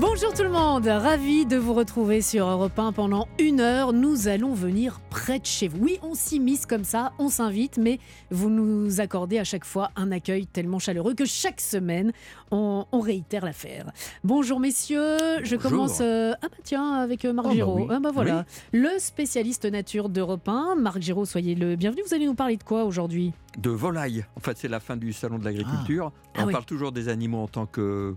Bonjour 0.00 0.32
tout 0.34 0.42
le 0.42 0.50
monde, 0.50 0.86
ravi 0.86 1.46
de 1.46 1.56
vous 1.56 1.72
retrouver 1.74 2.20
sur 2.20 2.46
Europe 2.48 2.76
1 2.78 2.92
pendant 2.92 3.28
une 3.38 3.60
heure. 3.60 3.92
Nous 3.92 4.26
allons 4.28 4.52
venir 4.52 5.00
près 5.10 5.38
de 5.38 5.46
chez 5.46 5.68
vous. 5.68 5.78
Oui, 5.80 5.98
on 6.02 6.14
s'immisce 6.14 6.66
comme 6.66 6.82
ça, 6.84 7.12
on 7.18 7.28
s'invite, 7.28 7.78
mais 7.78 8.00
vous 8.30 8.50
nous 8.50 9.00
accordez 9.00 9.38
à 9.38 9.44
chaque 9.44 9.64
fois 9.64 9.90
un 9.94 10.10
accueil 10.10 10.46
tellement 10.46 10.78
chaleureux 10.80 11.14
que 11.14 11.24
chaque 11.26 11.60
semaine, 11.60 12.12
on, 12.50 12.86
on 12.90 13.00
réitère 13.00 13.44
l'affaire. 13.44 13.92
Bonjour 14.24 14.58
messieurs, 14.58 15.16
je 15.44 15.54
Bonjour. 15.56 15.70
commence 15.70 15.98
euh, 16.00 16.32
ah 16.42 16.48
bah 16.48 16.56
tiens, 16.64 16.94
avec 16.94 17.24
euh, 17.24 17.32
Marc 17.32 17.46
Oh 17.46 17.50
bah 17.50 17.54
Giraud. 17.54 17.76
oui. 17.80 17.86
Ah 17.90 18.00
bah 18.00 18.10
voilà, 18.12 18.46
le 18.72 18.88
spécialiste 18.98 19.64
nature 19.66 20.08
d'Europe 20.08 20.48
1. 20.48 20.74
Marc 20.76 21.00
Giraud, 21.02 21.24
soyez 21.26 21.54
le 21.54 21.76
bienvenu. 21.76 22.02
Vous 22.06 22.14
allez 22.14 22.26
nous 22.26 22.34
parler 22.34 22.56
de 22.56 22.64
quoi 22.64 22.84
aujourd'hui? 22.84 23.32
De 23.58 23.70
volailles. 23.70 24.24
En 24.36 24.40
fait, 24.40 24.56
c'est 24.58 24.68
la 24.68 24.80
fin 24.80 24.96
du 24.96 25.12
salon 25.12 25.38
de 25.38 25.44
l'agriculture. 25.44 26.10
Ah 26.34 26.40
On 26.42 26.46
oui. 26.46 26.52
parle 26.52 26.64
toujours 26.64 26.90
des 26.90 27.08
animaux 27.08 27.38
en 27.42 27.48
tant 27.48 27.66
que 27.66 28.16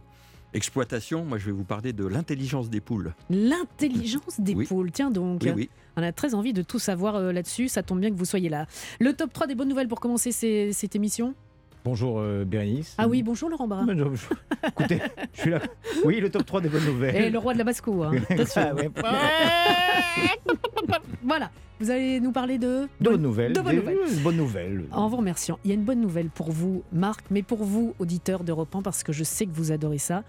exploitation. 0.54 1.24
Moi, 1.26 1.38
je 1.38 1.46
vais 1.48 1.52
vous 1.52 1.64
parler 1.64 1.94
de 1.94 2.06
l'intelligence 2.06 2.70
des 2.70 2.82
poules. 2.82 3.14
L'intelligence 3.30 4.40
des 4.40 4.54
Oui. 4.56 4.66
poules. 4.66 4.92
Tiens 4.92 5.12
donc. 5.12 5.42
Oui, 5.44 5.52
oui. 5.56 5.70
On 5.98 6.04
a 6.04 6.12
très 6.12 6.34
envie 6.36 6.54
de 6.54 6.62
tout 6.62 6.80
savoir 6.80 7.16
euh, 7.16 7.32
là-dessus. 7.32 7.68
Ça 7.70 7.84
tombe 7.84 8.00
bien 8.00 8.10
que 8.12 8.16
vous 8.16 8.26
soyez 8.26 8.50
là. 8.50 8.68
Le 9.00 9.14
top 9.14 9.34
3 9.34 9.48
des 9.48 9.56
bonnes 9.56 9.70
nouvelles 9.70 9.88
pour 9.88 10.00
commencer 10.00 10.32
ces- 10.32 10.72
cette 10.74 10.96
émission. 10.96 11.34
Bonjour 11.86 12.20
euh, 12.20 12.44
Bérénice. 12.46 12.96
Ah 12.98 13.08
oui, 13.08 13.24
bonjour 13.24 13.50
Laurent 13.50 13.68
Barra. 13.68 13.84
Bonjour, 13.86 14.10
bonjour. 14.10 14.32
Écoutez, 14.68 15.00
je 15.34 15.40
suis 15.42 15.50
là. 15.52 15.60
Oui, 16.04 16.20
le 16.20 16.30
top 16.30 16.46
3 16.46 16.60
des 16.62 16.70
bonnes 16.70 16.84
nouvelles. 16.86 17.16
Et 17.16 17.30
le 17.30 17.38
roi 17.40 17.54
de 17.54 17.60
la 17.60 17.64
basse-cour. 17.64 18.06
hein. 18.06 18.12
Ah 18.56 18.74
ouais. 18.76 18.90
Voilà, 21.24 21.52
vous 21.80 21.90
allez 21.92 22.20
nous 22.20 22.32
parler 22.32 22.58
de... 22.58 22.88
De 23.02 23.10
bonnes 23.10 23.22
nouvelles. 23.22 23.54
De 23.54 23.62
bonnes 23.62 23.72
des- 23.76 23.82
nouvelles. 23.82 24.24
bonnes 24.24 24.38
nouvelles. 24.38 24.86
En 24.92 25.08
vous 25.10 25.18
remerciant, 25.18 25.60
il 25.64 25.70
y 25.70 25.72
a 25.72 25.76
une 25.76 25.84
bonne 25.84 26.00
nouvelle 26.02 26.30
pour 26.30 26.52
vous, 26.52 26.84
Marc, 26.94 27.26
mais 27.30 27.42
pour 27.44 27.64
vous, 27.64 27.94
auditeurs 28.00 28.44
d'Europe 28.44 28.74
1, 28.76 28.82
parce 28.82 29.04
que 29.04 29.12
je 29.14 29.24
sais 29.24 29.46
que 29.46 29.52
vous 29.54 29.72
adorez 29.72 29.98
ça. 29.98 30.24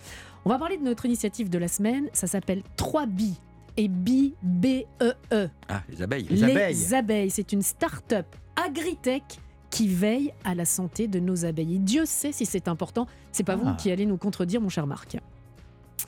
On 0.45 0.51
va 0.51 0.59
parler 0.59 0.77
de 0.77 0.83
notre 0.83 1.07
initiative 1.07 1.49
de 1.51 1.59
la 1.59 1.69
semaine. 1.69 2.09
Ça 2.13 2.27
s'appelle 2.27 2.63
3 2.77 3.07
bi 3.07 3.35
et 3.77 3.87
bi 3.89 4.35
B-E-E. 4.43 5.49
Ah, 5.69 5.83
les 5.89 6.03
abeilles. 6.03 6.27
Les 6.31 6.43
abeilles. 6.45 6.95
abeilles, 6.95 7.31
c'est 7.31 7.53
une 7.53 7.63
start-up 7.63 8.27
agritech 8.57 9.23
qui 9.71 9.89
veille 9.89 10.33
à 10.45 10.55
la 10.55 10.65
santé 10.65 11.09
de 11.09 11.21
nos 11.21 11.45
abeilles. 11.45 11.77
Et 11.77 11.79
Dieu 11.79 12.05
sait 12.07 12.33
si 12.33 12.47
c'est 12.47 12.69
important. 12.69 13.07
C'est 13.33 13.45
pas 13.45 13.53
Ah. 13.53 13.57
vous 13.57 13.75
qui 13.77 13.91
allez 13.91 14.07
nous 14.07 14.17
contredire, 14.17 14.61
mon 14.61 14.69
cher 14.69 14.87
Marc. 14.87 15.17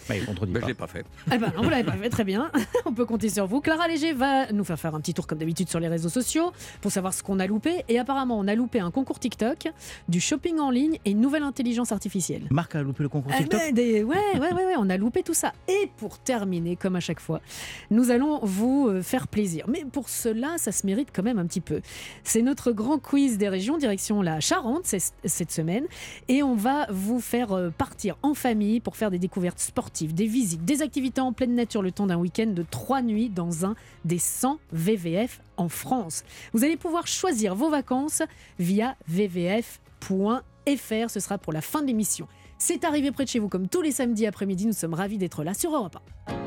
Bah, 0.09 0.17
il 0.17 0.25
contredit 0.25 0.53
Ben, 0.53 0.61
pas. 0.61 0.67
je 0.67 0.71
l'ai 0.71 0.75
pas 0.75 0.87
fait. 0.87 1.05
Eh 1.33 1.39
ben, 1.39 1.53
non, 1.57 1.63
vous 1.63 1.69
l'avez 1.71 1.85
pas 1.85 1.93
fait, 1.93 2.11
très 2.11 2.25
bien. 2.25 2.51
On 2.85 2.93
peut 2.93 3.05
compter 3.07 3.29
sur 3.29 3.47
vous. 3.47 3.61
Clara 3.61 3.89
Léger 3.89 4.13
va 4.13 4.51
nous 4.53 4.65
faire 4.65 4.79
faire 4.79 4.95
un 4.95 5.01
petit 5.01 5.15
tour 5.15 5.27
comme 5.27 5.39
d'habitude 5.39 5.69
sur 5.69 5.81
les 5.81 5.89
réseaux 5.89 6.09
sociaux 6.09 6.53
pour 6.81 6.91
savoir 6.93 7.13
ce 7.15 7.23
qu'on 7.23 7.39
a 7.39 7.47
loupé. 7.47 7.85
Et 7.89 7.99
apparemment, 7.99 8.39
on 8.39 8.47
a 8.49 8.55
loupé 8.55 8.81
un 8.81 8.91
concours 8.91 9.19
TikTok, 9.19 9.69
du 10.09 10.21
shopping 10.21 10.59
en 10.59 10.71
ligne 10.71 10.99
et 11.05 11.11
une 11.13 11.21
nouvelle 11.21 11.43
intelligence 11.43 11.93
artificielle. 11.93 12.43
Marc 12.51 12.75
a 12.75 12.83
loupé 12.83 13.03
le 13.03 13.09
concours 13.09 13.33
Eh 13.35 13.43
TikTok. 13.43 13.61
ben, 13.61 13.75
des- 13.75 14.03
ouais, 14.03 14.17
ouais, 14.35 14.53
ouais, 14.53 14.65
ouais, 14.67 14.75
on 14.79 14.89
a 14.91 14.97
loupé 14.97 15.23
tout 15.23 15.35
ça. 15.35 15.53
Et 15.69 15.91
pour 15.97 16.19
terminer, 16.19 16.77
comme 16.77 16.97
à 16.97 17.01
chaque 17.01 17.21
fois, 17.21 17.41
nous 17.91 18.11
allons 18.11 18.41
vous 18.43 18.89
euh, 18.89 19.03
faire 19.03 19.29
plaisir. 19.29 19.67
Mais 19.69 19.85
pour 19.91 20.09
cela, 20.09 20.55
ça 20.57 20.73
se 20.73 20.87
mérite 20.87 21.09
quand 21.15 21.23
même 21.23 21.39
un 21.39 21.47
petit 21.47 21.61
peu. 21.61 21.81
C'est 22.25 22.43
notre 22.43 22.73
grand 22.73 22.99
quiz 22.99 23.39
des 23.39 23.49
régions, 23.49 23.79
direction 23.79 24.23
la 24.23 24.41
Charente 24.41 24.85
cette 25.25 25.53
semaine. 25.53 25.85
Et 26.29 26.43
on 26.43 26.55
va 26.55 26.87
vous 26.91 27.21
faire 27.21 27.53
euh, 27.53 27.71
partir 27.71 28.17
en 28.23 28.35
famille 28.35 28.81
pour 28.81 28.97
faire 28.97 29.11
des 29.11 29.19
découvertes 29.19 29.59
sportives, 29.59 29.80
des 30.13 30.27
visites, 30.27 30.65
des 30.65 30.83
activités 30.83 31.21
en 31.21 31.33
pleine 31.33 31.55
nature 31.55 31.83
le 31.83 31.93
temps 31.93 32.07
d'un 32.07 32.17
week-end 32.17 32.47
de 32.47 32.65
trois 32.69 33.03
nuits 33.03 33.29
dans 33.29 33.65
un 33.65 33.75
des 34.05 34.19
100 34.19 34.59
VVF 34.73 35.41
en 35.57 35.69
France. 35.69 36.25
Vous 36.53 36.65
allez 36.65 36.77
pouvoir 36.77 37.07
choisir 37.07 37.55
vos 37.55 37.71
vacances 37.71 38.23
via 38.59 38.97
vvf.fr. 39.09 39.71
Ce 41.11 41.21
sera 41.21 41.39
pour 41.39 41.53
la 41.53 41.61
fin 41.61 41.83
de 41.83 41.87
l'émission. 41.87 42.29
C'est 42.59 42.85
arrivé 42.85 43.11
près 43.11 43.25
de 43.25 43.31
chez 43.31 43.39
vous 43.39 43.49
comme 43.49 43.69
tous 43.69 43.83
les 43.83 43.93
samedis 43.93 44.27
après-midi. 44.27 44.67
Nous 44.67 44.73
sommes 44.73 44.95
ravis 44.95 45.19
d'être 45.19 45.45
là 45.45 45.55
sur 45.55 45.75
Europe 45.75 45.97
1. 46.29 46.41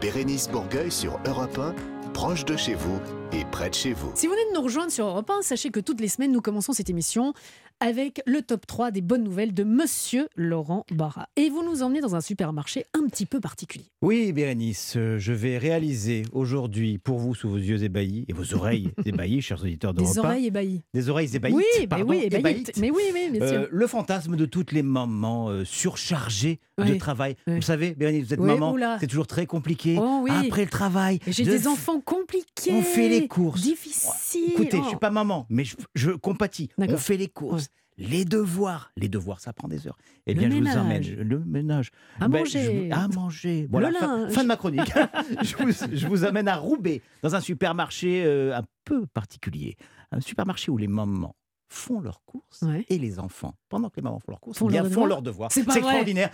Bérénice 0.00 0.48
Bourgueil 0.48 0.90
sur 0.90 1.20
Europe 1.26 1.58
1, 1.58 1.74
proche 2.14 2.46
de 2.46 2.56
chez 2.56 2.74
vous 2.74 3.00
et 3.32 3.44
près 3.44 3.68
de 3.68 3.74
chez 3.74 3.92
vous. 3.92 4.10
Si 4.14 4.26
vous 4.26 4.32
venez 4.32 4.50
de 4.50 4.54
nous 4.56 4.62
rejoindre 4.62 4.90
sur 4.90 5.06
Europe 5.06 5.28
1, 5.28 5.42
sachez 5.42 5.70
que 5.70 5.80
toutes 5.80 6.00
les 6.00 6.08
semaines, 6.08 6.32
nous 6.32 6.40
commençons 6.40 6.72
cette 6.72 6.88
émission 6.88 7.34
avec 7.80 8.22
le 8.26 8.42
top 8.42 8.66
3 8.66 8.90
des 8.90 9.00
bonnes 9.00 9.24
nouvelles 9.24 9.54
de 9.54 9.64
Monsieur 9.64 10.28
Laurent 10.36 10.84
Barra. 10.90 11.28
Et 11.36 11.48
vous 11.50 11.64
nous 11.64 11.82
emmenez 11.82 12.00
dans 12.00 12.14
un 12.14 12.20
supermarché 12.20 12.84
un 12.94 13.06
petit 13.08 13.26
peu 13.26 13.40
particulier. 13.40 13.86
Oui, 14.02 14.32
Bérénice, 14.32 14.94
euh, 14.96 15.18
je 15.18 15.32
vais 15.32 15.58
réaliser 15.58 16.22
aujourd'hui 16.32 16.98
pour 16.98 17.18
vous, 17.18 17.34
sous 17.34 17.48
vos 17.48 17.56
yeux 17.56 17.82
ébahis 17.82 18.24
et 18.28 18.32
vos 18.32 18.54
oreilles 18.54 18.90
ébahies, 19.04 19.40
chers 19.42 19.62
auditeurs 19.62 19.94
d'Europe 19.94 20.12
Des 20.12 20.18
1, 20.20 20.24
oreilles 20.24 20.46
ébahies. 20.46 20.82
des 20.94 21.08
oreilles 21.08 21.34
ébahies. 21.36 21.52
Oui, 21.54 21.64
mais 21.80 21.86
pardon, 21.86 22.06
oui, 22.08 22.18
ébahies. 22.24 22.40
ébahites. 22.40 22.76
Mais 22.78 22.90
oui, 22.90 23.02
bien 23.32 23.46
sûr. 23.48 23.60
Euh, 23.60 23.66
le 23.70 23.86
fantasme 23.86 24.36
de 24.36 24.44
toutes 24.46 24.72
les 24.72 24.82
mamans 24.82 25.48
euh, 25.48 25.64
surchargées 25.64 26.60
de 26.78 26.94
travail. 26.94 27.36
oui. 27.46 27.56
Vous 27.56 27.62
savez, 27.62 27.92
Bérénice, 27.94 28.26
vous 28.28 28.34
êtes 28.34 28.40
Oui, 28.40 28.46
maman, 28.58 28.74
c'est 29.00 29.06
toujours 29.06 29.26
très 29.26 29.44
compliqué. 29.46 29.96
Oh 30.00 30.20
oui. 30.22 30.30
Après 30.48 30.64
le 30.64 30.70
travail, 30.70 31.18
J'ai 31.26 31.44
de 31.44 31.50
des 31.50 31.66
enfants 31.66 32.00
compliqués. 32.00 32.72
On 32.72 32.82
fait 32.82 33.08
les 33.08 33.28
courses. 33.28 33.60
Difficiles. 33.60 34.52
Écoutez, 34.52 34.78
je 34.78 34.82
Oh. 34.82 34.88
suis 34.88 34.96
pas 34.98 35.10
maman, 35.10 35.46
mais 35.50 35.64
je, 35.64 35.76
je 35.94 36.10
compatis. 36.12 36.70
On 36.78 36.96
fait 36.96 37.16
les 37.18 37.28
courses, 37.28 37.68
les 38.00 38.24
devoirs. 38.24 38.90
Les 38.96 39.08
devoirs, 39.08 39.40
ça 39.40 39.52
prend 39.52 39.68
des 39.68 39.86
heures. 39.86 39.98
Eh 40.26 40.34
Le 40.34 40.40
bien, 40.40 40.50
je 40.50 40.54
ménage. 40.54 40.74
vous 40.74 40.80
emmène. 40.80 41.28
Le 41.28 41.38
ménage. 41.44 41.90
À 42.18 42.28
Ben, 42.28 42.38
manger. 42.40 42.88
je 42.90 42.94
à 42.94 43.08
manger. 43.08 43.68
Voilà, 43.70 43.92
fin, 43.92 44.28
fin 44.30 44.42
de 44.42 44.48
ma 44.48 44.56
chronique. 44.56 44.90
je, 45.42 45.56
vous, 45.56 45.96
je 45.96 46.06
vous 46.08 46.24
amène 46.24 46.48
à 46.48 46.56
Roubaix, 46.56 47.02
dans 47.22 47.34
un 47.34 47.40
supermarché 47.40 48.24
euh, 48.24 48.56
un 48.56 48.62
peu 48.84 49.06
particulier. 49.06 49.76
Un 50.12 50.20
supermarché 50.20 50.70
où 50.70 50.76
les 50.78 50.88
mamans 50.88 51.36
font 51.72 52.00
leurs 52.00 52.24
courses 52.24 52.62
Ouais. 52.62 52.84
et 52.88 52.98
les 52.98 53.20
enfants, 53.20 53.54
pendant 53.68 53.90
que 53.90 53.96
les 53.96 54.02
mamans 54.02 54.18
font 54.18 54.32
leurs 54.32 54.40
courses, 54.40 54.58
Font 54.58 54.66
bien, 54.66 54.82
font 54.82 54.88
devoirs 54.90 55.06
leurs 55.06 55.22
devoirs. 55.22 55.52
C'est 55.52 55.60
extraordinaire. 55.62 56.30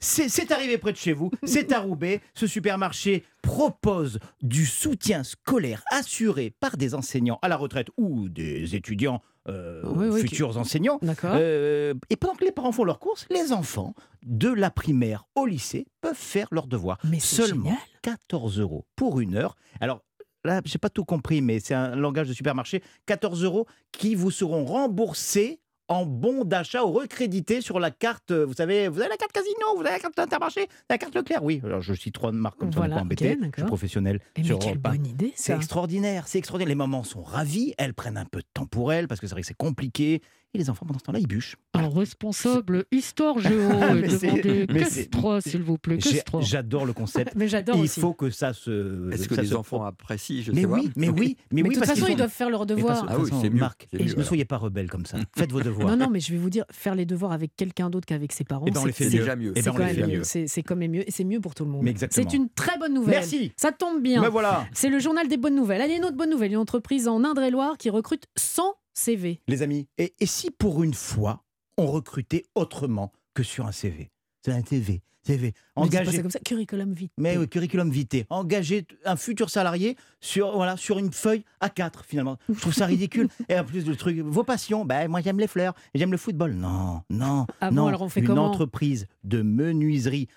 C'est 0.00 0.50
arrivé 0.52 0.78
près 0.78 0.92
de 0.92 0.96
chez 0.96 1.12
vous. 1.12 1.30
C'est 1.44 1.70
à 1.72 1.80
Roubaix. 1.80 2.22
Ce 2.34 2.46
supermarché 2.46 3.24
propose 3.42 4.18
du 4.42 4.64
soutien 4.64 5.22
scolaire 5.22 5.82
assuré 5.90 6.54
par 6.60 6.76
des 6.78 6.94
enseignants 6.94 7.38
à 7.42 7.48
la 7.48 7.56
retraite 7.56 7.88
ou 7.98 8.28
des 8.28 8.74
étudiants 8.74 9.20
euh, 9.48 9.82
Oui, 9.86 10.08
oui, 10.08 10.20
qui- 10.22 10.28
futurs 10.28 10.56
enseignants. 10.58 10.98
Euh, 11.24 11.94
et 12.10 12.16
pendant 12.16 12.34
que 12.34 12.44
les 12.44 12.52
parents 12.52 12.72
font 12.72 12.84
leurs 12.84 12.98
courses, 12.98 13.26
les 13.30 13.52
enfants 13.52 13.94
de 14.22 14.48
la 14.48 14.70
primaire 14.70 15.24
au 15.34 15.46
lycée 15.46 15.86
peuvent 16.00 16.14
faire 16.14 16.48
leurs 16.50 16.66
devoirs. 16.66 16.98
Mais 17.04 17.20
Seulement 17.20 17.64
génial. 17.70 17.78
14 18.02 18.58
euros 18.60 18.84
pour 18.96 19.20
une 19.20 19.36
heure. 19.36 19.56
Alors 19.80 20.02
là, 20.44 20.60
j'ai 20.64 20.78
pas 20.78 20.90
tout 20.90 21.04
compris, 21.04 21.40
mais 21.42 21.60
c'est 21.60 21.74
un 21.74 21.96
langage 21.96 22.28
de 22.28 22.32
supermarché. 22.32 22.82
14 23.06 23.42
euros 23.44 23.66
qui 23.92 24.14
vous 24.14 24.30
seront 24.30 24.64
remboursés 24.64 25.60
en 25.88 26.04
bons 26.06 26.44
d'achat 26.44 26.84
ou 26.84 26.92
recrédités 26.92 27.60
sur 27.60 27.80
la 27.80 27.90
carte. 27.90 28.30
euh, 28.30 28.44
Vous 28.44 28.52
savez, 28.54 28.88
vous 28.88 29.00
avez 29.00 29.08
la 29.08 29.16
carte 29.16 29.32
Casino, 29.32 29.54
vous 29.74 29.80
avez 29.80 29.90
la 29.90 29.98
carte 29.98 30.18
Intermarché, 30.18 30.68
la 30.90 30.98
carte 30.98 31.14
Leclerc. 31.14 31.42
Oui, 31.42 31.60
alors 31.64 31.80
je 31.80 31.94
cite 31.94 32.14
trois 32.14 32.30
marques 32.32 32.58
comme 32.58 32.72
ça, 32.72 32.80
on 32.80 32.82
n'est 32.84 32.90
pas 32.94 33.00
embêté. 33.00 33.32
ok, 33.40 33.48
je 33.56 33.60
suis 33.62 33.66
professionnel. 33.66 34.20
Eh, 34.36 34.44
sur 34.44 34.58
mais 34.58 34.64
quelle 34.64 34.78
bonne 34.78 35.06
idée, 35.06 35.32
C'est 35.34 35.54
extraordinaire, 35.54 36.28
c'est 36.28 36.38
extraordinaire. 36.38 36.68
Les 36.68 36.74
mamans 36.74 37.04
sont 37.04 37.22
ravies, 37.22 37.74
elles 37.78 37.94
prennent 37.94 38.18
un 38.18 38.26
peu 38.26 38.40
de 38.40 38.46
temps 38.52 38.66
pour 38.66 38.92
elles 38.92 39.08
parce 39.08 39.20
que 39.20 39.26
c'est 39.26 39.32
vrai 39.34 39.40
que 39.42 39.46
c'est 39.48 39.54
compliqué. 39.54 40.20
Et 40.54 40.58
les 40.58 40.70
enfants, 40.70 40.86
pendant 40.86 40.98
ce 40.98 41.04
temps-là, 41.04 41.18
ils 41.18 41.26
bûchent. 41.26 41.56
Un 41.74 41.88
responsable 41.88 42.86
histoire 42.90 43.38
géo 43.38 43.68
mais 44.00 44.08
c'est- 44.84 45.06
Castra, 45.10 45.40
s'il 45.42 45.62
vous 45.62 45.76
plaît. 45.76 45.98
J'adore 46.40 46.86
le 46.86 46.94
concept. 46.94 47.32
Mais 47.36 47.48
j'adore 47.48 47.76
Il 47.76 47.82
aussi. 47.82 48.00
faut 48.00 48.14
que 48.14 48.30
ça 48.30 48.54
se. 48.54 49.10
Est-ce 49.12 49.28
que 49.28 49.34
ça 49.34 49.42
les 49.42 49.48
se- 49.48 49.54
enfants 49.54 49.84
apprécient 49.84 50.42
Je 50.42 50.52
Mais 50.52 50.62
sais 50.62 50.66
pas. 50.66 50.74
oui, 50.74 50.90
mais 50.96 51.08
oui, 51.10 51.36
mais, 51.52 51.62
Mais 51.62 51.68
oui, 51.68 51.74
de 51.74 51.80
toute 51.80 51.84
façon, 51.88 52.06
ils 52.08 52.14
ont- 52.14 52.16
doivent 52.16 52.30
faire 52.30 52.48
leurs 52.48 52.64
devoirs. 52.64 53.04
Ah 53.08 53.18
oui, 53.18 53.30
c'est 53.42 53.50
Marc, 53.50 53.88
mieux, 53.92 54.04
ne 54.04 54.12
alors. 54.12 54.24
soyez 54.24 54.44
pas 54.46 54.56
rebelles 54.56 54.88
comme 54.90 55.04
ça. 55.04 55.18
Faites 55.36 55.52
vos 55.52 55.60
devoirs. 55.60 55.88
Non, 55.90 55.96
non, 55.96 56.10
mais 56.10 56.20
je 56.20 56.32
vais 56.32 56.38
vous 56.38 56.50
dire, 56.50 56.64
faire 56.72 56.94
les 56.94 57.04
devoirs 57.04 57.32
avec 57.32 57.54
quelqu'un 57.54 57.90
d'autre 57.90 58.06
qu'avec 58.06 58.32
ses 58.32 58.44
parents, 58.44 58.64
Eh 58.66 58.70
ben, 58.70 58.80
c'est- 58.92 59.10
déjà 59.10 59.36
mieux. 59.36 59.52
Eh 59.54 59.60
c'est 59.60 59.70
ben, 59.70 59.76
quand 59.76 59.84
même 59.84 60.06
mieux. 60.10 60.22
C'est 60.24 60.62
quand 60.62 60.76
même 60.76 60.92
mieux 60.92 61.06
et 61.06 61.10
c'est 61.10 61.24
mieux 61.24 61.40
pour 61.40 61.54
tout 61.54 61.64
le 61.66 61.70
monde. 61.70 61.86
C'est 62.10 62.32
une 62.32 62.48
très 62.48 62.78
bonne 62.78 62.94
nouvelle. 62.94 63.16
Merci. 63.16 63.52
Ça 63.56 63.70
tombe 63.70 64.02
bien. 64.02 64.26
Voilà. 64.30 64.66
C'est 64.72 64.88
le 64.88 64.98
journal 64.98 65.28
des 65.28 65.36
bonnes 65.36 65.54
nouvelles. 65.56 65.82
Allez, 65.82 65.96
une 65.96 66.04
autre 66.06 66.16
bonne 66.16 66.30
nouvelle. 66.30 66.52
Une 66.52 66.56
entreprise 66.58 67.06
en 67.06 67.22
Indre-et-Loire 67.22 67.76
qui 67.76 67.90
recrute 67.90 68.24
100 68.36 68.74
CV. 68.98 69.40
Les 69.48 69.62
amis, 69.62 69.86
et, 69.98 70.14
et 70.18 70.26
si 70.26 70.50
pour 70.50 70.82
une 70.82 70.94
fois, 70.94 71.44
on 71.76 71.86
recrutait 71.86 72.44
autrement 72.54 73.12
que 73.34 73.42
sur 73.42 73.66
un 73.66 73.72
CV 73.72 74.10
C'est 74.44 74.52
un 74.52 74.64
CV. 74.64 75.02
CV. 75.24 75.52
Mais 75.76 75.82
Engager. 75.82 76.12
ça 76.16 76.22
comme 76.22 76.30
ça. 76.30 76.38
Curriculum 76.40 76.92
vitae. 76.94 77.12
Mais 77.18 77.36
oui, 77.36 77.46
curriculum 77.48 77.90
vitae. 77.90 78.24
Engager 78.30 78.86
un 79.04 79.16
futur 79.16 79.50
salarié 79.50 79.96
sur, 80.20 80.56
voilà, 80.56 80.76
sur 80.78 80.98
une 80.98 81.12
feuille 81.12 81.44
A4, 81.60 82.02
finalement. 82.06 82.38
Je 82.48 82.58
trouve 82.58 82.72
ça 82.72 82.86
ridicule. 82.94 83.28
Et 83.48 83.58
en 83.58 83.64
plus, 83.64 83.86
le 83.86 83.94
truc, 83.94 84.18
vos 84.20 84.42
passions, 84.44 84.84
ben, 84.86 85.06
moi 85.08 85.20
j'aime 85.20 85.38
les 85.38 85.46
fleurs, 85.48 85.74
j'aime 85.94 86.12
le 86.12 86.16
football. 86.16 86.54
Non, 86.54 87.02
non, 87.10 87.46
Ah 87.60 87.68
bon, 87.70 87.76
non. 87.76 87.86
alors 87.88 88.02
on 88.02 88.08
fait 88.08 88.20
une 88.20 88.38
entreprise 88.38 89.06
de 89.24 89.42
menuiserie 89.42 90.28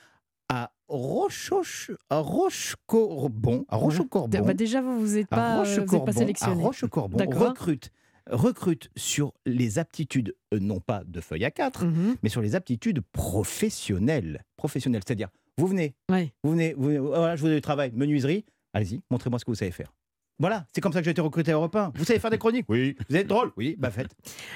à 0.50 0.72
Rochoche, 0.90 1.92
à 2.10 2.20
Rochecorbon, 2.20 3.66
à 3.70 3.78
Rochecorbon, 3.78 4.42
Bah, 4.46 4.54
déjà, 4.54 4.82
vous 4.82 5.00
vous 5.00 5.18
êtes 5.18 5.32
à 5.32 5.36
pas, 5.36 5.50
êtes 5.52 5.56
pas 5.56 5.58
Rochecorbon, 5.60 6.06
à 6.08 6.14
sélectionné. 6.14 6.62
Rochecorbon, 6.64 7.18
D'accord. 7.18 7.50
recrute, 7.50 7.92
recrute 8.32 8.90
sur 8.96 9.34
les 9.46 9.78
aptitudes, 9.78 10.36
euh, 10.54 10.60
non 10.60 10.80
pas 10.80 11.04
de 11.06 11.22
feuille 11.22 11.44
A4, 11.44 11.86
Mhm. 11.86 12.16
mais 12.24 12.30
sur 12.30 12.42
les 12.42 12.56
aptitudes 12.56 13.02
professionnelles. 13.12 14.44
Professionnelles, 14.58 15.02
c'est-à-dire, 15.06 15.30
vous 15.58 15.68
venez, 15.68 15.94
vous 16.44 16.52
venez, 16.52 16.74
vous 16.76 16.86
venez- 16.88 17.00
voilà, 17.00 17.36
je 17.36 17.42
vous 17.42 17.48
donne 17.48 17.56
du 17.58 17.62
travail, 17.62 17.92
menuiserie, 17.94 18.46
allez-y, 18.74 19.02
montrez-moi 19.12 19.38
ce 19.40 19.46
que 19.46 19.52
vous 19.52 19.56
savez 19.56 19.72
faire. 19.72 19.94
Voilà, 20.42 20.66
c'est 20.74 20.82
comme 20.82 20.92
ça 20.92 21.00
que 21.02 21.06
j'ai 21.06 21.12
été 21.12 21.22
recruté 21.22 21.52
à 21.52 21.54
Europe 21.54 21.76
1. 21.76 21.92
Vous 21.94 22.04
savez 22.04 22.18
faire 22.18 22.32
des 22.32 22.40
chroniques? 22.40 22.66
Oui. 22.68 22.96
Vous 23.08 23.16
êtes 23.16 23.28
drôle? 23.28 23.52
Oui, 23.58 23.76
bah 23.78 23.92
faites. 23.92 24.10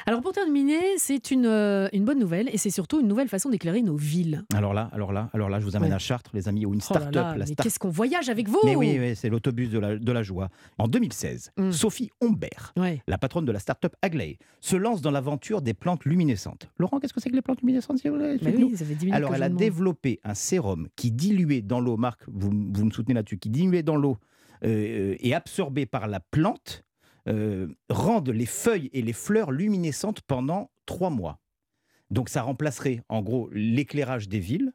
Alors 0.08 0.22
pour 0.22 0.32
terminer, 0.32 0.80
c'est 0.98 1.30
une, 1.30 1.46
euh, 1.46 1.88
une 1.94 2.04
bonne 2.06 2.18
nouvelle 2.18 2.50
et 2.52 2.58
c'est 2.58 2.72
surtout 2.72 3.00
une 3.02 3.08
nouvelle 3.08 3.30
façon 3.30 3.50
d'éclairer 3.52 3.84
nos 3.84 3.96
villes. 3.96 4.44
Alors 4.56 4.74
là, 4.74 4.90
alors 4.94 5.14
là, 5.14 5.30
alors 5.34 5.48
là, 5.48 5.60
je 5.60 5.66
vous 5.66 5.76
amène 5.76 5.90
Ouais. 5.92 5.96
à 5.96 6.00
Chartres, 6.00 6.32
les 6.34 6.48
amis, 6.48 6.66
où 6.66 6.74
une 6.74 6.80
Oh 6.90 6.94
là 6.96 7.00
start-up, 7.02 7.14
là, 7.14 7.32
la 7.34 7.38
mais 7.38 7.46
start 7.46 7.62
qu'est-ce 7.62 7.78
qu'on 7.78 7.90
voyage 7.90 8.30
avec 8.30 8.50
vous? 8.50 8.58
Mais 8.66 8.76
oui, 8.76 8.98
oui, 9.00 9.16
c'est 9.16 9.30
l'autobus 9.30 9.70
de 9.70 9.78
la, 9.78 9.96
de 9.96 10.12
la 10.12 10.24
joie. 10.24 10.50
En 10.80 10.88
2016, 10.88 11.52
Mm. 11.58 11.72
Sophie 11.72 12.10
Humbert, 12.20 12.74
Ouais. 12.76 13.04
la 13.08 13.20
patronne 13.20 13.46
de 13.46 13.52
la 13.52 13.60
start-up 13.60 13.94
Agley, 14.02 14.40
se 14.62 14.76
lance 14.76 15.04
dans 15.04 15.12
l'aventure 15.12 15.62
des 15.62 15.76
plantes 15.76 16.04
luminescentes. 16.06 16.68
Laurent, 16.80 17.00
qu'est-ce 17.00 17.14
que 17.14 17.22
c'est 17.22 17.30
que 17.30 17.36
les 17.36 17.44
plantes 17.44 17.62
luminescentes 17.62 18.00
s'il 18.00 18.10
vous 18.10 18.18
plaît 18.18 18.38
Bah 18.42 18.50
oui, 18.58 18.76
ça 18.76 18.86
fait 18.86 18.96
10 18.96 19.06
minutes 19.06 19.14
Alors, 19.16 19.36
elle 19.36 19.44
a 19.44 19.50
développé 19.50 20.20
un 20.24 20.34
sérum 20.34 20.88
qui 20.96 21.12
dilué 21.12 21.62
dans 21.62 21.80
l'eau, 21.80 21.96
Marc, 21.96 22.22
vous, 22.28 22.50
vous 22.50 22.86
me 22.86 22.90
soutenez 22.92 23.14
là-dessus, 23.14 23.38
qui 23.38 23.50
dilué 23.52 23.84
dans 23.84 23.96
l'eau 23.98 24.18
euh, 24.64 25.16
et 25.20 25.34
absorbé 25.34 25.86
par 25.86 26.08
la 26.08 26.20
plante, 26.20 26.84
euh, 27.28 27.68
rendent 27.90 28.30
les 28.30 28.46
feuilles 28.46 28.90
et 28.94 29.02
les 29.02 29.14
fleurs 29.14 29.52
luminescentes 29.52 30.22
pendant 30.22 30.70
trois 30.86 31.10
mois. 31.10 31.40
Donc, 32.12 32.30
ça 32.30 32.44
remplacerait 32.44 33.02
en 33.10 33.22
gros 33.22 33.50
l'éclairage 33.52 34.30
des 34.30 34.40
villes. 34.40 34.74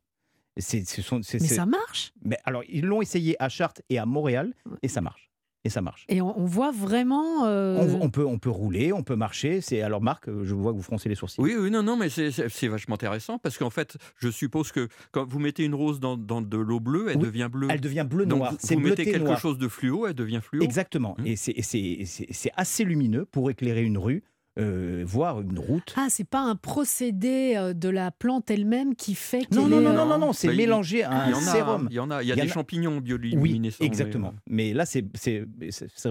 Ce 0.59 1.00
sont, 1.00 1.21
Mais 1.32 1.38
ça 1.38 1.65
marche? 1.65 2.12
Mais 2.23 2.37
alors, 2.44 2.65
ils 2.69 2.85
l'ont 2.85 3.00
essayé 3.00 3.41
à 3.41 3.49
Chartres 3.49 3.82
et 3.88 3.99
à 3.99 4.05
Montréal, 4.05 4.53
et 4.82 4.88
ça 4.88 5.00
marche. 5.00 5.30
Et 5.65 5.69
ça 5.69 5.83
marche. 5.83 6.07
Et 6.09 6.23
on, 6.23 6.39
on 6.41 6.47
voit 6.47 6.71
vraiment. 6.73 7.45
euh, 7.45 7.77
On, 8.01 8.07
on 8.07 8.11
peut, 8.11 8.25
on 8.25 8.39
peut 8.39 8.49
rouler, 8.49 8.93
on 8.95 9.03
peut 9.03 9.15
marcher. 9.17 9.61
C'est 9.61 9.83
alors 9.83 10.01
Marc, 10.01 10.25
je 10.43 10.55
vois 10.55 10.73
que 10.73 10.77
vous 10.79 10.83
froncez 10.83 11.11
les 11.11 11.15
sourcils. 11.15 11.41
Oui, 11.41 11.55
oui, 11.59 11.71
non, 11.71 11.83
non, 11.83 11.97
mais 11.97 12.09
c'est- 12.09 12.31
vachement 12.69 12.95
intéressant 12.95 13.39
parce 13.39 13.59
qu'en 13.59 13.69
fait, 13.69 13.97
je 14.17 14.31
suppose 14.31 14.73
que 14.73 14.89
quand 15.12 15.27
vous 15.29 15.39
mettez 15.39 15.65
une 15.65 15.75
rose 15.75 16.01
dans, 16.01 16.17
dans 16.17 16.41
de 16.41 16.57
l'eau 16.57 16.81
bleue, 16.81 17.09
elle 17.11 17.19
Oui, 17.19 17.25
devient 17.25 17.49
bleue. 17.53 17.69
Elle 17.71 17.81
devient 17.81 18.07
bleu 18.09 18.25
Donc 18.25 18.39
noir. 18.39 18.53
vous, 18.53 18.59
C'est 18.61 18.75
vous 18.75 18.81
mettez 18.81 19.05
quelque 19.05 19.25
noir. 19.25 19.39
chose 19.39 19.59
de 19.59 19.69
fluo, 19.69 20.07
elle 20.07 20.15
devient 20.15 20.41
fluo. 20.43 20.62
Exactement. 20.62 21.15
Hmm. 21.19 21.27
Et 21.27 21.37
c'est- 21.37 21.53
et 21.53 21.62
c'est 21.62 21.99
c'est- 22.07 22.27
c'est 22.31 22.53
assez 22.57 22.85
lumineux 22.85 23.27
pour 23.27 23.51
éclairer 23.51 23.83
une 23.83 23.99
rue, 23.99 24.23
euh, 24.58 25.05
voire 25.06 25.41
une 25.41 25.58
route. 25.58 25.94
Ah, 25.97 26.06
c'est 26.11 26.25
pas 26.29 26.41
un 26.41 26.56
procédé 26.56 27.55
euh, 27.56 27.73
de 27.73 27.88
la 27.88 28.11
plante 28.11 28.50
elle-même 28.50 28.94
qui 28.97 29.14
fait 29.14 29.47
Non, 29.52 29.69
non, 29.69 29.79
est, 29.79 29.82
non, 29.85 29.91
euh, 29.91 29.94
non, 29.94 30.06
non, 30.06 30.19
non, 30.19 30.32
c'est 30.32 30.49
Bah, 30.49 30.55
mélangé 30.55 31.05
à 31.05 31.25
un 31.26 31.35
sérum. 31.35 31.87
il 31.91 31.94
y 31.97 32.00
en 32.00 32.11
a, 32.11 32.23
il 32.23 32.29
y 32.29 32.32
a 32.32 32.35
Il 32.35 32.38
y 32.38 32.43
des 32.43 32.50
a- 32.50 32.52
champignons 32.55 32.97
Oui, 32.97 33.00
bioluminescents. 33.17 33.76
mais, 33.81 33.87
exactement. 33.87 34.29
euh, 34.29 34.41
Mais 34.49 34.73
là, 34.73 34.87
c'est 34.87 35.05
c'est 35.14 35.44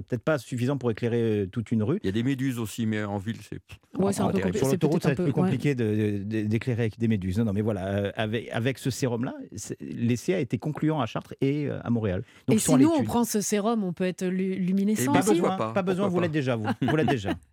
peut-être 0.01 0.24
pas 0.24 0.38
suffisant 0.38 0.77
pour 0.77 0.89
éclairer 0.91 1.21
euh, 1.41 1.45
toute 1.47 1.71
une 1.71 1.83
rue. 1.83 2.00
Il 2.03 2.06
y 2.06 2.09
a 2.09 2.13
des 2.13 2.24
méduses 2.24 2.59
aussi, 2.59 2.86
mais 2.86 3.03
en 3.03 3.18
ville, 3.18 3.38
c'est. 3.47 3.59
Ouais, 3.97 4.18
un 4.19 4.27
Ah, 4.27 4.31
peu 4.31 4.39
Sur 4.57 4.65
c'est 4.68 4.71
l'autoroute, 4.74 5.01
ça 5.03 5.09
va 5.09 5.12
être 5.13 5.18
peu- 5.18 5.24
plus 5.24 5.30
ouais. 5.31 5.33
compliqué 5.33 5.75
de- 5.75 6.24
de- 6.24 6.44
d'éclairer 6.44 6.83
avec 6.83 6.97
des 7.00 7.07
méduses. 7.07 7.38
Non, 7.39 7.45
non, 7.45 7.53
mais 7.53 7.62
voilà, 7.62 7.88
euh, 7.88 8.12
avec, 8.15 8.50
avec 8.51 8.77
ce 8.77 8.89
sérum-là, 8.89 9.33
l'essai 9.81 10.33
a 10.33 10.39
été 10.39 10.57
concluant 10.57 11.01
à 11.01 11.06
Chartres 11.06 11.33
et 11.41 11.68
euh, 11.68 11.80
à 11.83 11.89
Montréal. 11.89 12.24
Donc, 12.47 12.56
Et 12.57 12.59
si 12.59 12.74
nous, 12.75 12.89
on 12.89 13.03
prend 13.03 13.24
ce 13.25 13.41
sérum, 13.41 13.83
on 13.83 13.91
peut 13.94 14.06
être 14.06 14.25
lu- 14.25 14.56
luminescent 14.56 15.03
Eh 15.03 15.06
Pas 15.07 15.12
ben, 15.13 15.19
aussi 15.19 15.30
besoin, 15.31 15.50
pourquoi 15.50 15.68
pas, 15.68 15.74
pas, 15.74 15.81
besoin, 15.83 16.06
pourquoi 16.06 16.15
vous 16.18 16.21
l'êtes 16.24 16.31
déjà, 16.31 16.56
vous. 16.56 16.68
Vous 16.81 16.95
l'êtes 16.95 17.09
déjà. 17.09 17.33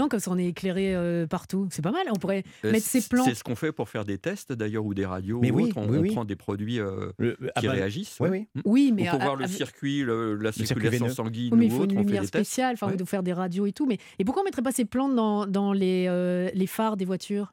Non, 0.00 0.08
comme 0.08 0.20
ça, 0.20 0.30
on 0.32 0.38
est 0.38 0.46
éclairé 0.46 0.94
euh, 0.94 1.26
partout. 1.26 1.68
C'est 1.70 1.82
pas 1.82 1.90
mal. 1.92 2.02
On 2.10 2.18
pourrait 2.18 2.42
Euh, 2.64 2.72
mettre 2.72 2.86
ces 2.86 3.00
plantes. 3.08 3.26
C'est 3.28 3.34
ce 3.34 3.44
qu'on 3.44 3.54
fait 3.56 3.72
pour 3.72 3.88
faire 3.88 4.04
des 4.04 4.18
tests 4.18 4.52
d'ailleurs 4.52 4.84
ou 4.84 4.94
des 4.94 5.06
radios 5.06 5.40
Mais 5.40 5.50
ou 5.50 5.56
oui. 5.56 5.72
On, 5.76 5.88
oui, 5.88 5.98
on 5.98 6.00
oui. 6.00 6.10
prend 6.12 6.24
des 6.24 6.36
produits 6.36 6.80
euh, 6.80 7.12
Le- 7.18 7.36
ah 7.54 7.60
qui 7.60 7.66
bah, 7.66 7.72
réagissent. 7.72 8.16
oui, 8.20 8.28
ouais. 8.30 8.48
oui. 8.56 8.62
Oui, 8.64 8.88
Ou 8.92 8.94
mais 8.96 9.04
pour 9.08 9.20
à- 9.20 9.24
voir 9.24 9.36
le 9.36 9.46
circuit, 9.46 10.02
le- 10.02 10.34
la 10.36 10.52
circulation 10.52 11.08
sanguine 11.08 11.52
Oui, 11.52 11.58
mais 11.58 11.66
il 11.66 11.72
ou 11.72 11.76
faut 11.76 11.82
autre, 11.82 11.92
une 11.92 11.98
on 11.98 12.02
fait 12.02 12.06
lumière 12.08 12.24
spéciale. 12.24 12.74
Enfin, 12.74 12.88
Ouais. 12.88 12.96
doit 12.96 13.06
faire 13.06 13.22
des 13.22 13.32
radios 13.32 13.66
et 13.66 13.72
tout. 13.72 13.86
Mais 13.86 13.98
et 14.18 14.24
pourquoi 14.24 14.42
on 14.42 14.44
mettrait 14.44 14.62
pas 14.62 14.72
ces 14.72 14.84
plantes 14.84 15.14
dans, 15.14 15.46
dans 15.46 15.72
les, 15.72 16.06
euh, 16.08 16.50
les 16.54 16.66
phares 16.66 16.96
des 16.96 17.04
voitures? 17.04 17.52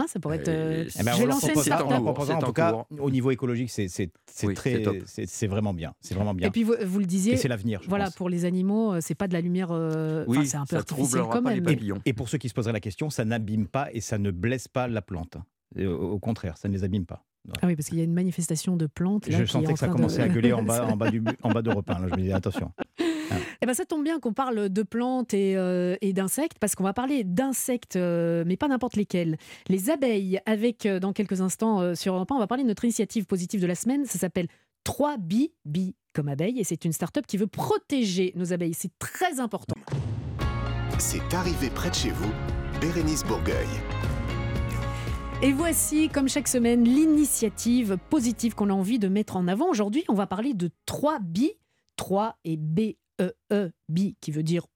Hein, 0.00 0.06
ça 0.08 0.18
pourrait 0.20 0.38
être. 0.38 0.48
euh, 0.48 0.84
Eh 0.98 1.02
ben, 1.02 1.12
je 1.12 1.16
on 1.16 1.20
vais 1.20 1.26
lancer 1.26 1.48
une 1.52 1.60
c'est 1.62 1.72
en 1.72 1.88
en 1.90 2.06
en 2.06 2.38
tout 2.40 2.52
cas, 2.52 2.72
cours. 2.72 2.86
au 2.98 3.10
niveau 3.10 3.30
écologique, 3.30 3.70
c'est 3.70 3.88
c'est- 3.88 4.10
c'est 4.26 4.46
Oui, 4.46 4.54
très, 4.54 4.72
c'est 4.76 4.82
top. 4.82 4.96
c'est 5.06 5.26
c'est 5.28 5.46
vraiment 5.46 5.74
bien. 5.74 5.92
C'est 6.00 6.14
vraiment 6.14 6.34
bien. 6.34 6.48
Et 6.48 6.50
puis 6.50 6.62
vous, 6.64 6.74
vous 6.86 6.98
le 6.98 7.04
Et 7.04 7.06
disiez, 7.06 7.36
c'est 7.36 7.48
l'avenir. 7.48 7.80
voilà, 7.88 8.06
pense. 8.06 8.14
pour 8.14 8.28
les 8.30 8.44
animaux, 8.44 8.94
euh, 8.94 8.98
c'est 9.02 9.14
pas 9.14 9.28
de 9.28 9.32
la 9.34 9.40
lumière. 9.40 9.68
euh, 9.70 10.24
Oui, 10.26 10.46
c'est 10.46 10.56
un 10.56 10.64
peu 10.66 10.76
artificiel 10.76 11.22
quand 11.30 11.42
même. 11.42 11.62
papillons. 11.62 12.00
Et 12.06 12.12
pour 12.12 12.28
ceux 12.28 12.38
qui 12.38 12.48
se 12.48 12.54
poseraient 12.54 12.72
la 12.72 12.80
question, 12.80 13.10
ça 13.10 13.24
n'abîme 13.24 13.66
pas 13.66 13.88
et 13.92 14.00
ça 14.00 14.18
ne 14.18 14.30
blesse 14.30 14.68
pas 14.68 14.88
la 14.88 15.02
plante. 15.02 15.36
Et 15.76 15.86
au, 15.86 16.12
au 16.12 16.18
contraire, 16.18 16.56
ça 16.56 16.68
ne 16.68 16.72
les 16.72 16.82
abîme 16.84 17.06
pas. 17.06 17.24
Ah 17.62 17.66
oui, 17.66 17.74
parce 17.74 17.88
qu'il 17.88 17.96
y 17.96 18.02
a 18.02 18.04
une 18.04 18.12
manifestation 18.12 18.76
de 18.76 18.86
plantes. 18.86 19.26
Là, 19.26 19.32
je 19.38 19.44
qui 19.44 19.48
est 19.48 19.52
sentais 19.52 19.68
en 19.68 19.72
que 19.72 19.78
ça 19.78 19.86
de- 19.88 19.92
commençait 19.92 20.20
à 20.20 20.28
gueuler 20.28 20.52
en 20.52 20.62
bas, 20.62 20.84
en 20.90 20.96
bas, 20.96 21.10
du, 21.10 21.22
en 21.42 21.50
bas 21.50 21.62
d'Europe 21.62 21.88
1, 21.88 21.98
là. 22.00 22.06
Je 22.08 22.14
me 22.14 22.20
disais, 22.20 22.32
attention. 22.34 22.70
Eh 23.62 23.66
ben, 23.66 23.74
ça 23.74 23.84
tombe 23.84 24.04
bien 24.04 24.18
qu'on 24.20 24.32
parle 24.32 24.68
de 24.68 24.82
plantes 24.82 25.34
et, 25.34 25.56
euh, 25.56 25.96
et 26.00 26.12
d'insectes, 26.12 26.58
parce 26.58 26.74
qu'on 26.74 26.84
va 26.84 26.92
parler 26.92 27.24
d'insectes, 27.24 27.96
euh, 27.96 28.44
mais 28.46 28.56
pas 28.56 28.68
n'importe 28.68 28.96
lesquels. 28.96 29.36
Les 29.68 29.90
abeilles, 29.90 30.40
avec 30.46 30.86
euh, 30.86 31.00
dans 31.00 31.12
quelques 31.12 31.40
instants 31.40 31.94
sur 31.94 32.14
Europe 32.14 32.30
1, 32.32 32.36
on 32.36 32.38
va 32.38 32.46
parler 32.46 32.64
de 32.64 32.68
notre 32.68 32.84
initiative 32.84 33.26
positive 33.26 33.60
de 33.60 33.66
la 33.66 33.74
semaine. 33.74 34.04
Ça 34.04 34.18
s'appelle 34.18 34.48
3 34.84 35.16
bi, 35.18 35.52
bi 35.64 35.94
comme 36.12 36.28
abeille, 36.28 36.58
et 36.58 36.64
c'est 36.64 36.84
une 36.84 36.92
start-up 36.92 37.26
qui 37.26 37.36
veut 37.36 37.46
protéger 37.46 38.32
nos 38.34 38.52
abeilles. 38.52 38.74
C'est 38.74 38.90
très 38.98 39.38
important. 39.38 39.76
C'est 40.98 41.34
arrivé 41.34 41.70
près 41.70 41.90
de 41.90 41.94
chez 41.94 42.10
vous, 42.10 42.30
Bérénice 42.80 43.24
Bourgueil. 43.24 43.68
Et 45.42 45.52
voici, 45.52 46.10
comme 46.10 46.28
chaque 46.28 46.48
semaine, 46.48 46.84
l'initiative 46.84 47.96
positive 48.10 48.54
qu'on 48.54 48.68
a 48.68 48.74
envie 48.74 48.98
de 48.98 49.08
mettre 49.08 49.36
en 49.36 49.48
avant. 49.48 49.70
Aujourd'hui, 49.70 50.04
on 50.08 50.14
va 50.14 50.26
parler 50.26 50.52
de 50.52 50.70
3 50.84 51.18
bi, 51.20 51.52
3 51.96 52.36
et 52.44 52.58
B-E-E, 52.58 52.94
bi, 53.88 54.16
qui 54.20 54.30
veut 54.30 54.42
dire 54.42 54.66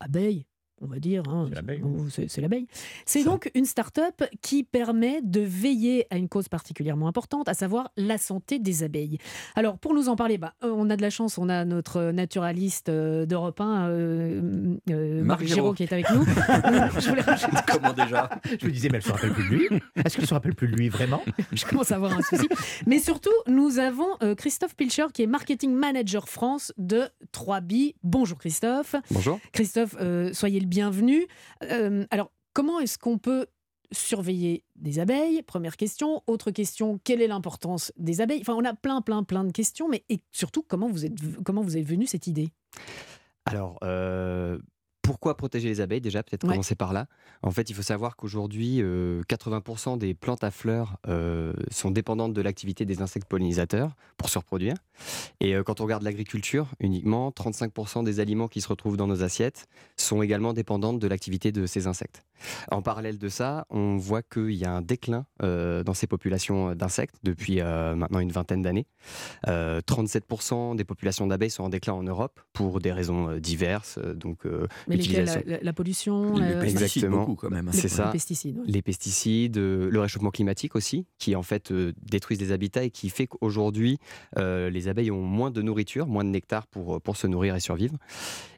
abeille, 0.00 0.46
on 0.82 0.86
va 0.86 0.98
dire. 0.98 1.22
hein. 1.28 1.46
C'est 1.48 1.54
l'abeille, 1.54 1.80
Bon, 1.80 2.06
C'est 2.10 2.40
l'abeille. 2.40 2.66
C'est 3.06 3.24
donc 3.24 3.50
une 3.54 3.64
start-up 3.64 4.22
qui 4.42 4.64
permet 4.64 5.20
de 5.22 5.40
veiller 5.40 6.06
à 6.10 6.16
une 6.16 6.28
cause 6.28 6.48
particulièrement 6.48 7.08
importante, 7.08 7.48
à 7.48 7.54
savoir 7.54 7.90
la 7.96 8.18
santé 8.18 8.58
des 8.58 8.82
abeilles. 8.82 9.18
Alors, 9.54 9.78
pour 9.78 9.94
nous 9.94 10.08
en 10.08 10.16
parler, 10.16 10.38
bah, 10.38 10.54
euh, 10.64 10.72
on 10.74 10.90
a 10.90 10.96
de 10.96 11.02
la 11.02 11.10
chance, 11.10 11.38
on 11.38 11.48
a 11.48 11.64
notre 11.64 12.10
naturaliste 12.12 12.88
euh, 12.88 13.26
d'Europe 13.26 13.60
1, 13.60 13.88
euh, 13.88 14.76
euh, 14.90 15.22
Marc 15.24 15.44
Giraud, 15.44 15.72
qui 15.74 15.84
est 15.84 15.92
avec 15.92 16.10
nous. 16.10 16.24
Je 17.00 17.08
voulais 17.08 17.22
rajouter 17.22 17.52
Comment 17.68 17.92
déjà? 17.92 18.28
Je 18.60 18.66
me 18.66 18.70
disais, 18.72 18.88
mais 18.90 18.98
elle 18.98 19.02
se 19.04 19.12
rappelle 19.12 19.32
plus 19.32 19.44
de 19.48 19.54
lui. 19.54 19.68
Est-ce 20.04 20.16
qu'elle 20.16 20.26
se 20.26 20.34
rappelle 20.34 20.54
plus 20.54 20.68
de 20.68 20.76
lui, 20.76 20.88
vraiment? 20.88 21.22
Je 21.52 21.64
commence 21.64 21.92
à 21.92 21.96
avoir 21.96 22.12
un 22.16 22.22
souci. 22.22 22.48
Mais 22.86 22.98
surtout, 22.98 23.30
nous 23.46 23.78
avons 23.78 24.08
euh, 24.22 24.34
Christophe 24.34 24.74
Pilcher, 24.76 25.06
qui 25.12 25.22
est 25.22 25.26
marketing 25.26 25.72
manager 25.72 26.28
France 26.28 26.72
de 26.78 27.04
3B. 27.32 27.94
Bonjour 28.02 28.38
Christophe. 28.38 28.96
Bonjour. 29.10 29.38
Christophe, 29.52 29.96
euh, 30.00 30.32
soyez 30.32 30.60
le 30.60 30.66
bienvenu. 30.72 31.26
Euh, 31.64 32.06
alors, 32.10 32.32
comment 32.54 32.80
est-ce 32.80 32.96
qu'on 32.96 33.18
peut 33.18 33.46
surveiller 33.92 34.64
des 34.74 35.00
abeilles? 35.00 35.42
Première 35.42 35.76
question. 35.76 36.22
Autre 36.26 36.50
question, 36.50 36.98
quelle 37.04 37.20
est 37.20 37.26
l'importance 37.26 37.92
des 37.98 38.22
abeilles? 38.22 38.40
Enfin, 38.40 38.54
on 38.54 38.64
a 38.64 38.72
plein, 38.72 39.02
plein, 39.02 39.22
plein 39.22 39.44
de 39.44 39.52
questions, 39.52 39.86
mais 39.86 40.02
surtout, 40.30 40.62
comment 40.62 40.88
vous 40.88 41.04
êtes, 41.04 41.12
comment 41.44 41.60
vous 41.60 41.76
est 41.76 41.82
venue 41.82 42.06
cette 42.06 42.26
idée? 42.26 42.48
Alors, 43.44 43.78
euh, 43.84 44.58
pourquoi 45.02 45.36
protéger 45.36 45.68
les 45.68 45.80
abeilles 45.80 46.00
déjà 46.00 46.22
Peut-être 46.22 46.44
Ouais. 46.44 46.50
commencer 46.50 46.74
par 46.76 46.92
là. 46.92 47.06
En 47.42 47.50
fait, 47.50 47.68
il 47.70 47.74
faut 47.74 47.82
savoir 47.82 48.16
qu'aujourd'hui, 48.16 48.80
euh, 48.80 49.22
80% 49.28 49.96
des 49.98 50.14
plantes 50.14 50.44
à 50.44 50.50
fleurs 50.50 50.96
euh, 51.08 51.52
sont 51.70 51.90
dépendantes 51.90 52.32
de 52.32 52.40
l'activité 52.40 52.84
des 52.84 53.02
insectes 53.02 53.28
pollinisateurs 53.28 53.90
pour 54.16 54.28
se 54.28 54.38
reproduire. 54.38 54.74
Et 55.40 55.54
euh, 55.54 55.62
quand 55.64 55.80
on 55.80 55.84
regarde 55.84 56.02
l'agriculture, 56.04 56.68
uniquement 56.80 57.30
35% 57.30 58.04
des 58.04 58.20
aliments 58.20 58.48
qui 58.48 58.60
se 58.60 58.68
retrouvent 58.68 58.96
dans 58.96 59.06
nos 59.08 59.22
assiettes 59.24 59.66
sont 59.96 60.22
également 60.22 60.52
dépendantes 60.52 60.98
de 61.00 61.08
l'activité 61.08 61.50
de 61.52 61.66
ces 61.66 61.86
insectes. 61.88 62.22
En 62.70 62.82
parallèle 62.82 63.18
de 63.18 63.28
ça, 63.28 63.66
on 63.70 63.96
voit 63.96 64.22
qu'il 64.22 64.50
y 64.52 64.64
a 64.64 64.72
un 64.72 64.82
déclin 64.82 65.26
euh, 65.42 65.82
dans 65.84 65.94
ces 65.94 66.06
populations 66.08 66.74
d'insectes 66.74 67.16
depuis 67.22 67.60
euh, 67.60 67.94
maintenant 67.94 68.18
une 68.20 68.32
vingtaine 68.32 68.62
d'années. 68.62 68.86
Euh, 69.48 69.80
37% 69.80 70.76
des 70.76 70.84
populations 70.84 71.26
d'abeilles 71.26 71.50
sont 71.50 71.64
en 71.64 71.68
déclin 71.68 71.92
en 71.94 72.02
Europe 72.02 72.40
pour 72.52 72.80
des 72.80 72.92
raisons 72.92 73.28
euh, 73.30 73.40
diverses. 73.40 73.98
euh, 73.98 74.14
Donc, 74.14 74.44
euh, 74.46 74.66
Mais 74.92 74.98
la, 74.98 75.02
L'utilisation. 75.02 75.42
la- 75.46 75.60
la 75.60 75.72
pollution, 75.72 76.34
Les 76.36 76.68
Exactement. 76.68 77.18
beaucoup 77.20 77.34
quand 77.36 77.50
même. 77.50 77.66
les- 77.66 77.72
c'est 77.78 77.88
ça. 77.88 78.06
les 78.06 78.12
pesticides. 78.12 78.58
ouais. 78.58 78.64
les 78.66 78.82
pesticides, 78.82 79.56
euh, 79.58 79.88
le 79.90 80.00
réchauffement 80.00 80.30
climatique 80.30 80.76
aussi, 80.76 81.06
qui 81.18 81.34
en 81.36 81.42
fait 81.42 81.70
euh, 81.72 81.92
détruisent 82.02 82.40
les 82.40 82.52
habitats 82.52 82.84
et 82.84 82.90
qui 82.90 83.08
fait 83.08 83.26
qu'aujourd'hui, 83.26 83.98
euh, 84.38 84.70
les 84.70 84.88
abeilles 84.88 85.10
ont 85.10 85.22
moins 85.22 85.50
de 85.50 85.62
nourriture, 85.62 86.06
moins 86.06 86.24
de 86.24 86.30
nectar 86.30 86.66
pour, 86.66 87.00
pour 87.00 87.16
se 87.16 87.26
nourrir 87.26 87.54
et 87.56 87.60
survivre. 87.60 87.96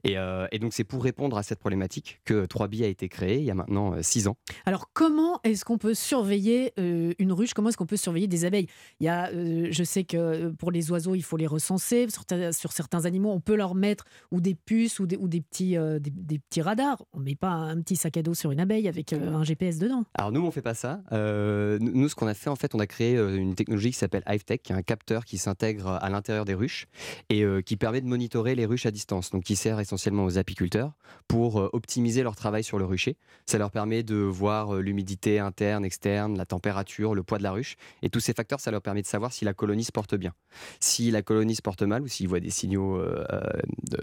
Et, 0.04 0.18
euh, 0.18 0.46
et 0.52 0.58
donc, 0.58 0.74
c'est 0.74 0.84
pour 0.84 1.02
répondre 1.02 1.36
à 1.38 1.42
cette 1.42 1.58
problématique 1.60 2.20
que 2.24 2.44
3B 2.46 2.82
a 2.84 2.86
été 2.88 3.08
créé 3.08 3.38
il 3.38 3.44
y 3.44 3.50
a 3.50 3.54
maintenant 3.54 3.94
6 4.02 4.28
ans. 4.28 4.36
Alors, 4.66 4.90
comment 4.92 5.40
est-ce 5.44 5.64
qu'on 5.64 5.78
peut 5.78 5.94
surveiller 5.94 6.72
euh, 6.78 7.12
une 7.18 7.32
ruche? 7.32 7.54
Comment 7.54 7.70
est-ce 7.70 7.76
qu'on 7.78 7.86
peut 7.86 7.96
surveiller 7.96 8.26
des 8.26 8.44
abeilles? 8.44 8.66
Il 9.00 9.06
y 9.06 9.08
a, 9.08 9.30
euh, 9.32 9.68
Je 9.70 9.84
sais 9.84 10.04
que 10.04 10.50
pour 10.50 10.70
les 10.70 10.90
oiseaux, 10.90 11.14
il 11.14 11.22
faut 11.22 11.36
les 11.36 11.46
recenser. 11.46 12.06
Sur, 12.10 12.24
ta- 12.26 12.52
sur 12.52 12.72
certains 12.72 13.04
animaux, 13.06 13.30
on 13.30 13.40
peut 13.40 13.54
leur 13.56 13.74
mettre 13.74 14.04
ou 14.30 14.40
des 14.40 14.54
puces 14.54 15.00
ou 15.00 15.06
des, 15.06 15.16
ou 15.16 15.26
des, 15.28 15.40
petits, 15.40 15.76
euh, 15.76 15.98
des, 15.98 16.10
des 16.24 16.38
petits 16.38 16.62
radars. 16.62 17.02
On 17.12 17.20
ne 17.20 17.24
met 17.24 17.34
pas 17.34 17.50
un 17.50 17.80
petit 17.80 17.96
sac 17.96 18.16
à 18.16 18.22
dos 18.22 18.34
sur 18.34 18.50
une 18.50 18.60
abeille 18.60 18.88
avec 18.88 19.12
euh, 19.12 19.34
un 19.34 19.44
GPS 19.44 19.78
dedans. 19.78 20.04
Alors 20.14 20.32
nous, 20.32 20.44
on 20.44 20.50
fait 20.50 20.62
pas 20.62 20.74
ça. 20.74 21.02
Euh, 21.12 21.78
nous, 21.80 22.08
ce 22.08 22.14
qu'on 22.14 22.26
a 22.26 22.34
fait, 22.34 22.50
en 22.50 22.56
fait, 22.56 22.74
on 22.74 22.78
a 22.80 22.86
créé 22.86 23.16
euh, 23.16 23.36
une 23.36 23.54
technologie 23.54 23.90
qui 23.90 23.98
s'appelle 23.98 24.22
HiveTech, 24.26 24.62
qui 24.62 24.72
est 24.72 24.76
un 24.76 24.82
capteur 24.82 25.24
qui 25.24 25.38
s'intègre 25.38 25.88
à 25.88 26.08
l'intérieur 26.10 26.44
des 26.44 26.54
ruches 26.54 26.86
et 27.28 27.42
euh, 27.42 27.60
qui 27.60 27.76
permet 27.76 28.00
de 28.00 28.06
monitorer 28.06 28.54
les 28.54 28.66
ruches 28.66 28.86
à 28.86 28.90
distance. 28.90 29.30
Donc 29.30 29.44
qui 29.44 29.56
sert 29.56 29.80
essentiellement 29.80 30.24
aux 30.24 30.38
apiculteurs 30.38 30.92
pour 31.28 31.60
euh, 31.60 31.70
optimiser 31.72 32.22
leur 32.22 32.36
travail 32.36 32.64
sur 32.64 32.78
le 32.78 32.84
rucher. 32.84 33.16
Ça 33.46 33.58
leur 33.58 33.70
permet 33.70 34.02
de 34.02 34.16
voir 34.16 34.74
euh, 34.74 34.80
l'humidité 34.80 35.38
interne, 35.38 35.84
externe, 35.84 36.36
la 36.36 36.46
température, 36.46 37.14
le 37.14 37.22
poids 37.22 37.38
de 37.38 37.42
la 37.42 37.52
ruche. 37.52 37.76
Et 38.02 38.10
tous 38.10 38.20
ces 38.20 38.32
facteurs, 38.32 38.60
ça 38.60 38.70
leur 38.70 38.82
permet 38.82 39.02
de 39.02 39.06
savoir 39.06 39.32
si 39.32 39.44
la 39.44 39.54
colonie 39.54 39.84
se 39.84 39.92
porte 39.92 40.14
bien. 40.14 40.32
Si 40.80 41.10
la 41.10 41.22
colonie 41.22 41.54
se 41.54 41.62
porte 41.62 41.82
mal 41.82 42.02
ou 42.02 42.08
s'ils 42.08 42.28
voient 42.28 42.40
des 42.40 42.50
signaux 42.50 42.96
euh, 42.96 43.24
euh, 43.32 43.42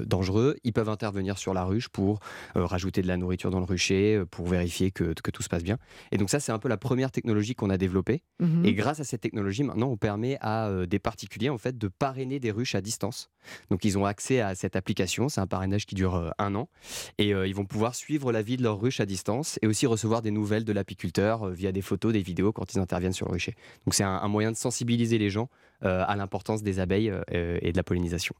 dangereux, 0.05 0.57
ils 0.63 0.73
peuvent 0.73 0.89
intervenir 0.89 1.37
sur 1.37 1.53
la 1.53 1.63
ruche 1.63 1.89
pour 1.89 2.10
euh, 2.55 2.65
rajouter 2.65 3.01
de 3.01 3.07
la 3.07 3.17
nourriture 3.17 3.51
dans 3.51 3.59
le 3.59 3.65
rucher, 3.65 4.15
euh, 4.15 4.25
pour 4.25 4.47
vérifier 4.47 4.91
que, 4.91 5.13
que 5.13 5.31
tout 5.31 5.43
se 5.43 5.49
passe 5.49 5.63
bien. 5.63 5.77
Et 6.11 6.17
donc 6.17 6.29
ça, 6.29 6.39
c'est 6.39 6.51
un 6.51 6.59
peu 6.59 6.69
la 6.69 6.77
première 6.77 7.11
technologie 7.11 7.55
qu'on 7.55 7.69
a 7.69 7.77
développée. 7.77 8.23
Mhm. 8.39 8.65
Et 8.65 8.73
grâce 8.73 8.99
à 8.99 9.03
cette 9.03 9.21
technologie, 9.21 9.63
maintenant, 9.63 9.89
on 9.89 9.97
permet 9.97 10.37
à 10.41 10.67
euh, 10.67 10.85
des 10.85 10.99
particuliers 10.99 11.49
en 11.49 11.57
fait 11.57 11.77
de 11.77 11.87
parrainer 11.87 12.39
des 12.39 12.51
ruches 12.51 12.75
à 12.75 12.81
distance. 12.81 13.29
Donc, 13.69 13.85
ils 13.85 13.97
ont 13.97 14.05
accès 14.05 14.39
à 14.39 14.55
cette 14.55 14.75
application. 14.75 15.29
C'est 15.29 15.41
un 15.41 15.47
parrainage 15.47 15.85
qui 15.85 15.95
dure 15.95 16.31
un 16.37 16.55
an, 16.55 16.69
et 17.17 17.29
ils 17.29 17.55
vont 17.55 17.65
pouvoir 17.65 17.95
suivre 17.95 18.31
la 18.31 18.43
vie 18.43 18.55
de 18.55 18.63
leur 18.63 18.79
ruche 18.79 18.99
à 18.99 19.05
distance 19.05 19.57
et 19.63 19.67
aussi 19.67 19.87
recevoir 19.87 20.21
des 20.21 20.29
nouvelles 20.29 20.63
de 20.63 20.73
l'apiculteur 20.73 21.49
via 21.49 21.71
des 21.71 21.81
photos, 21.81 22.13
des 22.13 22.21
vidéos 22.21 22.51
quand 22.51 22.73
ils 22.73 22.79
interviennent 22.79 23.13
sur 23.13 23.25
le 23.27 23.33
rucher. 23.33 23.55
Donc, 23.85 23.95
c'est 23.95 24.03
un, 24.03 24.15
un 24.15 24.27
moyen 24.27 24.51
de 24.51 24.57
sensibiliser 24.57 25.17
les 25.17 25.29
gens 25.31 25.49
euh, 25.83 26.03
à 26.07 26.15
l'importance 26.15 26.61
des 26.61 26.79
abeilles 26.79 27.09
euh, 27.09 27.57
et 27.61 27.71
de 27.71 27.77
la 27.77 27.81
pollinisation. 27.81 28.35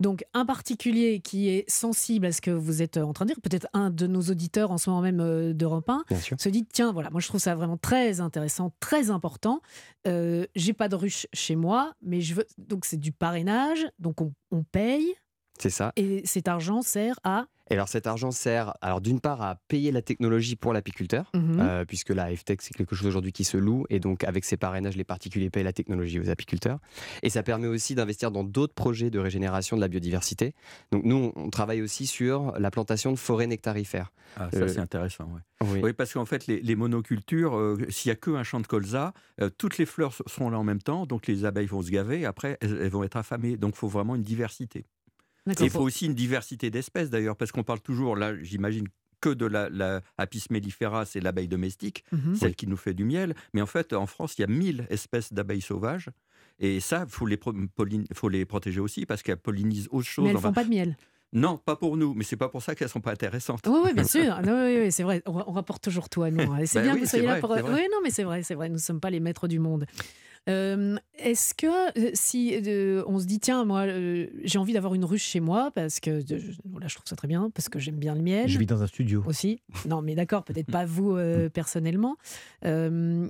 Donc, 0.00 0.24
un 0.32 0.46
particulier 0.46 1.20
qui 1.20 1.48
est 1.50 1.68
sensible 1.68 2.26
à 2.26 2.32
ce 2.32 2.40
que 2.40 2.50
vous 2.50 2.80
êtes 2.80 2.96
en 2.96 3.12
train 3.12 3.26
de 3.26 3.30
dire, 3.32 3.40
peut-être 3.42 3.66
un 3.74 3.90
de 3.90 4.06
nos 4.06 4.22
auditeurs 4.22 4.70
en 4.70 4.78
ce 4.78 4.88
moment 4.88 5.02
même 5.02 5.20
euh, 5.20 5.52
d'Europe 5.52 5.88
1, 5.90 6.04
Bien 6.08 6.18
sûr. 6.18 6.40
se 6.40 6.48
dit 6.48 6.64
tiens, 6.64 6.92
voilà, 6.92 7.10
moi 7.10 7.20
je 7.20 7.28
trouve 7.28 7.40
ça 7.40 7.54
vraiment 7.54 7.76
très 7.76 8.20
intéressant, 8.20 8.72
très 8.80 9.10
important. 9.10 9.60
Euh, 10.06 10.46
J'ai 10.54 10.72
pas 10.72 10.88
de 10.88 10.96
ruche 10.96 11.26
chez 11.34 11.56
moi, 11.56 11.92
mais 12.02 12.20
je 12.22 12.34
veux. 12.34 12.46
Donc, 12.58 12.86
c'est 12.86 12.96
du 12.96 13.12
parrainage, 13.12 13.86
donc 13.98 14.20
on, 14.22 14.32
on 14.50 14.62
paye, 14.62 15.14
C'est 15.58 15.70
ça. 15.70 15.92
et 15.96 16.22
cet 16.24 16.48
argent 16.48 16.80
sert 16.82 17.20
à. 17.24 17.46
Et 17.70 17.74
alors, 17.74 17.88
cet 17.88 18.06
argent 18.08 18.30
sert, 18.32 18.74
alors 18.80 19.00
d'une 19.00 19.20
part, 19.20 19.40
à 19.42 19.56
payer 19.68 19.92
la 19.92 20.02
technologie 20.02 20.56
pour 20.56 20.72
l'apiculteur. 20.72 21.30
Mhm. 21.34 21.60
Euh, 21.60 21.84
puisque 21.84 22.10
la 22.10 22.34
FTech, 22.34 22.62
c'est 22.62 22.74
quelque 22.74 22.94
chose 22.96 23.06
aujourd'hui 23.06 23.32
qui 23.32 23.44
se 23.44 23.56
loue, 23.56 23.84
et 23.90 24.00
donc 24.00 24.24
avec 24.24 24.44
ces 24.44 24.56
parrainages, 24.56 24.96
les 24.96 25.04
particuliers 25.04 25.50
payent 25.50 25.62
la 25.64 25.72
technologie 25.72 26.18
aux 26.20 26.28
apiculteurs. 26.30 26.78
Et 27.22 27.30
ça 27.30 27.42
permet 27.42 27.68
aussi 27.68 27.94
d'investir 27.94 28.30
dans 28.32 28.42
d'autres 28.44 28.74
projets 28.74 29.10
de 29.10 29.18
régénération 29.18 29.76
de 29.76 29.80
la 29.80 29.88
biodiversité. 29.88 30.54
Donc 30.92 31.04
nous, 31.04 31.32
on 31.36 31.48
travaille 31.50 31.80
aussi 31.80 32.06
sur 32.06 32.52
la 32.58 32.70
plantation 32.70 33.12
de 33.12 33.16
forêts 33.18 33.46
nectarifères. 33.46 34.12
Ah, 34.36 34.48
ça, 34.52 34.58
Euh, 34.60 34.68
c'est 34.68 34.78
intéressant. 34.80 35.24
ouais. 35.26 35.40
Oui. 35.72 35.80
Oui, 35.82 35.92
parce 35.92 36.12
qu'en 36.14 36.24
fait, 36.24 36.46
les, 36.46 36.60
les 36.60 36.74
monocultures, 36.76 37.56
euh, 37.56 37.76
s'il 37.90 38.08
n'y 38.10 38.12
a 38.12 38.16
qu'un 38.16 38.42
champ 38.42 38.60
de 38.60 38.66
colza, 38.66 39.12
euh, 39.40 39.50
toutes 39.58 39.76
les 39.78 39.86
fleurs 39.86 40.10
s- 40.12 40.22
seront 40.26 40.50
là 40.50 40.58
en 40.58 40.64
même 40.64 40.80
temps, 40.80 41.04
donc 41.06 41.26
les 41.26 41.44
abeilles 41.44 41.66
vont 41.66 41.82
se 41.82 41.90
gaver, 41.90 42.24
après, 42.24 42.56
elles, 42.60 42.78
elles 42.80 42.90
vont 42.90 43.04
être 43.04 43.16
affamées. 43.16 43.56
Donc, 43.56 43.74
il 43.74 43.78
faut 43.78 43.88
vraiment 43.88 44.14
une 44.16 44.22
diversité. 44.22 44.86
Et 45.58 45.64
il 45.64 45.70
faut 45.70 45.80
aussi 45.80 46.06
une 46.06 46.14
diversité 46.14 46.70
d'espèces, 46.70 47.10
d'ailleurs, 47.10 47.36
parce 47.36 47.52
qu'on 47.52 47.62
parle 47.64 47.80
toujours, 47.80 48.16
là, 48.16 48.34
j'imagine, 48.42 48.86
que 49.20 49.28
de 49.30 49.44
la, 49.46 49.68
la 49.68 50.00
Apis 50.16 50.44
mellifera, 50.50 51.04
c'est 51.04 51.20
l'abeille 51.20 51.48
domestique, 51.48 52.04
Mhm. 52.12 52.36
celle 52.36 52.54
qui 52.54 52.66
nous 52.66 52.76
fait 52.78 52.94
du 52.94 53.04
miel. 53.04 53.34
Mais 53.52 53.60
en 53.60 53.66
fait, 53.66 53.92
en 53.92 54.06
France, 54.06 54.34
il 54.38 54.40
y 54.40 54.44
a 54.44 54.46
1000 54.46 54.86
espèces 54.88 55.32
d'abeilles 55.32 55.60
sauvages. 55.60 56.08
Et 56.58 56.80
ça, 56.80 57.04
il 57.06 57.12
faut, 57.12 57.26
les 57.26 57.36
pro- 57.36 57.52
pollin- 57.76 58.04
faut 58.14 58.28
les 58.30 58.44
protéger 58.46 58.80
aussi, 58.80 59.04
parce 59.06 59.22
qu'elles 59.22 59.36
pollinisent 59.36 59.88
autre 59.90 60.06
chose. 60.08 60.24
Mais 60.24 60.30
elles 60.30 60.36
Enfin, 60.38 60.48
font 60.48 60.54
pas 60.54 60.64
de 60.64 60.70
miel. 60.70 60.96
Non, 61.32 61.58
pas 61.58 61.76
pour 61.76 61.96
nous, 61.96 62.12
mais 62.14 62.24
c'est 62.24 62.36
pas 62.36 62.48
pour 62.48 62.60
ça 62.62 62.74
qu'elles 62.74 62.88
sont 62.88 63.00
pas 63.00 63.12
intéressantes. 63.12 63.60
Oui, 63.66 63.78
oui, 63.84 63.92
bien 63.94 64.04
sûr. 64.04 64.40
Non, 64.42 64.64
oui, 64.66 64.78
oui, 64.84 64.92
c'est 64.92 65.02
vrai. 65.04 65.22
On, 65.26 65.32
rapporte 65.52 65.82
toujours 65.84 66.08
tout 66.08 66.22
à 66.22 66.30
nous. 66.30 66.50
hein. 66.52 66.60
C'est 66.66 66.78
Bah 66.80 66.82
bien 66.84 66.94
oui, 66.94 67.00
que 67.00 67.04
vous 67.04 67.10
c'est 67.10 67.18
soyez 67.18 67.26
là 67.26 67.32
vrai, 67.32 67.40
pour. 67.40 67.54
c'est 67.54 67.60
vrai. 67.62 67.72
Oui, 67.74 67.88
non, 67.92 67.98
mais 68.02 68.10
c'est 68.10 68.24
vrai, 68.24 68.42
c'est 68.42 68.54
vrai. 68.54 68.68
Nous 68.68 68.76
ne 68.76 68.80
sommes 68.80 69.00
pas 69.00 69.10
les 69.10 69.20
maîtres 69.20 69.46
du 69.48 69.58
monde. 69.58 69.84
Euh, 70.48 70.96
Est-ce 71.18 71.52
que 71.54 71.66
euh, 71.66 72.10
si 72.14 72.54
euh, 72.66 73.04
on 73.06 73.18
se 73.20 73.26
dit 73.26 73.38
tiens 73.40 73.64
moi 73.66 73.80
euh, 73.82 74.26
j'ai 74.42 74.58
envie 74.58 74.72
d'avoir 74.72 74.94
une 74.94 75.04
ruche 75.04 75.22
chez 75.22 75.38
moi 75.38 75.70
parce 75.74 76.00
que 76.00 76.20
je- 76.26 76.36
voilà 76.64 76.88
je 76.88 76.94
trouve 76.94 77.06
ça 77.06 77.14
très 77.14 77.28
bien 77.28 77.50
parce 77.54 77.68
que 77.68 77.78
j'aime 77.78 77.96
bien 77.96 78.14
le 78.14 78.22
miel 78.22 78.48
Je 78.48 78.58
vis 78.58 78.64
dans 78.64 78.82
un 78.82 78.86
studio. 78.86 79.22
aussi 79.26 79.60
non 79.86 80.00
mais 80.00 80.14
d'accord 80.14 80.44
peut-être 80.44 80.70
pas 80.72 80.86
vous 80.86 81.14
euh, 81.16 81.50
personnellement 81.50 82.16
Euh, 82.64 83.28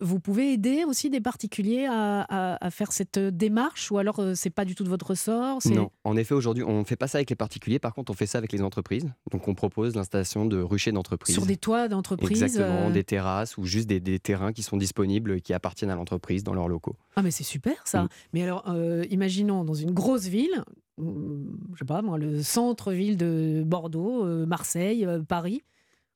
vous 0.00 0.20
pouvez 0.20 0.52
aider 0.52 0.84
aussi 0.86 1.10
des 1.10 1.20
particuliers 1.20 1.86
à, 1.86 2.20
à- 2.22 2.64
à 2.66 2.70
faire 2.70 2.92
cette 2.92 3.18
démarche 3.18 3.90
ou 3.90 3.98
alors 3.98 4.20
euh, 4.20 4.34
c'est 4.34 4.50
pas 4.50 4.64
du 4.64 4.74
tout 4.74 4.84
de 4.84 4.88
votre 4.88 5.08
ressort 5.08 5.58
Non, 5.66 5.90
en 6.04 6.16
effet, 6.16 6.34
aujourd'hui, 6.34 6.62
on 6.64 6.80
ne 6.80 6.84
fait 6.84 6.96
pas 6.96 7.08
ça 7.08 7.18
avec 7.18 7.30
les 7.30 7.36
particuliers. 7.36 7.78
Par 7.78 7.94
contre, 7.94 8.10
on 8.12 8.14
fait 8.14 8.26
ça 8.26 8.38
avec 8.38 8.52
les 8.52 8.62
entreprises. 8.62 9.06
Donc, 9.30 9.46
on 9.48 9.54
propose 9.54 9.94
l'installation 9.94 10.46
de 10.46 10.60
ruchers 10.60 10.92
d'entreprise. 10.92 11.34
sur 11.34 11.46
des 11.46 11.56
toits 11.56 11.88
d'entreprise 11.88 12.42
Exactement, 12.42 12.88
euh, 12.88 12.90
des 12.90 13.04
terrasses 13.04 13.56
ou 13.58 13.64
juste 13.64 13.88
des, 13.88 14.00
des 14.00 14.18
terrains 14.18 14.52
qui 14.52 14.62
sont 14.62 14.76
disponibles, 14.76 15.40
qui 15.40 15.52
appartiennent 15.54 15.90
à 15.90 15.94
l'entreprise 15.94 16.41
dans 16.44 16.54
leurs 16.54 16.68
locaux. 16.68 16.96
Ah 17.16 17.22
mais 17.22 17.30
c'est 17.30 17.44
super 17.44 17.86
ça. 17.86 18.04
Mm. 18.04 18.08
Mais 18.32 18.42
alors, 18.42 18.64
euh, 18.68 19.04
imaginons 19.10 19.64
dans 19.64 19.74
une 19.74 19.92
grosse 19.92 20.26
ville, 20.26 20.64
euh, 21.00 21.44
je 21.74 21.78
sais 21.78 21.84
pas 21.84 22.02
moi, 22.02 22.18
le 22.18 22.42
centre-ville 22.42 23.16
de 23.16 23.62
Bordeaux, 23.66 24.24
euh, 24.24 24.46
Marseille, 24.46 25.04
euh, 25.06 25.22
Paris, 25.22 25.62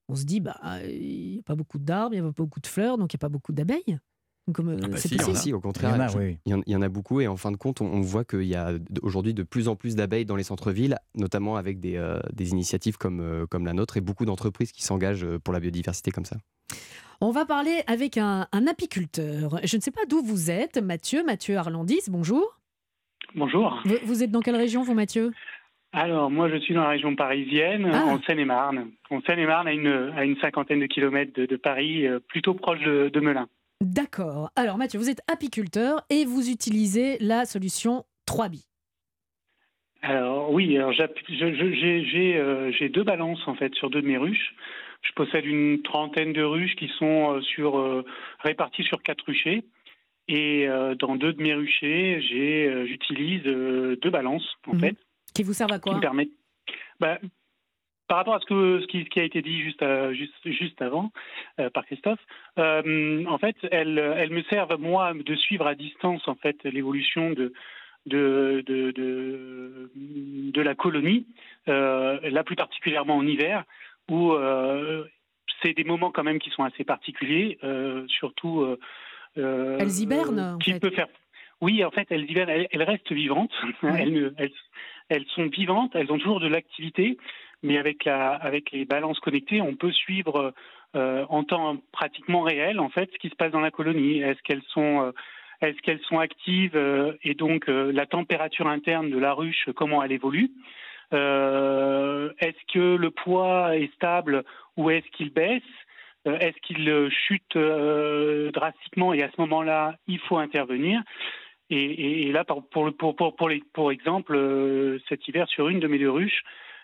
on 0.08 0.14
se 0.14 0.24
dit 0.24 0.40
bah 0.40 0.58
il 0.88 1.32
n'y 1.32 1.38
a 1.40 1.42
pas 1.42 1.54
beaucoup 1.56 1.78
d'arbres, 1.78 2.14
il 2.14 2.20
n'y 2.22 2.26
a 2.28 2.32
pas 2.32 2.42
beaucoup 2.42 2.60
de 2.60 2.66
fleurs, 2.66 2.98
donc 2.98 3.12
il 3.12 3.16
n'y 3.16 3.18
a 3.18 3.24
pas 3.24 3.28
beaucoup 3.28 3.52
d'abeilles. 3.52 3.98
Comme 4.54 4.78
Ah 4.80 4.86
bah 4.86 4.96
c'est 4.96 5.08
si, 5.08 5.52
au 5.52 5.56
Il 5.56 5.58
y 5.58 5.60
contraire, 5.60 5.96
en 5.96 5.98
a, 5.98 6.06
je- 6.06 6.18
oui. 6.18 6.38
il 6.46 6.52
y 6.52 6.54
en- 6.54 6.62
il 6.66 6.72
y 6.72 6.76
en 6.76 6.82
a 6.82 6.88
beaucoup 6.88 7.20
et 7.20 7.26
en 7.26 7.36
fin 7.36 7.50
de 7.50 7.56
compte, 7.56 7.80
on, 7.80 7.86
on 7.86 8.00
voit 8.00 8.24
qu'il 8.24 8.44
y 8.44 8.54
a 8.54 8.74
aujourd'hui 9.02 9.34
de 9.34 9.42
plus 9.42 9.66
en 9.66 9.74
plus 9.74 9.96
d'abeilles 9.96 10.24
dans 10.24 10.36
les 10.36 10.44
centres-villes, 10.44 10.96
notamment 11.16 11.56
avec 11.56 11.80
des, 11.80 11.96
euh, 11.96 12.20
des 12.32 12.50
initiatives 12.50 12.96
comme, 12.96 13.18
euh, 13.18 13.46
comme 13.50 13.66
la 13.66 13.72
nôtre 13.72 13.96
et 13.96 14.00
beaucoup 14.00 14.24
d'entreprises 14.24 14.70
qui 14.70 14.84
s'engagent 14.84 15.26
pour 15.42 15.52
la 15.52 15.58
biodiversité 15.58 16.12
comme 16.12 16.24
ça. 16.26 16.36
On 17.20 17.30
va 17.30 17.46
parler 17.46 17.82
avec 17.86 18.18
un, 18.18 18.46
un 18.52 18.66
apiculteur. 18.66 19.58
Je 19.64 19.76
ne 19.76 19.80
sais 19.82 19.90
pas 19.90 20.04
d'où 20.08 20.22
vous 20.22 20.50
êtes, 20.50 20.76
Mathieu, 20.78 21.24
Mathieu 21.24 21.56
Arlandis, 21.56 22.02
bonjour. 22.08 22.58
Bonjour. 23.34 23.80
Vous, 23.84 23.94
vous 24.04 24.22
êtes 24.22 24.30
dans 24.30 24.40
quelle 24.40 24.56
région, 24.56 24.82
vous, 24.82 24.94
Mathieu? 24.94 25.32
Alors, 25.92 26.30
moi, 26.30 26.50
je 26.50 26.56
suis 26.58 26.74
dans 26.74 26.82
la 26.82 26.90
région 26.90 27.16
parisienne, 27.16 27.90
Ah. 27.92 28.04
en 28.04 28.20
Seine-et-Marne. 28.22 28.90
En 29.10 29.22
Seine-et-Marne, 29.22 29.66
à 29.68 29.72
une, 29.72 30.12
à 30.16 30.24
une 30.24 30.36
cinquantaine 30.40 30.80
de 30.80 30.86
kilomètres 30.86 31.32
de, 31.34 31.46
de 31.46 31.56
Paris, 31.56 32.06
euh, 32.06 32.18
plutôt 32.20 32.52
proche 32.54 32.80
de, 32.80 33.08
de 33.08 33.20
Melun. 33.20 33.48
D'accord. 33.80 34.50
Alors, 34.56 34.76
Mathieu, 34.76 34.98
vous 34.98 35.08
êtes 35.10 35.22
apiculteur 35.30 36.02
et 36.10 36.24
vous 36.26 36.50
utilisez 36.50 37.16
la 37.20 37.46
solution 37.46 38.04
3B. 38.28 38.64
Alors, 40.02 40.52
oui, 40.52 40.76
alors 40.76 40.92
j'ai 40.92 41.02
euh, 42.36 42.70
j'ai 42.72 42.88
deux 42.90 43.02
balances, 43.04 43.40
en 43.48 43.54
fait, 43.54 43.74
sur 43.74 43.88
deux 43.90 44.02
de 44.02 44.06
mes 44.06 44.18
ruches. 44.18 44.54
Je 45.06 45.12
possède 45.12 45.46
une 45.46 45.82
trentaine 45.82 46.32
de 46.32 46.42
ruches 46.42 46.74
qui 46.76 46.88
sont 46.98 47.34
euh, 47.36 47.40
sur, 47.42 47.78
euh, 47.78 48.04
réparties 48.40 48.82
sur 48.82 49.02
quatre 49.02 49.24
ruchers. 49.26 49.62
Et 50.28 50.68
euh, 50.68 50.94
dans 50.96 51.14
deux 51.14 51.32
de 51.32 51.40
mes 51.40 51.54
ruchers, 51.54 52.20
j'utilise 52.86 53.42
deux 53.44 54.10
balances, 54.10 54.56
en 54.66 54.72
Mhm. 54.74 54.80
fait. 54.80 54.96
Qui 55.34 55.42
vous 55.44 55.52
servent 55.52 55.72
à 55.72 55.76
qui 55.78 55.82
quoi 55.82 55.94
me 55.96 56.00
permet. 56.00 56.28
Bah, 56.98 57.18
par 58.08 58.18
rapport 58.18 58.34
à 58.34 58.40
ce, 58.40 58.46
que, 58.46 58.80
ce, 58.80 58.86
qui, 58.86 59.04
ce 59.04 59.08
qui 59.10 59.20
a 59.20 59.24
été 59.24 59.42
dit 59.42 59.62
juste, 59.62 59.82
à- 59.82 60.12
juste, 60.12 60.32
juste 60.44 60.80
avant 60.82 61.12
euh, 61.60 61.70
par 61.70 61.84
Christophe, 61.86 62.20
euh, 62.58 63.24
en 63.26 63.38
fait, 63.38 63.56
elles, 63.70 63.98
elles 63.98 64.30
me 64.30 64.42
servent, 64.44 64.76
moi, 64.80 65.12
de 65.14 65.34
suivre 65.36 65.66
à 65.66 65.74
distance 65.74 66.26
en 66.26 66.34
fait, 66.36 66.56
l'évolution 66.64 67.30
de, 67.30 67.52
de, 68.06 68.62
de, 68.66 68.90
de, 68.92 69.90
de 69.94 70.60
la 70.62 70.74
colonie, 70.74 71.26
euh, 71.68 72.18
là 72.30 72.42
plus 72.44 72.56
particulièrement 72.56 73.16
en 73.16 73.26
hiver, 73.26 73.64
où 74.10 74.32
euh, 74.32 75.04
c'est 75.62 75.72
des 75.74 75.84
moments 75.84 76.10
quand 76.10 76.24
même 76.24 76.38
qui 76.38 76.50
sont 76.50 76.64
assez 76.64 76.84
particuliers, 76.84 77.58
euh, 77.64 78.04
surtout. 78.08 78.62
euh, 79.36 79.76
Elles 79.80 80.00
hibernent, 80.00 80.54
en 80.56 80.58
qui 80.58 80.72
fait. 80.72 80.80
peut 80.80 80.90
faire. 80.90 81.08
Oui, 81.60 81.82
en 81.84 81.90
fait, 81.90 82.06
elles 82.10 82.30
hibernent, 82.30 82.50
elles, 82.50 82.68
elles 82.70 82.82
restent 82.82 83.12
vivantes. 83.12 83.52
Ouais. 83.82 84.02
Elles, 84.02 84.12
ne- 84.12 84.32
elles, 84.36 84.52
elles 85.08 85.26
sont 85.34 85.46
vivantes, 85.46 85.92
elles 85.94 86.12
ont 86.12 86.18
toujours 86.18 86.40
de 86.40 86.48
l'activité, 86.48 87.16
mais 87.62 87.78
avec, 87.78 88.04
la, 88.04 88.30
avec 88.34 88.70
les 88.72 88.84
balances 88.84 89.20
connectées, 89.20 89.60
on 89.60 89.74
peut 89.74 89.92
suivre 89.92 90.52
euh, 90.94 91.24
en 91.28 91.44
temps 91.44 91.76
pratiquement 91.92 92.42
réel, 92.42 92.78
en 92.80 92.88
fait, 92.90 93.10
ce 93.12 93.18
qui 93.18 93.28
se 93.28 93.34
passe 93.34 93.52
dans 93.52 93.60
la 93.60 93.70
colonie. 93.70 94.18
Est-ce 94.20 94.42
qu'elles 94.42 94.62
sont, 94.68 95.02
euh, 95.06 95.12
est-ce 95.62 95.80
qu'elles 95.82 96.00
sont 96.02 96.18
actives 96.18 96.76
euh, 96.76 97.14
et 97.22 97.34
donc 97.34 97.66
la 97.68 98.06
température 98.06 98.66
interne 98.68 99.10
de 99.10 99.18
la 99.18 99.32
ruche, 99.32 99.68
comment 99.74 100.02
elle 100.02 100.12
évolue? 100.12 100.50
Est-ce 101.12 102.72
que 102.72 102.96
le 102.96 103.10
poids 103.10 103.76
est 103.76 103.92
stable 103.94 104.44
ou 104.76 104.90
est-ce 104.90 105.06
qu'il 105.16 105.32
baisse? 105.32 105.62
Euh, 106.26 106.38
Est-ce 106.38 106.56
qu'il 106.62 106.88
euh, 106.88 107.08
chute 107.10 107.54
euh, 107.56 108.50
drastiquement 108.50 109.12
et 109.14 109.22
à 109.22 109.30
ce 109.30 109.40
moment-là, 109.42 109.94
il 110.08 110.18
faut 110.18 110.38
intervenir? 110.38 111.00
Et, 111.70 111.76
et- 111.84 112.28
et 112.28 112.32
là, 112.32 112.44
pour, 112.44 112.68
pour, 112.68 112.92
pour, 113.16 113.36
pour, 113.36 113.48
les- 113.48 113.62
exemple, 113.90 114.34
euh, 114.36 114.98
cet 115.08 115.26
hiver, 115.28 115.46
sur 115.48 115.68
une 115.68 115.80
de 115.80 115.86
mes 115.88 115.98
deux 115.98 116.10
ruches, 116.10 116.42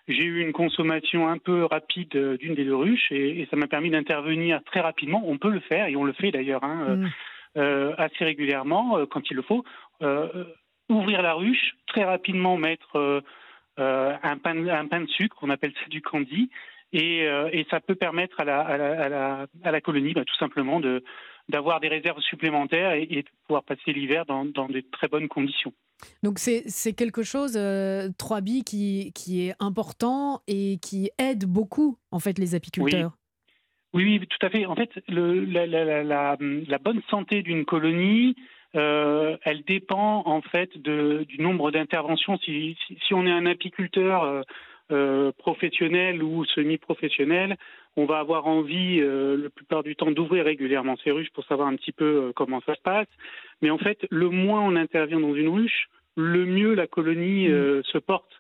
j'ai 0.09 0.25
eu 0.25 0.41
une 0.41 0.53
consommation 0.53 1.29
un 1.29 1.39
peu 1.39 1.65
rapide 1.65 2.15
euh, 2.17 2.37
d'une 2.37 2.55
des 2.55 2.65
deux 2.65 2.75
ruches 2.77 3.11
et, 3.13 3.41
et 3.41 3.47
ça 3.51 3.57
m'a 3.57 3.69
permis 3.69 3.91
d'intervenir 3.91 4.61
très 4.65 4.81
rapidement. 4.81 5.23
On 5.27 5.39
peut 5.39 5.51
le 5.51 5.61
faire 5.61 5.87
et 5.87 5.95
on 5.97 6.05
le 6.05 6.13
fait 6.13 6.31
d'ailleurs 6.33 6.65
hein, 6.65 6.87
euh, 6.89 6.97
Mm. 6.97 7.11
euh, 7.59 7.95
assez 7.99 8.25
régulièrement 8.25 8.97
euh, 8.99 9.07
quand 9.07 9.31
il 9.31 9.37
le 9.37 9.43
faut. 9.43 9.65
Euh, 10.03 10.29
euh, 10.35 10.45
ouvrir 10.89 11.23
la 11.23 11.35
ruche, 11.35 11.75
très 11.87 12.05
rapidement 12.05 12.57
mettre 12.57 12.97
euh, 12.97 13.21
euh, 13.21 13.21
un, 13.79 14.39
pain, 14.39 14.55
de- 14.55 14.69
un 14.69 14.87
pain 14.87 15.01
de 15.01 15.09
sucre, 15.09 15.37
on 15.43 15.51
appelle 15.51 15.73
ça 15.75 15.89
du 15.89 16.03
candy, 16.03 16.51
et, 16.93 17.27
euh, 17.27 17.49
et 17.53 17.67
ça 17.71 17.81
peut 17.81 17.95
permettre 17.95 18.41
à 18.41 18.45
la, 18.45 18.61
à 18.61 18.77
la, 18.77 19.03
à 19.05 19.09
la, 19.09 19.47
à 19.65 19.71
la 19.71 19.81
colonie 19.81 20.13
bah, 20.13 20.25
tout 20.25 20.37
simplement 20.37 20.81
de 20.81 21.03
d'avoir 21.49 21.81
des 21.81 21.89
réserves 21.89 22.21
supplémentaires 22.21 22.93
et, 22.93 23.03
et 23.11 23.23
de 23.23 23.29
pouvoir 23.47 23.65
passer 23.65 23.93
l'hiver 23.93 24.25
dans, 24.27 24.45
dans 24.45 24.69
de 24.69 24.81
très 24.93 25.09
bonnes 25.09 25.27
conditions. 25.29 25.73
Donc 26.23 26.39
c'est 26.39 26.93
quelque 26.93 27.25
chose, 27.25 27.55
euh, 27.57 28.11
3B, 28.11 28.63
qui, 28.63 29.13
qui 29.13 29.49
est 29.49 29.55
important 29.59 30.41
et 30.47 30.79
qui 30.81 31.11
aide 31.19 31.45
beaucoup, 31.45 31.99
en 32.13 32.21
fait, 32.21 32.39
les 32.39 32.55
apiculteurs. 32.55 33.17
Oui, 33.93 34.05
oui, 34.05 34.27
tout 34.27 34.47
à 34.47 34.51
fait. 34.51 34.65
En 34.67 34.77
fait, 34.77 34.91
le, 35.09 35.45
la, 35.45 35.67
la, 35.67 35.85
la, 35.85 36.03
la, 36.05 36.37
la 36.41 36.79
bonne 36.79 37.03
santé 37.11 37.43
d'une 37.43 37.65
colonie, 37.65 38.37
euh, 38.75 39.37
elle 39.43 39.63
dépend 39.63 40.23
en 40.27 40.41
fait 40.41 40.77
de, 40.79 41.25
du 41.29 41.41
nombre 41.41 41.71
d'interventions. 41.71 42.39
Si, 42.39 42.77
si, 42.87 42.99
si 43.07 43.15
on 43.15 43.27
est 43.27 43.31
un 43.31 43.47
apiculteur 43.47 44.25
euh, 44.25 44.43
euh, 44.91 45.33
professionnel 45.39 46.23
ou 46.23 46.45
semi-professionnel, 46.45 47.57
on 47.97 48.05
va 48.05 48.19
avoir 48.19 48.47
envie, 48.47 49.01
euh, 49.01 49.37
la 49.37 49.51
plupart 49.51 49.83
du 49.83 49.97
temps, 49.97 50.11
d'ouvrir 50.11 50.45
régulièrement 50.45 50.97
ces 51.03 51.11
ruches 51.11 51.31
pour 51.31 51.45
savoir 51.45 51.69
un 51.69 51.77
petit 51.77 51.93
peu 51.93 52.33
comment 52.35 52.61
ça 52.67 52.75
se 52.75 52.81
passe. 52.81 53.09
Mais 53.63 53.71
en 53.71 53.79
fait, 53.79 54.07
le 54.11 54.29
moins 54.29 54.61
on 54.61 54.77
intervient 54.77 55.21
dans 55.21 55.35
une 55.35 55.49
ruche, 55.49 55.89
le 56.17 56.45
mieux 56.45 56.75
la 56.75 56.87
colonie 56.87 57.49
euh, 57.49 57.83
se 57.85 57.99
porte. 57.99 58.31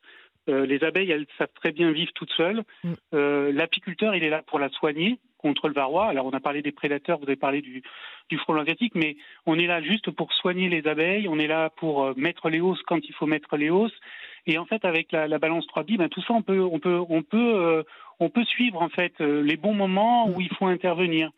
Les 0.49 0.83
abeilles, 0.83 1.12
elles 1.12 1.29
savent 1.39 1.53
très 1.55 1.71
bien 1.71 1.93
vivre 1.93 2.11
toutes 2.17 2.33
seules. 2.33 2.65
Mm. 2.83 3.51
L'apiculteur, 3.51 4.17
il 4.17 4.25
est 4.25 4.29
là 4.29 4.43
pour 4.45 4.59
la 4.59 4.71
soigner 4.71 5.21
contre 5.43 5.69
le 5.69 5.75
varroa. 5.75 6.07
Alors, 6.07 6.27
on 6.27 6.31
a 6.31 6.41
parlé 6.41 6.63
des 6.63 6.73
prédateurs, 6.73 7.19
vous 7.19 7.27
avez 7.27 7.37
parlé 7.37 7.61
du, 7.61 7.83
du 8.31 8.39
frelon 8.39 8.63
asiatique, 8.63 8.95
mais 8.95 9.17
on 9.45 9.59
est 9.59 9.67
là 9.67 9.83
juste 9.83 10.11
pour 10.11 10.33
soigner 10.33 10.69
les 10.69 10.87
abeilles. 10.87 11.29
On 11.29 11.39
est 11.39 11.47
là 11.47 11.71
pour 11.71 12.05
euh, 12.05 12.15
mettre 12.17 12.49
les 12.49 12.61
hausses 12.61 12.83
quand 12.87 13.01
il 13.03 13.13
faut 13.15 13.27
mettre 13.27 13.57
les 13.57 13.69
hausses. 13.69 13.99
Et 14.47 14.57
en 14.59 14.65
fait, 14.65 14.85
avec 14.85 15.13
la, 15.13 15.29
la 15.29 15.39
balance 15.39 15.67
3B, 15.67 15.99
ben, 15.99 16.09
tout 16.09 16.23
ça, 16.23 16.33
on 16.33 16.43
peut, 16.43 16.61
on 16.61 16.79
peut, 16.79 17.01
on 17.09 17.23
peut, 17.23 17.55
euh, 17.55 17.83
on 18.21 18.31
peut 18.31 18.45
suivre 18.45 18.81
en 18.81 18.89
fait 18.89 19.13
euh, 19.21 19.43
les 19.43 19.57
bons 19.57 19.75
moments 19.75 20.29
où 20.29 20.41
il 20.41 20.53
faut 20.55 20.67
intervenir. 20.67 21.31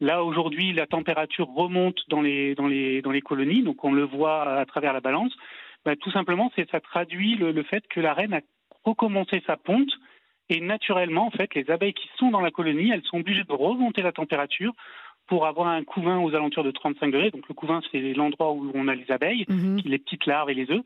Là 0.00 0.22
aujourd'hui, 0.22 0.74
la 0.74 0.86
température 0.86 1.48
remonte 1.48 1.98
dans 2.08 2.20
les 2.20 2.54
dans 2.54 2.66
les 2.66 3.00
dans 3.00 3.12
les 3.12 3.22
colonies, 3.22 3.62
donc 3.62 3.82
on 3.82 3.92
le 3.92 4.02
voit 4.02 4.42
à 4.58 4.66
travers 4.66 4.92
la 4.92 5.00
balance. 5.00 5.32
Ben, 5.86 5.96
tout 5.96 6.10
simplement, 6.10 6.52
ça 6.70 6.80
traduit 6.80 7.34
le, 7.36 7.50
le 7.50 7.62
fait 7.62 7.86
que 7.88 8.00
la 8.00 8.12
reine 8.12 8.34
a 8.34 8.40
recommencé 8.84 9.42
sa 9.46 9.56
ponte 9.56 9.90
et 10.48 10.60
naturellement, 10.60 11.26
en 11.26 11.30
fait, 11.30 11.54
les 11.54 11.70
abeilles 11.70 11.94
qui 11.94 12.08
sont 12.18 12.30
dans 12.30 12.40
la 12.40 12.50
colonie, 12.50 12.90
elles 12.90 13.02
sont 13.04 13.18
obligées 13.18 13.44
de 13.44 13.52
remonter 13.52 14.02
la 14.02 14.12
température 14.12 14.72
pour 15.26 15.46
avoir 15.46 15.66
un 15.66 15.82
couvain 15.82 16.20
aux 16.20 16.34
alentours 16.36 16.62
de 16.62 16.70
35 16.70 17.06
degrés. 17.10 17.30
Donc 17.32 17.48
le 17.48 17.54
couvain, 17.54 17.80
c'est 17.90 18.12
l'endroit 18.14 18.52
où 18.52 18.70
on 18.74 18.86
a 18.86 18.94
les 18.94 19.10
abeilles, 19.10 19.44
Mhm. 19.48 19.80
les 19.84 19.98
petites 19.98 20.26
larves 20.26 20.50
et 20.50 20.54
les 20.54 20.70
œufs. 20.70 20.84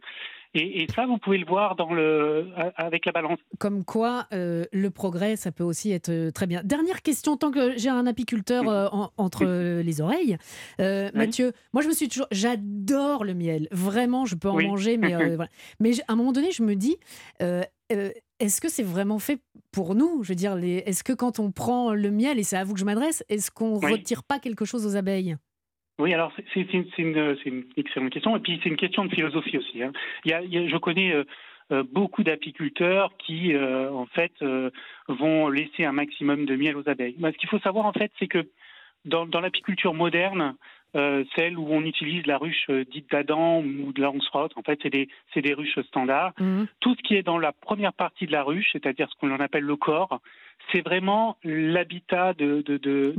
Et, 0.54 0.82
et 0.82 0.86
ça, 0.94 1.06
vous 1.06 1.18
pouvez 1.18 1.38
le 1.38 1.46
voir 1.46 1.76
dans 1.76 1.92
le 1.92 2.48
avec 2.76 3.06
la 3.06 3.12
balance. 3.12 3.38
Comme 3.60 3.84
quoi, 3.84 4.26
euh, 4.32 4.64
le 4.72 4.90
progrès, 4.90 5.36
ça 5.36 5.52
peut 5.52 5.62
aussi 5.64 5.92
être 5.92 6.08
euh, 6.08 6.30
très 6.32 6.46
bien. 6.46 6.62
Dernière 6.64 7.02
question, 7.02 7.36
tant 7.36 7.50
que 7.52 7.76
j'ai 7.78 7.88
un 7.88 8.06
apiculteur 8.06 8.68
euh, 8.68 8.88
en- 8.90 9.10
entre 9.16 9.44
euh, 9.46 9.82
les 9.82 10.00
oreilles. 10.00 10.36
Euh, 10.80 11.08
Oui. 11.12 11.18
Mathieu, 11.18 11.52
moi 11.72 11.82
je 11.82 11.88
me 11.88 11.92
suis 11.94 12.08
toujours... 12.08 12.26
J'adore 12.32 13.24
le 13.24 13.34
miel. 13.34 13.68
Vraiment, 13.70 14.26
je 14.26 14.34
peux 14.34 14.48
en 14.48 14.56
Oui. 14.56 14.66
manger, 14.66 14.96
mais 14.96 15.14
euh, 15.14 15.36
voilà. 15.36 15.50
Mais 15.78 15.92
à 16.08 16.12
un 16.12 16.16
moment 16.16 16.32
donné, 16.32 16.50
je 16.50 16.62
me 16.62 16.74
dis, 16.74 16.96
euh, 17.42 17.62
euh, 17.92 18.10
est-ce 18.40 18.60
que 18.60 18.68
c'est 18.68 18.82
vraiment 18.82 19.18
fait 19.18 19.38
pour 19.70 19.94
nous? 19.94 20.22
Je 20.24 20.30
veux 20.30 20.34
dire, 20.36 20.56
les... 20.56 20.78
est-ce 20.86 21.04
que 21.04 21.12
quand 21.12 21.38
on 21.38 21.52
prend 21.52 21.94
le 21.94 22.10
miel, 22.10 22.38
et 22.38 22.42
c'est 22.42 22.56
à 22.56 22.64
vous 22.64 22.74
que 22.74 22.80
je 22.80 22.84
m'adresse, 22.84 23.22
est-ce 23.28 23.50
qu'on 23.50 23.78
Oui. 23.78 23.92
retire 23.92 24.24
pas 24.24 24.38
quelque 24.40 24.64
chose 24.64 24.84
aux 24.86 24.96
abeilles? 24.96 25.36
Oui, 26.00 26.14
alors 26.14 26.32
c'est 26.54 26.72
une, 26.72 26.86
excellente 27.76 28.10
question. 28.10 28.36
Et 28.36 28.40
puis 28.40 28.58
c'est 28.62 28.70
une 28.70 28.76
question 28.76 29.04
de 29.04 29.14
philosophie 29.14 29.58
aussi. 29.58 29.82
hein. 29.82 29.92
Il 30.24 30.30
y 30.30 30.34
a, 30.34 30.42
il 30.42 30.52
y 30.52 30.58
a- 30.58 30.66
je 30.66 30.76
connais 30.78 31.12
euh, 31.12 31.24
euh, 31.72 31.84
beaucoup 31.92 32.22
d'apiculteurs 32.24 33.12
qui, 33.18 33.54
euh, 33.54 33.92
en 33.92 34.06
fait, 34.06 34.32
euh, 34.42 34.70
vont 35.08 35.48
laisser 35.48 35.84
un 35.84 35.92
maximum 35.92 36.46
de 36.46 36.56
miel 36.56 36.76
aux 36.76 36.88
abeilles. 36.88 37.16
Mais 37.18 37.32
ce 37.32 37.36
qu'il 37.38 37.48
faut 37.50 37.58
savoir, 37.58 37.84
en 37.86 37.92
fait, 37.92 38.10
c'est 38.18 38.28
que 38.28 38.48
dans, 39.04 39.26
dans 39.26 39.40
l'apiculture 39.40 39.94
moderne, 39.94 40.54
celle 41.36 41.56
où 41.56 41.68
on 41.70 41.82
utilise 41.82 42.26
la 42.26 42.36
ruche 42.36 42.68
dite 42.90 43.08
d'Adam 43.12 43.62
ou 43.62 43.92
de 43.92 44.00
la 44.00 44.08
Roncerotte, 44.08 44.52
en 44.56 44.62
fait, 44.62 44.78
c'est 44.82 44.90
des, 44.90 45.08
des 45.36 45.54
ruches 45.54 45.78
standards. 45.86 46.32
Mhm. 46.40 46.66
Tout 46.80 46.96
ce 46.96 47.02
qui 47.02 47.14
est 47.14 47.22
dans 47.22 47.38
la 47.38 47.52
première 47.52 47.92
partie 47.92 48.26
de 48.26 48.32
la 48.32 48.42
ruche, 48.42 48.66
c'est-à-dire 48.72 49.08
ce 49.08 49.14
qu'on 49.20 49.30
appelle 49.38 49.62
le 49.62 49.76
corps, 49.76 50.20
c'est 50.72 50.84
vraiment 50.84 51.36
l'habitat 51.44 52.34
de, 52.34 52.62
de, 52.62 53.14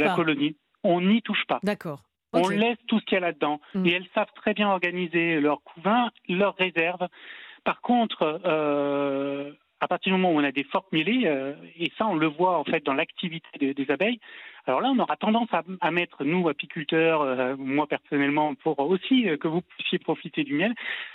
la 0.00 0.06
pas. 0.08 0.16
colonie. 0.16 0.56
On 0.86 1.00
n'y 1.00 1.22
touche 1.22 1.44
pas. 1.46 1.60
D'accord. 1.62 2.02
On 2.32 2.48
laisse 2.48 2.78
tout 2.86 3.00
ce 3.00 3.04
qu'il 3.06 3.14
y 3.14 3.18
a 3.18 3.20
là-dedans. 3.20 3.60
Mm. 3.74 3.86
Et 3.86 3.92
elles 3.92 4.06
savent 4.14 4.32
très 4.34 4.52
bien 4.52 4.68
organiser 4.68 5.40
leur 5.40 5.62
couvain, 5.62 6.10
leurs 6.28 6.56
réserves. 6.56 7.08
Par 7.64 7.80
contre, 7.80 8.40
euh, 8.44 9.52
à 9.80 9.88
partir 9.88 10.12
du 10.12 10.20
moment 10.20 10.34
où 10.34 10.40
on 10.40 10.44
a 10.44 10.52
des 10.52 10.64
fortes 10.64 10.92
mêlées, 10.92 11.22
euh, 11.26 11.54
et 11.78 11.90
ça 11.98 12.06
on 12.06 12.14
le 12.14 12.26
voit 12.26 12.58
en 12.58 12.64
fait 12.64 12.84
dans 12.84 12.94
l'activité 12.94 13.46
des, 13.58 13.74
des 13.74 13.90
abeilles, 13.90 14.20
alors 14.66 14.80
là 14.80 14.90
on 14.94 14.98
aura 14.98 15.16
tendance 15.16 15.48
à, 15.52 15.62
à 15.80 15.90
mettre, 15.90 16.24
nous 16.24 16.48
apiculteurs, 16.48 17.22
euh, 17.22 17.56
moi 17.56 17.86
personnellement, 17.86 18.54
pour 18.54 18.78
aussi 18.78 19.26
que 19.40 19.48
vous 19.48 19.62
puissiez 19.62 19.98
profiter 19.98 20.44
du 20.44 20.54
miel, 20.54 20.74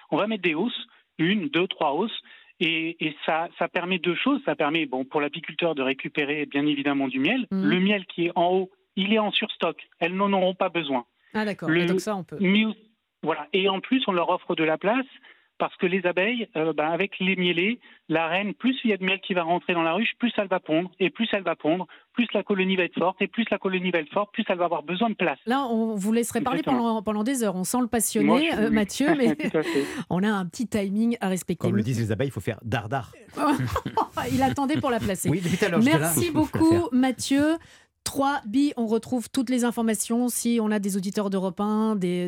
on 0.10 0.18
va 0.18 0.28
mettre 0.28 0.44
des 0.44 0.56
hausses, 0.56 0.88
une, 1.18 1.48
deux, 1.50 1.68
trois 1.68 1.94
hausses. 1.94 2.22
Et, 2.60 3.04
et 3.04 3.16
ça, 3.26 3.48
ça 3.58 3.68
permet 3.68 3.98
deux 3.98 4.14
choses. 4.14 4.40
Ça 4.46 4.56
permet, 4.56 4.86
bon, 4.86 5.04
pour 5.04 5.20
l'apiculteur 5.20 5.74
de 5.74 5.82
récupérer 5.82 6.46
bien 6.46 6.68
évidemment 6.68 7.08
du 7.08 7.20
miel. 7.20 7.48
Mhm. 7.50 7.64
Le 7.68 7.80
miel 7.80 8.06
qui 8.06 8.28
est 8.28 8.32
en 8.36 8.54
haut, 8.54 8.70
il 8.96 9.14
est 9.14 9.20
en 9.20 9.32
surstock. 9.32 9.78
Elles 10.00 10.16
n'en 10.16 10.32
auront 10.34 10.56
pas 10.56 10.70
besoin. 10.70 11.06
Ah 11.34 11.46
d'accord. 11.46 11.70
Le... 11.70 11.86
donc 11.86 12.02
ça, 12.02 12.16
on 12.16 12.24
peut. 12.24 12.38
Voilà. 13.24 13.48
Et 13.54 13.70
en 13.70 13.80
plus, 13.80 14.04
on 14.08 14.12
leur 14.14 14.30
offre 14.30 14.56
de 14.56 14.64
la 14.64 14.78
place 14.78 15.06
parce 15.62 15.78
que 15.78 15.86
les 15.86 16.08
abeilles, 16.08 16.48
euh, 16.56 16.74
ben, 16.74 16.90
avec 16.90 17.20
les 17.20 17.36
mielées, 17.36 17.80
la 18.10 18.26
reine, 18.26 18.56
plus 18.56 18.76
il 18.84 18.90
y 18.90 18.94
a 18.94 18.98
de 18.98 19.06
miel 19.06 19.20
qui 19.22 19.36
va 19.36 19.44
rentrer 19.44 19.76
dans 19.76 19.84
la 19.84 19.94
ruche, 19.94 20.10
plus 20.18 20.34
elle 20.38 20.48
va 20.48 20.60
pondre, 20.60 20.90
et 21.00 21.12
plus 21.12 21.30
elle 21.34 21.44
va 21.44 21.56
pondre, 21.56 21.86
plus 22.14 22.28
la 22.34 22.42
colonie 22.42 22.76
va 22.76 22.86
être 22.86 22.98
forte, 22.98 23.22
et 23.22 23.28
plus 23.28 23.46
la 23.52 23.60
colonie 23.60 23.92
va 23.92 24.00
être 24.00 24.12
forte, 24.12 24.32
plus 24.34 24.44
elle 24.50 24.58
va 24.58 24.66
avoir 24.66 24.82
besoin 24.82 25.12
de 25.12 25.14
place. 25.14 25.38
Là, 25.46 25.68
on 25.68 25.94
vous 25.94 26.12
laisserait 26.12 26.42
parler 26.42 26.64
pendant, 26.64 27.24
des 27.24 27.44
heures. 27.44 27.56
On 27.56 27.64
sent 27.64 27.78
le 27.80 27.86
passionné, 27.86 28.52
euh, 28.56 28.72
Mathieu, 28.72 29.14
mais 29.16 29.38
on 30.10 30.24
a 30.24 30.30
un 30.30 30.48
petit 30.48 30.66
timing 30.68 31.16
à 31.22 31.28
respecter. 31.28 31.68
Comme 31.68 31.78
le 31.78 31.84
disent 31.84 32.00
les 32.00 32.12
abeilles, 32.12 32.30
il 32.30 32.34
faut 32.34 32.42
faire 32.42 32.58
dardard. 32.64 33.12
il 34.34 34.42
attendait 34.42 34.80
pour 34.80 34.90
la 34.90 35.00
placer. 35.00 35.30
Oui, 35.30 35.42
depuis 35.42 35.60
Merci 35.84 36.32
beaucoup, 36.32 36.90
Mathieu. 36.92 37.58
3 38.04 38.42
billes, 38.48 38.74
on 38.78 38.88
retrouve 38.88 39.30
toutes 39.30 39.50
les 39.50 39.64
informations. 39.64 40.28
Si 40.28 40.60
on 40.62 40.72
a 40.72 40.80
des 40.80 40.98
auditeurs 40.98 41.30
d'Europe 41.30 41.60
1, 41.60 41.98
euh, 42.04 42.28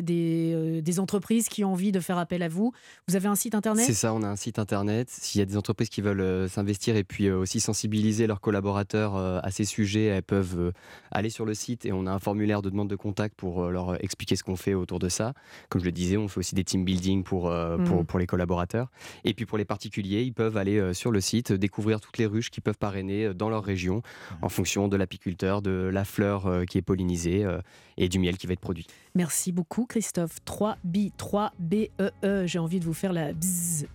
des, 0.80 1.00
entreprises 1.00 1.48
qui 1.48 1.64
ont 1.64 1.72
envie 1.72 1.90
de 1.90 2.00
faire 2.00 2.16
appel 2.16 2.42
à 2.42 2.48
vous, 2.48 2.72
vous 3.08 3.16
avez 3.16 3.26
un 3.26 3.34
site 3.34 3.54
internet? 3.54 3.84
C'est 3.84 3.94
ça, 3.94 4.14
on 4.14 4.22
a 4.22 4.28
un 4.28 4.36
site 4.36 4.58
internet. 4.58 5.08
S'il 5.10 5.40
y 5.40 5.42
a 5.42 5.44
des 5.46 5.56
entreprises 5.56 5.88
qui 5.88 6.00
veulent 6.00 6.20
euh, 6.20 6.48
s'investir 6.48 6.96
et 6.96 7.02
puis 7.02 7.26
euh, 7.26 7.38
aussi 7.38 7.58
sensibiliser 7.58 8.26
leurs 8.26 8.40
collaborateurs 8.40 9.16
à 9.16 9.50
ces 9.50 9.64
sujets, 9.64 10.04
elles 10.04 10.22
peuvent 10.22 10.72
aller 11.10 11.30
sur 11.30 11.44
le 11.44 11.54
site 11.54 11.86
et 11.86 11.92
on 11.92 12.06
a 12.06 12.12
un 12.12 12.18
formulaire 12.18 12.62
de 12.62 12.70
demande 12.70 12.88
de 12.88 12.96
contact 12.96 13.34
pour 13.34 13.68
leur 13.70 14.02
expliquer 14.02 14.36
ce 14.36 14.44
qu'on 14.44 14.56
fait 14.56 14.74
autour 14.74 14.98
de 14.98 15.08
ça. 15.08 15.34
Comme 15.68 15.80
je 15.80 15.86
le 15.86 15.92
disais, 15.92 16.16
on 16.16 16.28
fait 16.28 16.38
aussi 16.38 16.54
des 16.54 16.64
team 16.64 16.84
building 16.84 17.24
pour, 17.24 17.50
hmm. 17.50 18.04
pour, 18.06 18.18
les 18.18 18.26
collaborateurs. 18.26 18.90
Et 19.24 19.34
puis 19.34 19.46
pour 19.46 19.58
les 19.58 19.64
particuliers, 19.64 20.22
ils 20.22 20.32
peuvent 20.32 20.56
aller 20.56 20.94
sur 20.94 21.10
le 21.10 21.20
site, 21.20 21.52
découvrir 21.52 22.00
toutes 22.00 22.18
les 22.18 22.26
ruches 22.26 22.50
qui 22.50 22.60
peuvent 22.60 22.78
parrainer 22.78 23.34
dans 23.34 23.48
leur 23.48 23.64
région 23.64 23.96
hmm. 23.96 24.44
en 24.44 24.48
fonction 24.48 24.88
de 24.88 24.96
l'apiculteur 24.96 25.62
de 25.64 25.90
la 25.92 26.04
fleur 26.04 26.46
euh, 26.46 26.64
qui 26.64 26.78
est 26.78 26.82
pollinisée 26.82 27.44
euh, 27.44 27.58
et 27.96 28.08
du 28.08 28.20
miel 28.20 28.36
qui 28.36 28.46
va 28.46 28.52
être 28.52 28.60
produit. 28.60 28.86
Merci 29.16 29.50
beaucoup, 29.50 29.86
Christophe. 29.86 30.36
3B, 30.46 31.10
3BEE. 31.18 31.90
E 32.22 32.46
J'ai 32.46 32.58
envie 32.58 32.78
de 32.78 32.84
vous 32.84 32.94
faire 32.94 33.12
la 33.12 33.32
bzzz. 33.32 33.86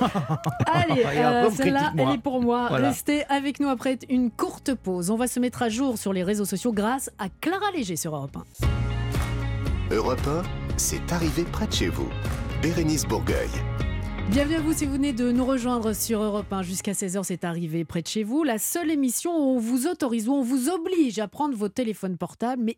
Allez, 0.66 1.04
euh, 1.04 1.50
celle-là, 1.50 1.92
elle 1.96 2.08
est 2.10 2.22
pour 2.22 2.40
moi. 2.40 2.66
Voilà. 2.68 2.88
Restez 2.88 3.24
avec 3.26 3.60
nous 3.60 3.68
après 3.68 3.98
une 4.08 4.30
courte 4.30 4.74
pause. 4.74 5.10
On 5.10 5.16
va 5.16 5.28
se 5.28 5.38
mettre 5.38 5.62
à 5.62 5.68
jour 5.68 5.98
sur 5.98 6.12
les 6.12 6.24
réseaux 6.24 6.44
sociaux 6.44 6.72
grâce 6.72 7.10
à 7.18 7.28
Clara 7.40 7.70
Léger 7.74 7.96
sur 7.96 8.16
Europe 8.16 8.36
1. 9.90 9.94
Europe 9.94 10.26
1, 10.26 10.42
c'est 10.76 11.12
arrivé 11.12 11.44
près 11.44 11.66
de 11.66 11.72
chez 11.72 11.88
vous. 11.88 12.08
Bérénice 12.62 13.06
Bourgueil. 13.06 13.48
Bienvenue 14.30 14.56
à 14.56 14.60
vous 14.60 14.74
si 14.74 14.84
vous 14.84 14.92
venez 14.92 15.14
de 15.14 15.32
nous 15.32 15.44
rejoindre 15.46 15.94
sur 15.94 16.22
Europe 16.22 16.52
1 16.52 16.62
jusqu'à 16.62 16.92
16h, 16.92 17.22
c'est 17.24 17.44
arrivé 17.44 17.86
près 17.86 18.02
de 18.02 18.06
chez 18.06 18.24
vous. 18.24 18.44
La 18.44 18.58
seule 18.58 18.90
émission 18.90 19.34
où 19.34 19.56
on 19.56 19.58
vous 19.58 19.86
autorise, 19.86 20.28
où 20.28 20.34
on 20.34 20.42
vous 20.42 20.68
oblige 20.68 21.18
à 21.18 21.28
prendre 21.28 21.56
vos 21.56 21.70
téléphones 21.70 22.18
portables, 22.18 22.62
mais 22.62 22.76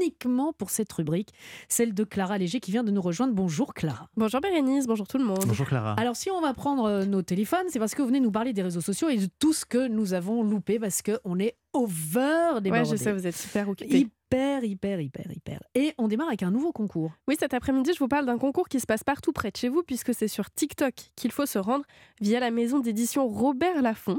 uniquement 0.00 0.52
pour 0.52 0.70
cette 0.70 0.92
rubrique, 0.92 1.28
celle 1.68 1.94
de 1.94 2.02
Clara 2.02 2.36
Léger 2.36 2.58
qui 2.58 2.72
vient 2.72 2.82
de 2.82 2.90
nous 2.90 3.00
rejoindre. 3.00 3.32
Bonjour 3.32 3.74
Clara. 3.74 4.08
Bonjour 4.16 4.40
Bérénice, 4.40 4.88
bonjour 4.88 5.06
tout 5.06 5.18
le 5.18 5.24
monde. 5.24 5.44
Bonjour 5.46 5.68
Clara. 5.68 5.94
Alors 5.98 6.16
si 6.16 6.32
on 6.32 6.40
va 6.40 6.52
prendre 6.52 6.86
euh, 6.86 7.04
nos 7.04 7.22
téléphones, 7.22 7.66
c'est 7.68 7.78
parce 7.78 7.94
que 7.94 8.02
vous 8.02 8.08
venez 8.08 8.20
nous 8.20 8.32
parler 8.32 8.52
des 8.52 8.62
réseaux 8.62 8.80
sociaux 8.80 9.08
et 9.08 9.18
de 9.18 9.28
tout 9.38 9.52
ce 9.52 9.64
que 9.64 9.86
nous 9.86 10.14
avons 10.14 10.42
loupé 10.42 10.80
parce 10.80 11.02
qu'on 11.02 11.38
est 11.38 11.56
over 11.74 12.60
des 12.60 12.72
ouais, 12.72 12.84
je 12.84 12.96
sais, 12.96 13.12
vous 13.12 13.26
êtes 13.26 13.36
super 13.36 13.68
occupés. 13.68 14.08
Hyper, 14.30 14.62
hyper, 14.62 15.00
hyper, 15.00 15.32
hyper. 15.32 15.60
Et 15.74 15.94
on 15.96 16.06
démarre 16.06 16.28
avec 16.28 16.42
un 16.42 16.50
nouveau 16.50 16.70
concours. 16.70 17.12
Oui, 17.28 17.36
cet 17.40 17.54
après-midi, 17.54 17.92
je 17.94 17.98
vous 17.98 18.08
parle 18.08 18.26
d'un 18.26 18.36
concours 18.36 18.68
qui 18.68 18.78
se 18.78 18.84
passe 18.84 19.02
partout 19.02 19.32
près 19.32 19.50
de 19.50 19.56
chez 19.56 19.70
vous, 19.70 19.82
puisque 19.82 20.12
c'est 20.14 20.28
sur 20.28 20.50
TikTok 20.50 20.92
qu'il 21.16 21.32
faut 21.32 21.46
se 21.46 21.58
rendre 21.58 21.86
via 22.20 22.38
la 22.38 22.50
maison 22.50 22.78
d'édition 22.78 23.26
Robert 23.26 23.80
Laffont. 23.80 24.18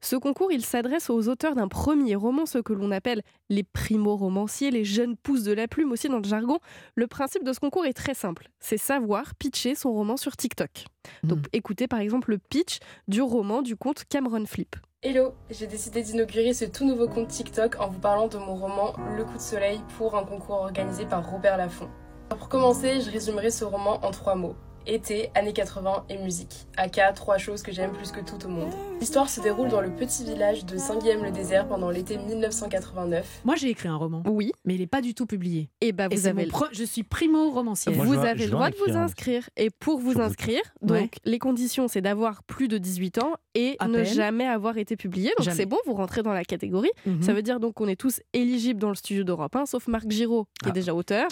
Ce 0.00 0.16
concours, 0.16 0.50
il 0.50 0.64
s'adresse 0.64 1.08
aux 1.08 1.28
auteurs 1.28 1.54
d'un 1.54 1.68
premier 1.68 2.16
roman, 2.16 2.46
ce 2.46 2.58
que 2.58 2.72
l'on 2.72 2.90
appelle 2.90 3.22
les 3.48 3.62
primo-romanciers, 3.62 4.72
les 4.72 4.84
jeunes 4.84 5.16
pousses 5.16 5.44
de 5.44 5.52
la 5.52 5.68
plume 5.68 5.92
aussi 5.92 6.08
dans 6.08 6.18
le 6.18 6.24
jargon. 6.24 6.58
Le 6.96 7.06
principe 7.06 7.44
de 7.44 7.52
ce 7.52 7.60
concours 7.60 7.86
est 7.86 7.92
très 7.92 8.14
simple, 8.14 8.48
c'est 8.58 8.76
savoir 8.78 9.36
pitcher 9.36 9.76
son 9.76 9.92
roman 9.92 10.16
sur 10.16 10.36
TikTok. 10.36 10.86
Donc 11.22 11.38
Mm. 11.38 11.42
écoutez 11.52 11.86
par 11.86 12.00
exemple 12.00 12.30
le 12.30 12.38
pitch 12.38 12.78
du 13.08 13.22
roman 13.22 13.62
du 13.62 13.76
conte 13.76 14.04
Cameron 14.08 14.46
Flip. 14.46 14.74
Hello, 15.06 15.34
j'ai 15.50 15.66
décidé 15.66 16.02
d'inaugurer 16.02 16.54
ce 16.54 16.64
tout 16.64 16.86
nouveau 16.86 17.06
compte 17.06 17.28
TikTok 17.28 17.78
en 17.78 17.90
vous 17.90 17.98
parlant 17.98 18.26
de 18.26 18.38
mon 18.38 18.54
roman 18.54 18.94
Le 19.14 19.22
coup 19.26 19.34
de 19.34 19.38
soleil 19.38 19.78
pour 19.98 20.16
un 20.16 20.24
concours 20.24 20.54
organisé 20.62 21.04
par 21.04 21.30
Robert 21.30 21.58
Laffont. 21.58 21.90
Pour 22.30 22.48
commencer, 22.48 23.02
je 23.02 23.10
résumerai 23.10 23.50
ce 23.50 23.66
roman 23.66 24.02
en 24.02 24.10
trois 24.12 24.34
mots. 24.34 24.56
Été, 24.86 25.30
années 25.34 25.52
80 25.52 26.04
et 26.08 26.18
musique. 26.18 26.66
Aka, 26.76 27.12
trois 27.12 27.38
choses 27.38 27.62
que 27.62 27.72
j'aime 27.72 27.92
plus 27.92 28.10
que 28.12 28.20
tout 28.20 28.44
au 28.46 28.48
monde. 28.48 28.70
L'histoire 29.00 29.28
se 29.28 29.40
déroule 29.40 29.68
dans 29.68 29.80
le 29.80 29.90
petit 29.90 30.24
village 30.24 30.64
de 30.64 30.76
Saint-Guillaume-le-Désert 30.76 31.66
pendant 31.68 31.90
l'été 31.90 32.16
1989. 32.18 33.42
Moi, 33.44 33.56
j'ai 33.56 33.68
écrit 33.70 33.88
un 33.88 33.96
roman, 33.96 34.22
Oui, 34.26 34.52
mais 34.64 34.74
il 34.74 34.80
n'est 34.80 34.86
pas 34.86 35.00
du 35.00 35.14
tout 35.14 35.26
publié. 35.26 35.68
et 35.80 35.92
bah 35.92 36.08
Et 36.10 36.14
vous 36.16 36.22
c'est 36.22 36.28
avez 36.28 36.44
mon 36.44 36.48
pro- 36.50 36.66
Je 36.72 36.84
suis 36.84 37.02
primo-romancière. 37.02 37.94
Vous 37.94 38.14
avez 38.14 38.44
le 38.44 38.50
droit 38.50 38.70
de 38.70 38.76
vous 38.76 38.96
inscrire. 38.96 39.48
Et 39.56 39.70
pour 39.70 39.98
vous 39.98 40.12
le- 40.12 40.20
inscrire, 40.20 40.62
donc 40.82 40.94
Ouais. 40.98 41.10
les 41.24 41.38
conditions, 41.38 41.88
c'est 41.88 42.00
d'avoir 42.00 42.42
plus 42.44 42.68
de 42.68 42.78
18 42.78 43.18
ans 43.18 43.32
et 43.54 43.76
À 43.78 43.88
ne 43.88 44.02
peine. 44.02 44.04
jamais 44.14 44.46
avoir 44.46 44.78
été 44.78 44.96
publié. 44.96 45.32
Donc 45.38 45.48
c'est 45.52 45.66
bon, 45.66 45.78
vous 45.86 45.94
rentrez 45.94 46.22
dans 46.22 46.32
la 46.32 46.44
catégorie. 46.44 46.90
Mhm. 47.06 47.22
Ça 47.22 47.32
veut 47.32 47.42
dire 47.42 47.60
donc 47.60 47.74
qu'on 47.74 47.88
est 47.88 47.96
tous 48.00 48.20
éligibles 48.32 48.80
dans 48.80 48.88
le 48.90 48.94
studio 48.94 49.24
d'Europe 49.24 49.54
1, 49.56 49.66
sauf 49.66 49.86
Marc 49.88 50.08
Giraud, 50.10 50.44
qui 50.62 50.66
Ah. 50.66 50.68
est 50.68 50.72
déjà 50.72 50.94
auteur, 50.94 51.28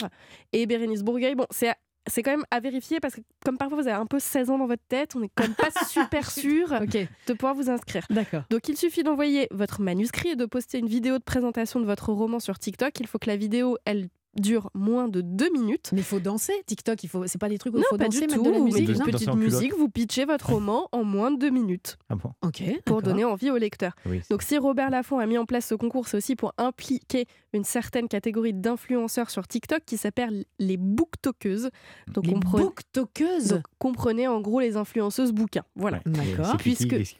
et 0.52 0.66
Bérénice 0.66 1.02
Bourgueil. 1.02 1.34
Bon, 1.34 1.46
c'est 1.50 1.72
c'est 2.08 2.22
quand 2.22 2.32
même 2.32 2.44
à 2.50 2.60
vérifier 2.60 3.00
parce 3.00 3.14
que 3.14 3.20
comme 3.44 3.58
parfois 3.58 3.80
vous 3.80 3.88
avez 3.88 3.96
un 3.96 4.06
peu 4.06 4.18
16 4.18 4.50
ans 4.50 4.58
dans 4.58 4.66
votre 4.66 4.82
tête, 4.88 5.14
on 5.14 5.20
n'est 5.20 5.30
quand 5.34 5.44
même 5.44 5.54
pas 5.54 5.70
super 5.88 6.30
sûr 6.30 6.68
de 7.26 7.32
pouvoir 7.32 7.54
vous 7.54 7.70
inscrire. 7.70 8.04
d'accord. 8.10 8.42
Donc 8.50 8.68
il 8.68 8.76
suffit 8.76 9.02
d'envoyer 9.02 9.48
votre 9.50 9.80
manuscrit 9.80 10.30
et 10.30 10.36
de 10.36 10.46
poster 10.46 10.78
une 10.78 10.88
vidéo 10.88 11.18
de 11.18 11.22
présentation 11.22 11.80
de 11.80 11.86
votre 11.86 12.12
roman 12.12 12.40
sur 12.40 12.58
TikTok. 12.58 12.98
Il 13.00 13.06
faut 13.06 13.18
que 13.18 13.28
la 13.28 13.36
vidéo, 13.36 13.78
elle 13.84 14.08
dure 14.36 14.70
moins 14.74 15.08
de 15.08 15.20
deux 15.20 15.50
minutes. 15.52 15.90
Mais 15.92 15.98
il 16.00 16.04
faut 16.04 16.20
danser, 16.20 16.52
TikTok, 16.66 17.02
il 17.04 17.08
faut... 17.08 17.26
c'est 17.26 17.38
pas 17.38 17.48
des 17.48 17.58
trucs 17.58 17.74
où 17.74 17.78
il 17.78 17.84
faut 17.84 17.96
pas 17.96 18.04
danser, 18.04 18.20
du 18.20 18.26
mettre 18.28 18.34
tout. 18.36 18.42
de 18.44 18.50
la 18.50 18.58
Vous 18.58 18.64
musique. 18.64 18.88
mettez 18.88 18.98
non 18.98 19.04
une 19.06 19.12
Danser 19.12 19.26
petite 19.26 19.34
musique, 19.38 19.74
vous 19.76 19.88
pitchez 19.88 20.24
votre 20.24 20.50
roman 20.52 20.88
en 20.92 21.04
moins 21.04 21.30
de 21.30 21.38
deux 21.38 21.50
minutes 21.50 21.98
Ah 22.08 22.14
bon 22.14 22.32
Ok, 22.42 22.62
pour 22.84 23.02
donner 23.02 23.24
envie 23.24 23.50
au 23.50 23.56
lecteur. 23.58 23.92
Oui. 24.06 24.22
Donc 24.30 24.42
si 24.42 24.56
Robert 24.58 24.90
Laffont 24.90 25.18
a 25.18 25.26
mis 25.26 25.38
en 25.38 25.44
place 25.46 25.66
ce 25.66 25.74
concours, 25.74 26.08
c'est 26.08 26.16
aussi 26.16 26.36
pour 26.36 26.52
impliquer 26.58 27.26
une 27.52 27.64
certaine 27.64 28.08
catégorie 28.08 28.54
d'influenceurs 28.54 29.30
sur 29.30 29.46
TikTok 29.46 29.82
qui 29.84 29.96
s'appelle 29.98 30.44
les 30.58 30.76
booktokeuses. 30.78 31.70
Donc, 32.08 32.26
Les 32.26 32.32
comprenez- 32.32 32.62
booktokeuses. 32.64 33.48
donc 33.48 33.62
comprenez 33.78 34.28
en 34.28 34.40
gros 34.40 34.60
les 34.60 34.76
influenceuses 34.76 35.32
bouquins. 35.32 35.64
Voilà. 35.76 35.98
Ouais. 36.06 36.12
D'accord. 36.12 36.46
C'est 36.52 36.56
Puisque- 36.58 36.88
Puisque... 36.88 37.18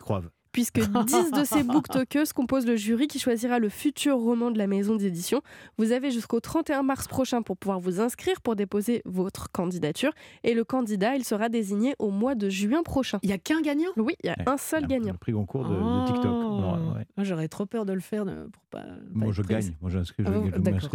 Puisque 0.53 0.81
10 0.81 1.31
de 1.33 1.45
ces 1.45 1.63
booktokeuses 1.65 2.33
composent 2.35 2.67
le 2.67 2.77
jury 2.77 3.07
qui 3.09 3.19
choisira 3.19 3.59
le 3.59 3.69
futur 3.71 4.17
roman 4.19 4.51
de 4.51 4.59
la 4.59 4.67
maison 4.67 4.97
d'édition. 4.97 5.41
Vous 5.79 5.93
avez 5.93 6.11
jusqu'au 6.11 6.41
31 6.41 6.83
mars 6.83 7.09
prochain 7.09 7.41
pour 7.43 7.57
pouvoir 7.57 7.81
vous 7.81 8.01
inscrire 8.01 8.41
pour 8.43 8.55
déposer 8.55 9.01
votre 9.07 9.51
candidature. 9.51 10.13
Et 10.45 10.53
le 10.55 10.65
candidat, 10.65 11.17
il 11.17 11.25
sera 11.25 11.49
désigné 11.49 11.95
au 11.99 12.11
mois 12.11 12.35
de 12.35 12.49
juin 12.51 12.83
prochain. 12.83 13.19
Il 13.23 13.31
y 13.31 13.33
a 13.33 13.39
qu'un 13.39 13.63
gagnant? 13.63 13.89
Oui, 13.97 14.15
il 14.23 14.27
y 14.27 14.31
a 14.31 14.33
Ouais. 14.39 14.45
un 14.49 14.57
seul 14.57 14.83
Le 14.83 14.89
gagnant. 14.89 15.15
prix 15.15 15.33
concours 15.33 15.65
de, 15.69 15.75
de 15.75 16.07
TikTok. 16.07 16.25
Ouais, 16.25 16.97
ouais. 16.99 17.07
Ah, 17.17 17.25
J'aurais 17.25 17.49
trop 17.49 17.65
peur 17.67 17.85
de 17.87 17.93
le 17.93 18.01
faire 18.01 18.25
de- 18.25 18.49
pour 18.53 18.63
pas. 18.71 18.81
pas 18.83 18.87
Moi, 19.15 19.33
je 19.33 19.43
gagne. 19.43 19.73
Moi, 19.81 19.91
j'inscris, 19.91 20.23
je, 20.27 20.29
Ah, 20.31 20.33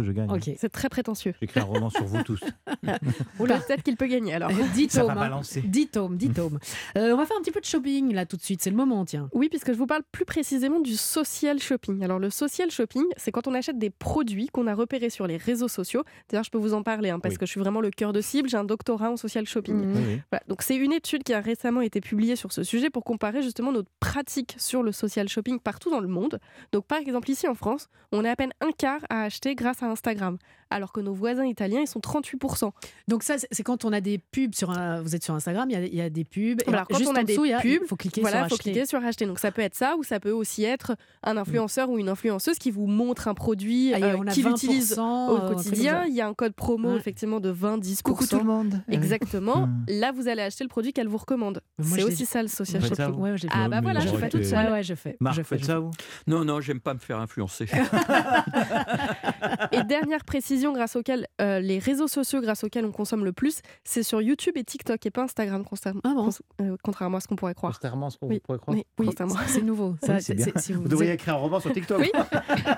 je 0.00 0.12
gagne. 0.12 0.30
Ok. 0.30 0.50
C'est 0.56 0.68
très 0.68 0.88
prétentieux. 0.88 1.34
J'écris 1.40 1.60
un 1.60 1.64
roman 1.64 1.90
sur 1.90 2.04
vous 2.04 2.22
tous. 2.22 2.40
Oula. 3.38 3.58
Peut-être 3.60 3.82
qu'il 3.82 3.96
peut 3.96 4.06
gagner 4.06 4.34
alors. 4.34 4.50
10 4.74 4.88
Ça 4.90 5.02
va 5.02 5.08
tomes. 5.08 5.18
hein. 5.18 5.20
balancer. 5.20 5.60
10 5.62 5.88
tomes, 5.88 6.16
10 6.16 6.30
tomes. 6.30 6.58
On 6.96 7.16
va 7.16 7.26
faire 7.26 7.36
un 7.36 7.40
petit 7.42 7.50
peu 7.52 7.60
de 7.60 7.64
shopping 7.64 8.12
là 8.14 8.26
tout 8.26 8.36
de 8.36 8.42
suite, 8.42 8.62
c'est 8.62 8.70
le 8.70 8.76
moment, 8.76 9.04
tiens. 9.04 9.28
Oui, 9.32 9.47
puisque 9.48 9.72
je 9.72 9.78
vous 9.78 9.86
parle 9.86 10.02
plus 10.12 10.24
précisément 10.24 10.80
du 10.80 10.96
social 10.96 11.58
shopping. 11.58 12.02
Alors 12.04 12.18
le 12.18 12.30
social 12.30 12.70
shopping, 12.70 13.04
c'est 13.16 13.32
quand 13.32 13.46
on 13.46 13.54
achète 13.54 13.78
des 13.78 13.90
produits 13.90 14.48
qu'on 14.48 14.66
a 14.66 14.74
repérés 14.74 15.10
sur 15.10 15.26
les 15.26 15.36
réseaux 15.36 15.68
sociaux. 15.68 16.02
D'ailleurs, 16.28 16.44
je 16.44 16.50
peux 16.50 16.58
vous 16.58 16.74
en 16.74 16.82
parler 16.82 17.10
hein, 17.10 17.18
parce 17.20 17.34
Oui. 17.34 17.38
que 17.38 17.46
je 17.46 17.50
suis 17.50 17.60
vraiment 17.60 17.80
le 17.80 17.90
cœur 17.90 18.12
de 18.12 18.20
cible. 18.20 18.48
J'ai 18.48 18.56
un 18.56 18.64
doctorat 18.64 19.10
en 19.10 19.16
social 19.16 19.46
shopping. 19.46 19.80
Oui, 19.94 20.02
oui. 20.06 20.20
Voilà, 20.30 20.42
donc 20.48 20.62
c'est 20.62 20.76
une 20.76 20.92
étude 20.92 21.22
qui 21.22 21.32
a 21.34 21.40
récemment 21.40 21.80
été 21.80 22.00
publiée 22.00 22.36
sur 22.36 22.52
ce 22.52 22.62
sujet 22.62 22.90
pour 22.90 23.04
comparer 23.04 23.42
justement 23.42 23.72
notre 23.72 23.90
pratique 24.00 24.54
sur 24.58 24.82
le 24.82 24.92
social 24.92 25.28
shopping 25.28 25.58
partout 25.60 25.90
dans 25.90 26.00
le 26.00 26.08
monde. 26.08 26.38
Donc 26.72 26.86
par 26.86 26.98
exemple 26.98 27.30
ici 27.30 27.48
en 27.48 27.54
France, 27.54 27.88
on 28.12 28.24
a 28.24 28.30
à 28.30 28.36
peine 28.36 28.52
un 28.60 28.70
quart 28.72 29.00
à 29.10 29.22
acheter 29.22 29.54
grâce 29.54 29.82
à 29.82 29.86
Instagram, 29.86 30.38
alors 30.70 30.92
que 30.92 31.00
nos 31.00 31.14
voisins 31.14 31.44
italiens 31.46 31.80
ils 31.80 31.86
sont 31.86 32.00
38%. 32.00 32.70
Donc 33.08 33.22
ça, 33.22 33.36
c'est 33.50 33.62
quand 33.62 33.84
on 33.84 33.92
a 33.92 34.00
des 34.00 34.18
pubs 34.18 34.54
sur 34.54 34.70
un... 34.70 35.00
Vous 35.02 35.14
êtes 35.14 35.24
sur 35.24 35.34
Instagram, 35.34 35.68
il 35.70 35.72
y 35.72 35.76
a, 35.76 35.84
il 35.86 35.94
y 35.94 36.00
a 36.00 36.10
des 36.10 36.24
pubs. 36.24 36.60
et 36.62 36.68
Alors, 36.68 36.86
quand 36.88 36.98
juste 36.98 37.10
on 37.10 37.14
a 37.14 37.20
en 37.20 37.22
des 37.24 37.32
dessous, 37.34 37.44
il 37.44 37.50
y 37.50 37.54
a- 37.54 37.60
pubs, 37.60 37.80
il 37.82 37.86
faut 37.88 37.96
cliquer 37.96 38.20
voilà, 38.20 38.40
sur 38.40 38.48
faut 38.48 38.54
acheter. 38.54 38.72
cliquer 38.72 38.86
sur 38.86 39.02
acheter. 39.04 39.26
Donc 39.26 39.38
ça 39.38 39.50
peut 39.50 39.62
être 39.62 39.74
ça 39.74 39.96
ou 39.96 40.02
ça 40.02 40.20
peut 40.20 40.30
aussi 40.30 40.64
être 40.64 40.96
un 41.22 41.36
influenceur 41.36 41.88
ou 41.90 41.98
une 41.98 42.08
influenceuse 42.08 42.58
qui 42.58 42.70
vous 42.70 42.86
montre 42.86 43.28
un 43.28 43.34
produit 43.34 43.92
Ah, 43.94 43.98
euh, 43.98 44.24
qu'il 44.32 44.44
20%, 44.46 44.50
utilise 44.50 44.98
euh, 44.98 45.02
au 45.02 45.38
comme 45.38 45.54
quotidien. 45.56 46.02
ça. 46.02 46.06
Il 46.08 46.14
y 46.14 46.20
a 46.20 46.26
un 46.26 46.34
code 46.34 46.54
promo 46.54 46.90
Ouais. 46.92 46.96
effectivement 46.96 47.40
de 47.40 47.52
20-10%. 47.52 48.02
Coucou 48.02 48.26
tout 48.26 48.38
le 48.38 48.44
monde. 48.44 48.80
Exactement. 48.88 49.66
Hmm. 49.66 49.84
Là, 49.88 50.12
vous 50.12 50.28
allez 50.28 50.42
acheter 50.42 50.64
le 50.64 50.68
produit 50.68 50.92
qu'elle 50.92 51.08
vous 51.08 51.16
recommande. 51.18 51.60
C'est 51.82 52.02
aussi 52.02 52.26
ça 52.26 52.42
le 52.42 52.48
social 52.48 52.82
ça, 52.82 52.88
shopping. 52.88 53.20
Ouais. 53.20 53.34
Ah 53.50 53.68
bah 53.68 53.76
mais 53.76 53.92
voilà, 53.92 54.00
je 54.00 54.08
fais. 54.08 54.70
Ouais, 54.70 54.82
je 54.82 54.94
fais. 54.94 55.16
Marc, 55.20 55.36
je 55.36 55.42
fais, 55.42 55.58
ça, 55.58 55.78
vous? 55.78 55.90
Non, 56.26 56.44
non, 56.44 56.60
j'aime 56.60 56.80
pas 56.80 56.94
me 56.94 56.98
faire 56.98 57.18
influencer. 57.18 57.66
Et 59.72 59.82
dernière 59.84 60.24
précision 60.24 60.72
grâce 60.72 60.96
auquel 60.96 61.26
euh, 61.40 61.60
les 61.60 61.78
réseaux 61.78 62.08
sociaux 62.08 62.40
grâce 62.40 62.64
auxquels 62.64 62.84
on 62.84 62.92
consomme 62.92 63.24
le 63.24 63.32
plus, 63.32 63.60
c'est 63.84 64.02
sur 64.02 64.20
YouTube 64.22 64.56
et 64.56 64.64
TikTok 64.64 65.04
et 65.06 65.10
pas 65.10 65.22
Instagram, 65.22 65.64
constamment, 65.64 66.00
Ah 66.04 66.12
bon 66.14 66.30
euh, 66.60 66.76
contrairement 66.82 67.18
à 67.18 67.20
ce 67.20 67.28
qu'on 67.28 67.36
pourrait 67.36 67.54
croire. 67.54 67.72
Contrairement 67.72 68.06
à 68.06 68.10
ce 68.10 68.18
qu'on 68.18 68.28
Oui. 68.28 68.40
pourrait 68.40 68.58
croire. 68.58 68.76
Oui, 68.76 68.84
Oui, 68.98 69.06
constamment. 69.06 69.34
c'est- 69.46 69.62
nouveau. 69.62 69.90
Oui, 70.02 70.06
Ça, 70.06 70.20
c'est 70.20 70.34
bien. 70.34 70.46
si 70.56 70.72
vous 70.72 70.82
Vous 70.82 70.88
devriez 70.88 71.12
écrire 71.12 71.34
un 71.34 71.38
roman 71.38 71.60
sur 71.60 71.72
TikTok. 71.72 71.98
Oui. 72.00 72.10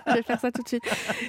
Je 0.09 0.13
vais 0.15 0.23
faire 0.23 0.41
ça 0.41 0.51
tout 0.53 0.63
de 0.63 0.69
suite. 0.69 0.83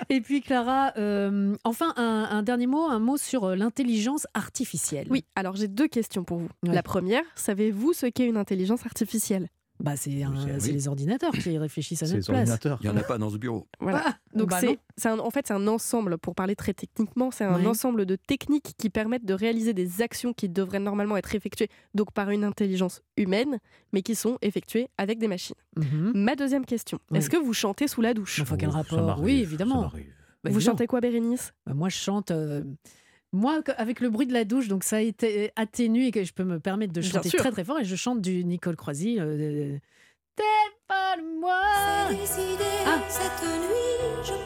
Et 0.09 0.21
puis 0.21 0.41
Clara, 0.41 0.93
euh, 0.97 1.55
enfin 1.63 1.93
un, 1.97 2.27
un 2.31 2.43
dernier 2.43 2.67
mot, 2.67 2.85
un 2.85 2.99
mot 2.99 3.17
sur 3.17 3.43
euh, 3.45 3.55
l'intelligence 3.55 4.27
artificielle. 4.33 5.07
Oui, 5.09 5.23
alors 5.35 5.55
j'ai 5.55 5.67
deux 5.67 5.87
questions 5.87 6.23
pour 6.23 6.37
vous. 6.39 6.49
Ouais. 6.65 6.73
La 6.73 6.83
première, 6.83 7.23
savez-vous 7.35 7.93
ce 7.93 8.05
qu'est 8.07 8.27
une 8.27 8.37
intelligence 8.37 8.85
artificielle? 8.85 9.47
Bah 9.81 9.95
c'est 9.95 10.11
oui. 10.11 10.71
les 10.71 10.87
ordinateurs 10.87 11.31
qui 11.31 11.57
réfléchissent 11.57 12.03
à 12.03 12.05
C'est 12.05 12.15
notre 12.17 12.31
les 12.31 12.37
place. 12.37 12.49
ordinateurs. 12.49 12.79
Il 12.83 12.89
n'y 12.89 12.95
en 12.95 12.97
a 12.97 13.03
pas 13.03 13.17
dans 13.17 13.29
ce 13.31 13.37
bureau. 13.37 13.67
Voilà. 13.79 14.03
Ah, 14.05 14.15
Donc 14.35 14.49
bah 14.49 14.59
c'est, 14.59 15.09
en 15.09 15.29
fait 15.31 15.47
c'est 15.47 15.53
un 15.53 15.67
ensemble, 15.67 16.17
pour 16.19 16.35
parler 16.35 16.55
très 16.55 16.73
techniquement, 16.73 17.31
c'est 17.31 17.43
un 17.45 17.59
Ouais. 17.59 17.65
ensemble 17.67 18.05
de 18.05 18.15
techniques 18.15 18.73
qui 18.77 18.89
permettent 18.91 19.25
de 19.25 19.33
réaliser 19.33 19.73
des 19.73 20.01
actions 20.03 20.33
qui 20.33 20.49
devraient 20.49 20.79
normalement 20.79 21.17
être 21.17 21.33
effectuées 21.33 21.69
donc 21.95 22.11
par 22.13 22.29
une 22.29 22.43
intelligence 22.43 23.01
humaine, 23.17 23.57
mais 23.91 24.01
qui 24.03 24.13
sont 24.15 24.37
effectuées 24.41 24.87
avec 24.97 25.17
des 25.17 25.27
machines. 25.27 25.55
Mhm. 25.77 26.11
Ma 26.15 26.35
deuxième 26.35 26.65
question, 26.65 26.99
Oui. 27.09 27.17
est-ce 27.17 27.29
que 27.29 27.37
vous 27.37 27.53
chantez 27.53 27.87
sous 27.87 28.01
la 28.01 28.13
douche? 28.13 28.39
Enfin, 28.41 28.57
quel 28.57 28.69
Oh, 28.69 28.71
ça 28.73 28.77
rapport 29.01 29.19
Oui, 29.21 29.39
évidemment. 29.41 29.81
Bah, 29.83 29.89
Vous 29.93 29.99
évidemment. 30.57 30.59
chantez 30.73 30.87
quoi 30.87 31.01
Bérénice? 31.01 31.53
Bah, 31.65 31.73
moi, 31.73 31.89
je 31.89 31.95
chante. 31.97 32.31
euh, 32.31 32.63
Moi, 33.33 33.61
avec 33.77 34.01
le 34.01 34.09
bruit 34.09 34.27
de 34.27 34.33
la 34.33 34.43
douche, 34.43 34.67
donc 34.67 34.83
ça 34.83 34.97
a 34.97 34.99
été 34.99 35.51
atténué 35.55 36.07
et 36.07 36.11
que 36.11 36.23
je 36.25 36.33
peux 36.33 36.43
me 36.43 36.59
permettre 36.59 36.91
de 36.91 37.01
chanter 37.01 37.29
très 37.29 37.51
très 37.51 37.63
fort 37.63 37.79
et 37.79 37.85
je 37.85 37.95
chante 37.95 38.19
du 38.21 38.43
Nicole 38.43 38.75
Croisy. 38.75 39.17
euh, 39.19 39.77
T'es 40.35 40.43
pas 40.87 41.15
moi. 41.39 41.61
Ah. 41.63 42.99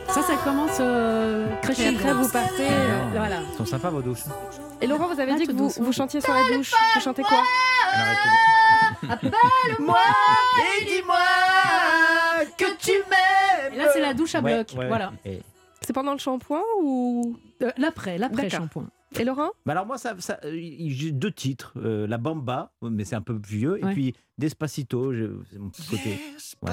Ça, 0.08 0.22
ça 0.22 0.36
commence 0.44 0.78
euh, 0.80 1.48
Et 1.48 1.62
crescendo. 1.62 1.98
après 1.98 2.14
vous 2.14 2.30
partez. 2.30 2.68
euh, 2.70 3.02
Ah. 3.04 3.10
Voilà. 3.16 3.42
Ils 3.52 3.58
sont 3.58 3.66
sympas 3.66 3.90
vos 3.90 4.02
douches. 4.02 4.24
Et 4.82 4.88
Laurent, 4.88 5.08
vous 5.14 5.20
avez 5.20 5.32
Ah, 5.34 5.38
dit 5.38 5.48
que 5.48 5.52
vous, 5.52 5.70
vous 5.70 5.92
chantiez 5.92 6.22
sur 6.22 6.34
la 6.34 6.56
douche. 6.56 6.72
Vous 6.96 7.02
chantez 7.02 7.24
quoi 7.24 7.42
Appelle-moi 9.10 10.00
et 10.82 10.86
dis-moi 10.86 11.16
que 12.58 12.66
tu 12.78 12.92
m'aimes. 12.92 13.74
Et 13.74 13.78
là, 13.78 13.90
c'est 13.94 14.00
la 14.02 14.14
douche 14.14 14.36
à 14.36 14.42
Ouais, 14.42 14.56
bloc. 14.56 14.68
ouais, 14.74 14.78
ouais. 14.80 14.88
Voilà. 14.88 15.12
Et- 15.26 15.40
C'est 15.86 15.94
pendant 15.94 16.14
le 16.14 16.18
shampoing 16.18 16.62
ou? 16.82 17.38
Euh, 17.62 17.72
l'après, 17.78 18.18
l'après 18.18 18.44
D'accord. 18.44 18.60
shampoing. 18.60 18.88
Et 19.20 19.24
Laurent? 19.24 19.52
Bah 19.66 19.72
alors 19.74 19.86
moi, 19.86 19.98
ça, 19.98 20.16
ça, 20.20 20.40
j'ai 20.44 21.12
deux 21.12 21.32
titres. 21.32 21.74
Euh, 21.78 22.06
la 22.08 22.18
Bamba, 22.18 22.72
mais 22.82 23.06
c'est 23.06 23.16
un 23.16 23.22
peu 23.22 23.40
vieux, 23.48 23.74
Ouais. 23.82 23.92
et 23.92 23.94
puis 23.94 24.14
Despacito, 24.38 25.14
je- 25.14 25.40
c'est 25.50 25.58
mon 25.58 25.70
petit 25.70 25.88
côté. 25.88 26.20
Ouais. 26.62 26.72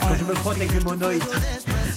Quand 0.00 0.14
je 0.14 0.24
me 0.24 0.34
frotte 0.34 0.56
avec 0.56 0.72
le 0.72 0.80
monoïde. 0.80 1.22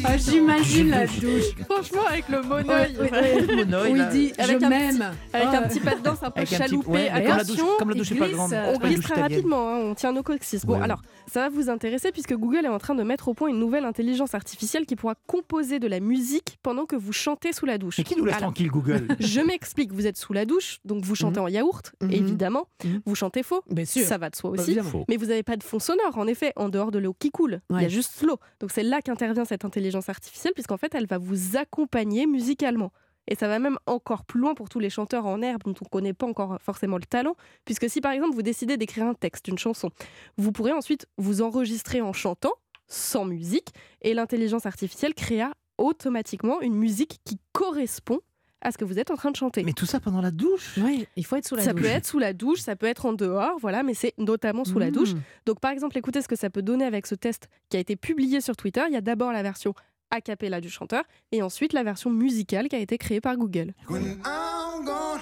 Ah, 0.03 0.17
J'imagine 0.17 0.89
la 0.89 1.05
douche. 1.07 1.55
Franchement, 1.69 2.01
avec 2.07 2.27
le 2.29 2.41
monoï, 2.41 2.67
Ouais. 2.99 3.41
Le 3.41 3.65
monoïde, 3.65 3.91
Où 3.91 3.95
il 3.95 3.97
là. 3.97 4.05
dit 4.11 4.33
Avec 4.37 4.59
je 4.59 4.65
un 4.65 4.69
m'aime. 4.69 5.03
avec 5.33 5.47
un 5.47 5.61
petit 5.63 5.79
pas 5.79 5.95
de 5.95 6.01
danse 6.01 6.21
un 6.21 6.31
peu 6.31 6.41
Avec 6.41 6.53
un 6.53 6.57
petit- 6.57 6.69
chaloupé. 6.69 6.89
ouais, 6.89 7.09
comme 7.13 7.23
la 7.23 7.33
Attention, 7.35 7.55
douche, 7.65 7.77
comme 7.79 7.89
la 7.89 7.95
est 7.95 8.19
pas 8.19 8.29
grande. 8.29 8.53
On 8.53 8.77
glisse 8.77 8.99
très 9.01 9.21
rapidement, 9.21 9.69
hein, 9.69 9.77
on 9.77 9.95
tient 9.95 10.11
nos 10.11 10.23
coccyx. 10.23 10.65
Bon, 10.65 10.81
alors, 10.81 11.01
ça 11.31 11.41
va 11.41 11.49
vous 11.49 11.69
intéresser 11.69 12.11
puisque 12.11 12.33
Google 12.35 12.65
est 12.65 12.69
en 12.69 12.77
train 12.79 12.95
de 12.95 13.03
mettre 13.03 13.27
au 13.29 13.33
point 13.33 13.49
une 13.49 13.59
nouvelle 13.59 13.85
intelligence 13.85 14.35
artificielle 14.35 14.85
qui 14.85 14.95
pourra 14.95 15.15
composer 15.27 15.79
de 15.79 15.87
la 15.87 15.99
musique 15.99 16.57
pendant 16.63 16.85
que 16.85 16.95
vous 16.95 17.13
chantez 17.13 17.51
sous 17.53 17.65
la 17.65 17.77
douche. 17.77 17.97
Mais 17.99 18.03
qui 18.03 18.15
nous 18.17 18.25
laisse 18.25 18.35
Alors, 18.35 18.49
tranquille, 18.49 18.69
Google? 18.71 19.07
Je 19.19 19.41
m'explique, 19.41 19.91
vous 19.93 20.07
êtes 20.07 20.17
sous 20.17 20.33
la 20.33 20.45
douche, 20.45 20.79
donc 20.85 21.03
vous 21.03 21.15
chantez 21.15 21.39
en 21.39 21.47
yaourt, 21.47 21.93
Mhm. 22.01 22.11
évidemment. 22.11 22.67
Mhm. 22.83 23.01
Vous 23.05 23.15
chantez 23.15 23.43
faux, 23.43 23.63
Bien 23.69 23.85
sûr. 23.85 24.05
Ça 24.09 24.17
va 24.17 24.29
de 24.29 24.35
soi 24.35 24.51
Bah, 24.51 24.61
aussi. 24.61 24.77
Mais 25.07 25.17
vous 25.17 25.27
n'avez 25.27 25.43
pas 25.43 25.55
de 25.57 25.63
fond 25.63 25.79
sonore, 25.79 26.17
en 26.17 26.27
effet, 26.27 26.51
en 26.55 26.69
dehors 26.69 26.91
de 26.91 26.99
l'eau 26.99 27.15
qui 27.17 27.31
coule. 27.31 27.61
Il 27.69 27.81
y 27.81 27.85
a 27.85 27.89
juste 27.89 28.21
l'eau. 28.23 28.37
Donc 28.59 28.71
c'est 28.71 28.83
là 28.83 29.01
qu'intervient 29.01 29.45
cette 29.45 29.65
intelligence 29.65 30.09
artificielle, 30.09 30.53
puisqu'en 30.53 30.77
fait, 30.77 30.93
elle 30.95 31.07
va 31.07 31.17
vous 31.17 31.55
accompagner 31.57 32.25
musicalement. 32.25 32.91
Et 33.27 33.35
ça 33.35 33.47
va 33.47 33.59
même 33.59 33.77
encore 33.85 34.25
plus 34.25 34.39
loin 34.39 34.55
pour 34.55 34.69
tous 34.69 34.79
les 34.79 34.89
chanteurs 34.89 35.27
en 35.27 35.41
herbe 35.43 35.61
dont 35.63 35.75
on 35.81 35.85
ne 35.85 35.89
connaît 35.89 36.13
pas 36.13 36.25
encore 36.25 36.57
forcément 36.61 36.97
le 36.97 37.03
talent, 37.05 37.35
puisque 37.63 37.87
si 37.87 38.01
par 38.01 38.11
exemple 38.11 38.33
vous 38.33 38.41
décidez 38.41 38.75
d'écrire 38.75 39.05
un 39.05 39.13
texte, 39.13 39.47
une 39.47 39.57
chanson, 39.59 39.91
vous 40.37 40.51
pourrez 40.51 40.71
ensuite 40.71 41.05
vous 41.17 41.43
enregistrer 41.43 42.01
en 42.01 42.11
chantant, 42.11 42.53
sans 42.87 43.25
musique, 43.25 43.69
et 44.01 44.15
l'intelligence 44.15 44.65
artificielle 44.65 45.13
créa 45.13 45.51
automatiquement 45.77 46.59
une 46.61 46.73
musique 46.73 47.19
qui 47.23 47.37
correspond 47.53 48.19
à 48.61 48.71
ce 48.71 48.77
que 48.77 48.85
vous 48.85 48.99
êtes 48.99 49.09
en 49.11 49.15
train 49.15 49.31
de 49.31 49.35
chanter. 49.35 49.63
Mais 49.63 49.73
tout 49.73 49.85
ça 49.85 49.99
pendant 49.99 50.21
la 50.21 50.31
douche? 50.31 50.77
Ouais, 50.77 51.07
il 51.15 51.25
faut 51.25 51.35
être 51.37 51.47
sous 51.47 51.55
la 51.55 51.63
ça 51.63 51.73
douche. 51.73 51.81
peut 51.83 51.87
être 51.87 52.05
sous 52.05 52.19
la 52.19 52.33
douche, 52.33 52.59
ça 52.59 52.75
peut 52.75 52.87
être 52.87 53.05
en 53.05 53.13
dehors, 53.13 53.57
voilà, 53.59 53.83
mais 53.83 53.93
c'est 53.93 54.13
notamment 54.17 54.65
sous 54.65 54.79
la 54.79 54.91
douche. 54.91 55.11
Donc 55.45 55.59
par 55.59 55.71
exemple, 55.71 55.97
écoutez 55.97 56.21
ce 56.21 56.27
que 56.27 56.35
ça 56.35 56.49
peut 56.49 56.61
donner 56.61 56.85
avec 56.85 57.07
ce 57.07 57.15
test 57.15 57.47
qui 57.69 57.77
a 57.77 57.79
été 57.79 57.95
publié 57.95 58.41
sur 58.41 58.55
Twitter. 58.55 58.81
Il 58.87 58.93
y 58.93 58.97
a 58.97 59.01
d'abord 59.01 59.31
la 59.31 59.43
version 59.43 59.73
a 60.11 60.21
cappella 60.21 60.59
du 60.59 60.69
chanteur 60.71 61.03
et 61.31 61.43
ensuite 61.43 61.71
la 61.71 61.83
version 61.83 62.09
musicale 62.09 62.67
qui 62.67 62.75
a 62.75 62.79
été 62.79 62.97
créée 62.97 63.21
par 63.21 63.37
Google. 63.37 63.73
When 63.89 64.03
I'm 64.25 64.83
gone 64.85 65.21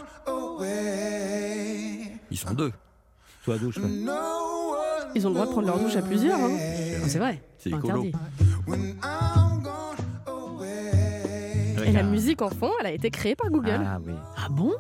Ils 2.32 2.38
sont 2.38 2.54
deux. 2.54 2.72
Sous 3.44 3.52
la 3.52 3.58
douche. 3.58 3.78
ouais. 3.78 3.84
Ils 5.16 5.26
ont 5.26 5.30
le 5.30 5.36
droit 5.36 5.46
de 5.46 5.52
prendre 5.52 5.68
leur 5.68 5.80
douche 5.80 5.96
à 5.96 6.02
plusieurs. 6.02 6.40
hein. 6.40 6.52
C'est 7.08 7.18
vrai. 7.20 7.42
C'est 7.58 7.70
écolo. 7.70 8.04
interdit. 8.06 8.14
Et 11.88 11.92
la 11.92 12.04
musique 12.04 12.42
en 12.42 12.50
fond, 12.50 12.72
elle 12.82 12.88
a 12.88 12.92
été 12.92 13.10
créée 13.10 13.36
par 13.36 13.50
Google. 13.50 13.80
Ah 13.86 14.00
oui. 14.06 14.14
Ah 14.38 14.48
bon 14.50 14.74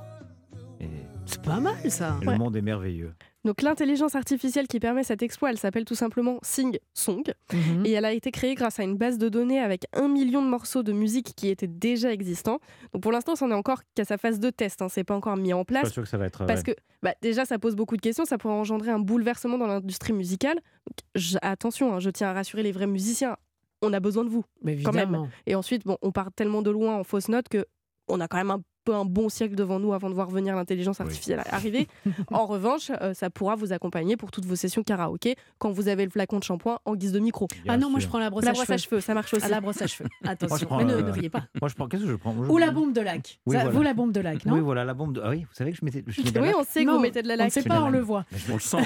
Et- 0.79 0.87
C'est 1.25 1.41
pas 1.41 1.59
mal 1.59 1.89
ça. 1.89 2.17
Le 2.21 2.37
monde 2.37 2.55
est 2.55 2.61
merveilleux. 2.61 3.13
Donc 3.45 3.61
l'intelligence 3.61 4.15
artificielle 4.15 4.67
qui 4.67 4.79
permet 4.79 5.03
cet 5.03 5.21
exploit, 5.23 5.49
elle 5.51 5.57
s'appelle 5.57 5.85
tout 5.85 5.95
simplement 5.95 6.37
Sing 6.41 6.77
Song. 6.93 7.23
Mhm. 7.53 7.85
Et 7.85 7.91
elle 7.91 8.03
a 8.03 8.11
été 8.11 8.29
créée 8.31 8.55
grâce 8.55 8.77
à 8.79 8.83
une 8.83 8.97
base 8.97 9.17
de 9.17 9.29
données 9.29 9.59
avec 9.61 9.85
un 9.93 10.09
million 10.09 10.41
de 10.41 10.47
morceaux 10.49 10.83
de 10.83 10.91
musique 10.91 11.33
qui 11.35 11.47
étaient 11.47 11.67
déjà 11.67 12.11
existants. 12.11 12.59
Donc 12.93 13.03
pour 13.03 13.13
l'instant, 13.13 13.35
c'en 13.37 13.49
est 13.51 13.53
encore 13.53 13.81
qu'à 13.95 14.03
sa 14.03 14.17
phase 14.17 14.39
de 14.41 14.49
test. 14.49 14.81
Hein. 14.81 14.89
C'est 14.89 15.05
pas 15.05 15.15
encore 15.15 15.37
mis 15.37 15.53
en 15.53 15.59
Je 15.59 15.63
suis 15.63 15.73
pas 15.75 15.79
place. 15.81 15.93
sûr 15.93 16.03
que 16.03 16.09
ça 16.09 16.17
va 16.17 16.25
être. 16.25 16.45
Parce 16.45 16.59
ouais. 16.61 16.73
que 16.73 16.81
bah, 17.03 17.13
déjà, 17.21 17.45
ça 17.45 17.57
pose 17.57 17.75
beaucoup 17.77 17.95
de 17.95 18.01
questions, 18.01 18.25
ça 18.25 18.37
pourrait 18.37 18.53
engendrer 18.55 18.91
un 18.91 18.99
bouleversement 18.99 19.57
dans 19.57 19.67
l'industrie 19.67 20.11
musicale. 20.13 20.55
Donc, 20.55 20.97
je- 21.15 21.37
attention, 21.41 21.93
hein, 21.93 21.99
je 21.99 22.09
tiens 22.09 22.29
à 22.29 22.33
rassurer 22.33 22.63
les 22.63 22.73
vrais 22.73 22.87
musiciens, 22.87 23.37
on 23.81 23.93
a 23.93 23.99
besoin 23.99 24.23
de 24.23 24.29
vous. 24.29 24.43
Mais 24.63 24.81
quand 24.81 24.93
même. 24.93 25.29
Et 25.45 25.55
ensuite, 25.55 25.85
bon, 25.85 25.97
on 26.01 26.11
part 26.11 26.31
tellement 26.31 26.61
de 26.61 26.71
loin 26.71 26.97
en 26.97 27.03
fausse 27.03 27.29
note 27.29 27.47
que 27.49 27.65
on 28.07 28.19
a 28.21 28.27
quand 28.27 28.37
même 28.37 28.51
un 28.51 28.61
peu 28.85 28.95
un 28.95 29.03
bon 29.03 29.27
siècle 29.27 29.53
devant 29.55 29.79
nous 29.81 29.91
avant 29.91 30.09
de 30.09 30.15
voir 30.15 30.29
venir 30.29 30.55
l'intelligence 30.55 31.01
artificielle 31.01 31.43
arriver. 31.51 31.89
en 32.31 32.45
revanche, 32.45 32.89
euh, 33.01 33.13
ça 33.13 33.29
pourra 33.29 33.55
vous 33.55 33.73
accompagner 33.73 34.15
pour 34.15 34.31
toutes 34.31 34.45
vos 34.45 34.55
sessions 34.55 34.81
karaoké 34.81 35.35
quand 35.57 35.71
vous 35.71 35.89
avez 35.89 36.05
le 36.05 36.09
flacon 36.09 36.39
de 36.39 36.43
shampoing 36.45 36.79
en 36.85 36.95
guise 36.95 37.11
de 37.11 37.19
micro. 37.19 37.47
Bien 37.65 37.73
Ah 37.73 37.77
non, 37.77 37.89
moi 37.89 37.99
je 37.99 38.07
prends 38.07 38.17
la 38.17 38.29
brosse 38.29 38.45
La 38.45 38.51
à 38.51 38.53
brosse 38.53 38.63
cheveux. 38.67 38.73
à 38.75 38.77
cheveux, 38.77 39.01
ça 39.01 39.13
marche 39.13 39.33
aussi. 39.33 39.43
À 39.45 39.49
la 39.49 39.59
brosse 39.59 39.81
à 39.81 39.87
cheveux. 39.87 40.07
Attention. 40.23 40.67
prends, 40.67 40.77
Mais 40.77 40.85
ne, 40.85 40.93
euh, 40.93 41.01
ne 41.01 41.11
riez 41.11 41.29
pas. 41.29 41.43
Moi, 41.59 41.67
je 41.67 41.75
prends. 41.75 41.89
Qu'est-ce 41.89 42.03
que 42.03 42.09
je 42.09 42.15
prends 42.15 42.33
Je- 42.33 42.49
Ou 42.49 42.57
la 42.57 42.71
bombe 42.71 42.93
de 42.93 43.01
lac. 43.01 43.41
Oui, 43.45 43.55
Ça, 43.57 43.63
voilà. 43.63 43.77
Vous, 43.77 43.81
la 43.83 43.93
bombe 43.93 44.13
de 44.13 44.21
lac, 44.21 44.45
non 44.45 44.53
Oui, 44.53 44.61
voilà, 44.61 44.85
la 44.85 44.93
bombe 44.93 45.11
de. 45.13 45.21
Ah 45.21 45.31
oui, 45.31 45.41
vous 45.41 45.53
savez 45.53 45.71
que 45.71 45.77
je 45.77 45.83
mettais. 45.83 46.05
Je 46.07 46.21
mets 46.23 46.31
de 46.31 46.39
la 46.39 46.41
Oui, 46.47 46.53
on 46.57 46.63
sait 46.63 46.85
que 46.85 46.87
Non, 46.89 46.93
vous 46.95 47.01
mettez 47.01 47.21
de 47.23 47.27
la 47.27 47.35
On 47.41 47.45
ne 47.45 47.49
sait 47.49 47.61
Je 47.61 47.67
pas, 47.67 47.81
on 47.83 47.89
le 47.89 47.99
voit. 47.99 48.23
On 48.49 48.53
le 48.53 48.59
sent. 48.61 48.77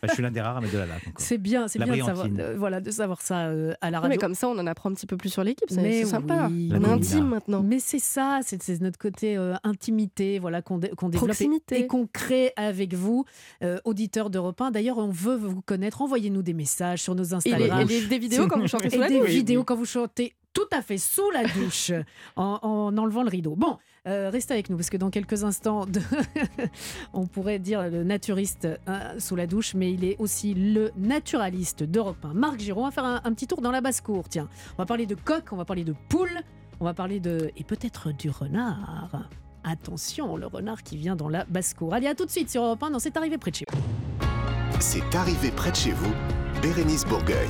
Bah, 0.00 0.08
je 0.08 0.14
suis 0.14 0.22
l'un 0.22 0.30
des 0.30 0.40
rares 0.40 0.56
à 0.56 0.60
mettre 0.60 0.72
de 0.72 0.78
la 0.78 0.86
laque. 0.86 1.02
encore. 1.08 1.12
C'est 1.18 1.38
bien, 1.38 1.68
c'est 1.68 1.78
bien 1.78 1.94
de 1.96 2.00
savoir, 2.02 2.26
euh, 2.38 2.54
voilà, 2.56 2.80
de 2.80 2.90
savoir 2.90 3.20
ça 3.20 3.46
euh, 3.48 3.74
à 3.80 3.90
la 3.90 4.00
radio. 4.00 4.10
mais 4.10 4.18
comme 4.18 4.34
ça, 4.34 4.48
on 4.48 4.58
en 4.58 4.66
apprend 4.66 4.90
un 4.90 4.94
petit 4.94 5.06
peu 5.06 5.16
plus 5.16 5.28
sur 5.28 5.44
l'équipe. 5.44 5.68
C'est 5.70 6.04
sympa. 6.04 6.48
oui, 6.50 6.70
on 6.72 6.82
est 6.82 6.88
intime 6.88 7.26
maintenant. 7.28 7.62
Mais 7.62 7.78
c'est 7.78 7.98
ça, 7.98 8.40
c'est 8.46 8.80
notre 8.80 8.98
côté 8.98 9.36
euh, 9.36 9.54
intimité, 9.64 10.38
voilà 10.38 10.62
qu'on 10.62 10.78
dé- 10.78 10.90
qu'on 10.96 11.08
développe 11.08 11.30
et- 11.30 11.34
Proximité. 11.34 11.80
et, 11.80 11.86
qu'on 11.86 12.06
crée 12.06 12.52
avec 12.56 12.94
vous, 12.94 13.24
euh, 13.62 13.78
auditeurs 13.84 14.30
d'Europe 14.30 14.60
1. 14.60 14.70
D'ailleurs, 14.70 14.98
on 14.98 15.08
veut 15.08 15.36
vous 15.36 15.62
connaître. 15.62 16.02
Envoyez-nous 16.02 16.42
des 16.42 16.54
messages 16.54 17.02
sur 17.02 17.14
nos 17.14 17.22
Et, 17.24 17.28
les- 17.28 17.34
Instagram. 17.34 17.80
et 17.80 17.84
les- 17.84 18.06
des 18.06 18.18
vidéos 18.18 18.46
quand 18.48 18.58
vous 18.60 18.68
chantez 18.68 18.90
sous 18.90 18.96
Et 18.96 18.98
la 18.98 19.08
des 19.08 19.18
douche. 19.20 19.28
vidéos 19.30 19.64
quand 19.64 19.76
vous 19.76 19.84
chantez 19.86 20.34
tout 20.52 20.68
à 20.70 20.82
fait 20.82 20.98
sous 20.98 21.30
la 21.30 21.44
douche, 21.44 21.92
en, 22.36 22.58
en 22.62 22.96
enlevant 22.98 23.22
le 23.22 23.30
rideau. 23.30 23.54
Bon, 23.56 23.78
euh, 24.08 24.30
restez 24.30 24.54
avec 24.54 24.68
nous 24.68 24.76
parce 24.76 24.90
que 24.90 24.96
dans 24.96 25.10
quelques 25.10 25.44
instants, 25.44 25.86
de- 25.86 26.00
on 27.12 27.26
pourrait 27.26 27.58
dire 27.60 27.88
le 27.88 28.02
naturiste 28.02 28.66
hein, 28.88 29.00
sous 29.18 29.36
la 29.36 29.46
douche, 29.46 29.74
mais 29.74 29.92
il 29.92 30.04
est 30.04 30.16
aussi 30.18 30.54
le 30.54 30.90
naturaliste 30.96 31.84
d'Europe 31.84 32.24
1. 32.24 32.34
Marc 32.34 32.58
Giraud, 32.58 32.82
on 32.82 32.86
va 32.86 32.90
faire 32.90 33.04
un, 33.04 33.20
un 33.22 33.32
petit 33.32 33.46
tour 33.46 33.60
dans 33.62 33.70
la 33.70 33.80
basse-cour. 33.80 34.28
Tiens, 34.28 34.48
on 34.76 34.82
va 34.82 34.86
parler 34.86 35.06
de 35.06 35.14
coq, 35.14 35.44
on 35.52 35.56
va 35.56 35.64
parler 35.64 35.84
de 35.84 35.94
poule, 36.08 36.40
on 36.80 36.84
va 36.84 36.94
parler 36.94 37.20
de... 37.20 37.50
et 37.56 37.62
peut-être 37.62 38.10
du 38.12 38.28
renard. 38.28 39.28
Attention, 39.62 40.36
le 40.36 40.46
renard 40.48 40.82
qui 40.82 40.96
vient 40.96 41.14
dans 41.14 41.28
la 41.28 41.44
basse-cour. 41.44 41.94
Allez, 41.94 42.08
à 42.08 42.16
tout 42.16 42.24
de 42.24 42.30
suite 42.30 42.50
sur 42.50 42.64
Europe 42.64 42.82
1 42.82 42.90
dans 42.90 42.98
C'est 42.98 43.16
arrivé 43.16 43.38
près 43.38 43.52
de 43.52 43.56
chez 43.56 43.64
vous. 43.72 43.78
C'est 44.80 45.14
arrivé 45.14 45.52
près 45.52 45.70
de 45.70 45.76
chez 45.76 45.92
vous, 45.92 46.10
Bérénice 46.60 47.04
Bourgueil. 47.04 47.48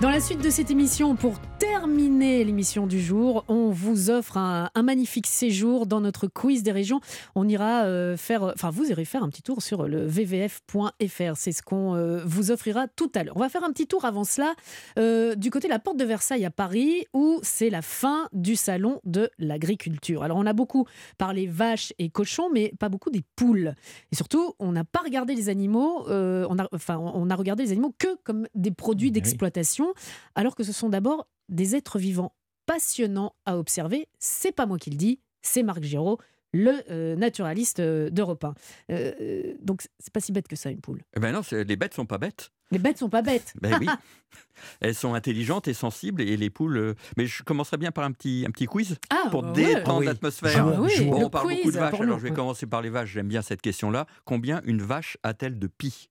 Dans 0.00 0.10
la 0.10 0.20
suite 0.20 0.42
de 0.42 0.50
cette 0.50 0.70
émission, 0.70 1.16
pour 1.16 1.34
terminer 1.62 2.42
l'émission 2.42 2.88
du 2.88 3.00
jour, 3.00 3.44
on 3.46 3.70
vous 3.70 4.10
offre 4.10 4.36
un, 4.36 4.68
un 4.74 4.82
magnifique 4.82 5.28
séjour 5.28 5.86
dans 5.86 6.00
notre 6.00 6.26
quiz 6.26 6.64
des 6.64 6.72
régions. 6.72 7.00
On 7.36 7.46
ira 7.46 7.84
euh, 7.84 8.16
faire, 8.16 8.42
enfin 8.42 8.70
vous 8.70 8.90
irez 8.90 9.04
faire 9.04 9.22
un 9.22 9.28
petit 9.28 9.42
tour 9.42 9.62
sur 9.62 9.86
le 9.86 10.04
vvf.fr. 10.04 11.36
C'est 11.36 11.52
ce 11.52 11.62
qu'on 11.62 11.94
euh, 11.94 12.20
vous 12.24 12.50
offrira 12.50 12.88
tout 12.88 13.12
à 13.14 13.22
l'heure. 13.22 13.36
On 13.36 13.40
va 13.40 13.48
faire 13.48 13.62
un 13.62 13.70
petit 13.70 13.86
tour 13.86 14.04
avant 14.04 14.24
cela 14.24 14.54
euh, 14.98 15.36
du 15.36 15.52
côté 15.52 15.68
de 15.68 15.72
la 15.72 15.78
porte 15.78 15.96
de 15.96 16.04
Versailles 16.04 16.44
à 16.44 16.50
Paris, 16.50 17.06
où 17.14 17.38
c'est 17.44 17.70
la 17.70 17.80
fin 17.80 18.28
du 18.32 18.56
salon 18.56 19.00
de 19.04 19.30
l'agriculture. 19.38 20.24
Alors 20.24 20.38
on 20.38 20.46
a 20.46 20.54
beaucoup 20.54 20.88
parlé 21.16 21.46
vaches 21.46 21.92
et 22.00 22.08
cochons, 22.08 22.50
mais 22.52 22.74
pas 22.80 22.88
beaucoup 22.88 23.10
des 23.10 23.22
poules. 23.36 23.76
Et 24.10 24.16
surtout, 24.16 24.54
on 24.58 24.72
n'a 24.72 24.82
pas 24.82 25.02
regardé 25.04 25.36
les 25.36 25.48
animaux, 25.48 26.06
on, 26.08 26.58
a, 26.58 26.68
enfin, 26.72 26.98
on 26.98 27.30
a 27.30 27.36
regardé 27.36 27.62
les 27.62 27.70
animaux 27.70 27.94
que 27.96 28.16
comme 28.24 28.48
des 28.56 28.72
produits 28.72 29.12
d'exploitation, 29.12 29.94
alors 30.34 30.56
que 30.56 30.64
ce 30.64 30.72
sont 30.72 30.88
d'abord 30.88 31.28
des 31.52 31.76
êtres 31.76 31.98
vivants 31.98 32.34
passionnants 32.66 33.34
à 33.46 33.56
observer. 33.58 34.08
C'est 34.18 34.52
pas 34.52 34.66
moi 34.66 34.78
qui 34.78 34.90
le 34.90 34.96
dis, 34.96 35.20
c'est 35.42 35.62
Marc 35.62 35.82
Giraud, 35.82 36.18
le 36.54 36.82
euh, 36.90 37.16
naturaliste 37.16 37.80
euh, 37.80 38.10
d'Europe 38.10 38.44
1. 38.44 38.54
Euh, 38.90 39.12
euh, 39.20 39.54
donc 39.62 39.82
c'est 39.98 40.12
pas 40.12 40.20
si 40.20 40.32
bête 40.32 40.48
que 40.48 40.56
ça, 40.56 40.70
une 40.70 40.80
poule. 40.80 41.02
Eh 41.16 41.20
ben 41.20 41.32
non, 41.32 41.40
les 41.50 41.76
bêtes 41.76 41.94
sont 41.94 42.04
pas 42.06 42.18
bêtes. 42.18 42.50
Les 42.70 42.78
bêtes 42.78 42.98
sont 42.98 43.08
pas 43.10 43.20
bêtes. 43.22 43.52
Ben 43.60 43.76
oui. 43.80 43.86
Elles 44.80 44.94
sont 44.94 45.12
intelligentes 45.14 45.68
et 45.68 45.74
sensibles 45.74 46.22
et 46.22 46.36
les 46.36 46.48
poules. 46.50 46.94
Mais 47.18 47.26
je 47.26 47.42
commencerai 47.42 47.76
bien 47.76 47.90
par 47.90 48.04
un 48.04 48.12
petit, 48.12 48.44
un 48.46 48.50
petit 48.50 48.66
quiz 48.66 48.96
Ah, 49.10 49.28
pour 49.30 49.42
bah 49.42 49.52
ouais. 49.52 49.74
détendre 49.74 49.90
Ah 49.96 49.98
oui. 50.00 50.06
l'atmosphère. 50.06 50.66
Ah 50.66 50.80
oui, 50.80 51.04
Bon, 51.04 51.18
le 51.20 51.26
on 51.26 51.30
parle 51.30 51.46
quiz 51.48 51.56
beaucoup 51.58 51.70
de 51.72 51.78
vaches, 51.78 51.94
alors 51.94 52.06
nous. 52.06 52.18
je 52.18 52.22
vais 52.28 52.32
commencer 52.34 52.66
par 52.66 52.80
les 52.82 52.88
vaches. 52.90 53.10
J'aime 53.10 53.28
bien 53.28 53.42
cette 53.42 53.60
question-là. 53.60 54.06
Combien 54.24 54.62
une 54.64 54.80
vache 54.82 55.18
a-t-elle 55.22 55.58
de 55.58 55.66
pis? 55.66 56.08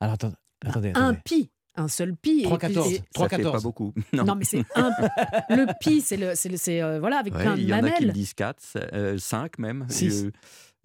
Alors 0.00 0.14
attendez, 0.14 0.36
attendez. 0.64 0.92
Un 0.94 1.14
pi, 1.14 1.50
un 1.76 1.88
seul 1.88 2.14
pi. 2.14 2.40
et 2.40 2.42
3, 2.44 2.58
puis 2.58 2.68
14. 2.68 2.88
c'est- 2.88 2.96
Ça 2.96 3.28
fait 3.28 3.36
3-14. 3.42 3.52
pas 3.52 3.60
beaucoup. 3.60 3.92
Non. 4.12 4.24
Non, 4.24 4.34
mais 4.34 4.44
c'est 4.44 4.64
un. 4.76 4.90
le 5.50 5.66
pi, 5.80 6.00
c'est 6.00 6.16
le, 6.16 6.32
c'est 6.34 6.48
le- 6.48 6.56
c'est, 6.56 6.82
euh, 6.82 7.00
voilà 7.00 7.18
avec 7.18 7.34
Ouais, 7.34 7.42
plein 7.42 7.54
de 7.54 7.60
il 7.60 7.68
y 7.68 7.72
en 7.72 7.78
a 7.78 7.80
qui 7.80 7.84
mamelles. 7.86 8.06
le 8.06 8.12
disent 8.12 8.34
4, 8.34 8.60
5 9.18 9.58
même. 9.58 9.86
Six. 9.88 10.24
Euh, 10.24 10.30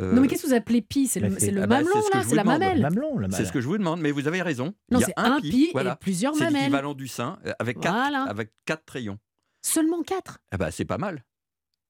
euh, 0.02 0.14
Non, 0.14 0.22
mais 0.22 0.28
qu'est-ce 0.28 0.44
que 0.44 0.48
vous 0.48 0.54
appelez 0.54 0.82
pi? 0.82 1.08
C'est 1.08 1.20
le, 1.20 1.30
Bah, 1.30 1.36
c'est 1.40 1.46
c'est- 1.48 1.52
le 1.52 1.64
ah 1.64 1.68
bah, 1.68 1.76
mamelon 1.78 1.92
c'est 1.96 2.02
ce 2.12 2.18
là, 2.18 2.24
c'est 2.28 2.36
la 2.36 2.44
demande. 2.44 2.60
mamelle. 2.60 2.82
Mamelon, 2.82 3.18
la 3.20 3.30
C'est 3.32 3.46
ce 3.46 3.52
que 3.52 3.60
je 3.62 3.68
vous 3.68 3.78
demande, 3.78 4.00
mais 4.00 4.12
vous 4.12 4.28
avez 4.28 4.42
raison. 4.42 4.74
Non, 4.92 5.00
il 5.00 5.02
y 5.02 5.06
c'est 5.06 5.14
a 5.18 5.22
un 5.26 5.32
un 5.38 5.42
pi, 5.42 5.50
pi, 5.50 5.64
et 5.66 5.70
voilà. 5.74 5.96
plusieurs 5.96 6.36
C'est 6.36 6.44
mamelles. 6.46 6.62
l'équivalent 6.62 6.94
du 6.94 7.08
sein 7.08 7.40
euh, 7.46 7.52
avec 7.60 7.80
4 7.80 7.94
Voilà. 7.94 8.24
avec 8.24 8.52
quatre 8.66 8.90
rayons. 8.92 9.18
Seulement 9.62 10.02
4. 10.04 10.38
Eh 10.54 10.58
ben, 10.58 10.70
c'est 10.72 10.86
pas 10.86 10.98
mal. 11.00 11.24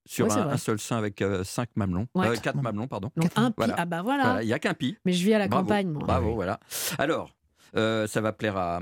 Sur 0.10 0.26
Ouais, 0.28 0.32
c'est 0.32 0.40
un, 0.40 0.48
un 0.48 0.58
seul 0.58 0.80
sein 0.80 0.98
avec 0.98 1.22
5 1.44 1.68
mamelons. 1.76 2.08
Ouais. 2.16 2.38
4 2.42 2.56
mamelons, 2.62 2.88
pardon. 2.88 3.12
Donc 3.18 3.30
un 3.36 3.50
pi. 3.52 3.56
Voilà. 3.58 3.76
Ah 3.78 3.86
bah 3.86 4.02
voilà. 4.02 4.24
Voilà, 4.24 4.44
il 4.44 4.46
n'y 4.48 4.54
a 4.54 4.60
qu'un 4.60 4.74
pi. 4.74 4.96
Mais 5.04 5.12
je 5.12 5.24
vis 5.26 5.34
à 5.34 5.40
la 5.40 5.50
Bravo. 5.50 5.64
campagne, 5.66 5.90
moi. 5.90 6.04
Bravo, 6.06 6.34
voilà. 6.34 6.62
Alors, 6.98 7.36
euh, 7.76 8.08
ça 8.08 8.22
va 8.22 8.32
plaire 8.34 8.58
à, 8.58 8.80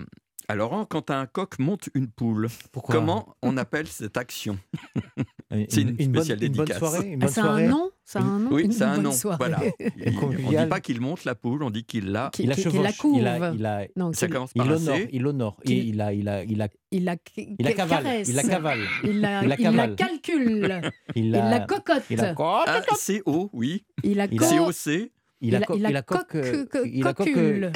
à 0.48 0.56
Laurent. 0.56 0.86
Quand 0.86 1.10
un 1.12 1.26
coq 1.26 1.58
monte 1.60 1.89
une 1.93 2.08
poule, 2.08 2.48
Pourquoi 2.71 2.95
comment 2.95 3.36
on 3.41 3.58
appelle 3.58 3.88
cette 3.88 4.17
action 4.17 4.58
c'est 5.69 5.82
une 5.82 5.91
bonne- 6.12 6.24
spéciale 6.24 6.43
une 6.43 6.54
bonne 6.54 6.65
dédicace. 6.65 6.78
soirée, 6.80 7.08
une 7.08 7.24
Ah, 7.24 7.26
bonne 7.28 7.34
ça 7.34 7.41
a 7.41 7.43
soirée. 7.45 7.65
un 7.65 7.69
nom 7.69 7.91
Ça 8.04 8.19
a 8.19 8.24
un 8.24 8.39
nom 8.39 8.50
Oui, 8.52 8.63
Une 8.65 8.71
c'est 8.71 8.84
un 8.84 8.95
bonne 8.95 9.04
nom. 9.06 9.12
soirée. 9.12 9.38
Voilà. 9.39 9.60
Il- 9.80 10.17
on 10.21 10.30
ne 10.30 10.63
dit 10.63 10.69
pas 10.69 10.80
qu'il 10.82 11.00
monte 11.02 11.24
la 11.24 11.34
poule, 11.34 11.63
on 11.63 11.69
dit 11.71 11.86
qu'il 11.86 12.12
l'a. 12.12 12.30
Qui, 12.34 12.43
Il 12.43 12.52
a 12.52 12.56
qui- 12.56 12.62
qui 12.67 12.78
la 12.78 12.89
chevauche, 12.91 12.98
courbe. 12.98 13.17
il 13.19 13.28
a, 13.28 13.52
il 13.54 13.65
a, 13.65 13.88
Non, 13.95 14.12
Ça 14.13 14.26
qu'il- 14.28 14.34
commence 14.36 14.52
il 14.54 14.60
par 14.60 14.67
un 14.69 14.76
honore, 14.76 14.95
C. 14.98 15.10
il 15.13 15.26
honore, 15.28 15.58
et 15.63 15.65
Qu'il- 15.67 15.88
il 15.89 16.02
a, 16.02 16.13
il 16.13 16.28
a, 16.30 16.43
il 16.43 16.62
a, 16.62 16.67
il 16.91 17.04
la, 17.06 17.15
il 17.38 17.56
la 17.60 17.74
cavale, 17.74 18.04
caresse. 18.04 18.28
il 18.28 18.36
la 18.36 18.43
cavale, 18.43 18.80
Il 19.04 19.21
la, 19.21 19.41
Il 19.43 19.48
la 19.50 19.56
il 19.56 19.63
la 19.63 19.71
cavale. 19.71 19.95
calcule. 19.95 20.91
il 21.15 21.26
il 21.26 21.32
la, 21.32 21.50
la 21.50 21.60
cocotte. 21.62 22.04
il 22.10 22.19
a, 22.19 22.36
Ah, 22.38 22.82
C-O, 22.98 23.50
oui. 23.54 23.86
Il 24.04 24.17
la 24.17 24.26
il 24.26 24.39
co- 24.39 24.45
C-O-C. 24.45 25.12
Il 25.41 25.56
a, 25.56 25.62
co- 25.62 25.76
il 25.76 25.86
a 25.86 25.89
il 25.89 25.95
a 25.98 26.02
coque, 26.02 26.19
coque- 26.28 26.36
euh, 26.36 26.65
co- 26.71 26.84
il 26.86 27.06
a 27.08 27.13
coque. 27.13 27.30
Pardon. 27.34 27.71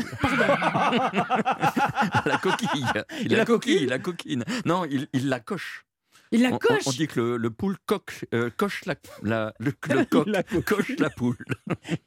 La 2.25 2.37
coquille. 2.37 2.85
Il, 3.21 3.31
la 3.31 3.37
la 3.39 3.45
coquille, 3.45 3.85
la 3.85 3.99
coquine. 3.99 4.43
Non, 4.65 4.85
il, 4.85 5.07
il 5.13 5.29
la 5.29 5.39
coche. 5.39 5.85
Il 6.31 6.43
la 6.43 6.49
On- 6.49 6.55
on, 6.55 6.57
coche. 6.59 6.83
on 6.85 6.91
dit 6.91 7.07
que 7.07 7.19
le, 7.19 7.37
le 7.37 7.49
poule 7.49 7.77
coque, 7.87 8.25
euh, 8.35 8.51
coche 8.55 8.85
la, 8.85 8.95
la- 9.23 9.53
le, 9.59 9.73
le 9.89 10.05
coq 10.05 10.23
Il 10.27 10.31
la 10.31 10.43
coque. 10.43 10.63
coche 10.63 10.93
la 10.99 11.09
poule. 11.09 11.37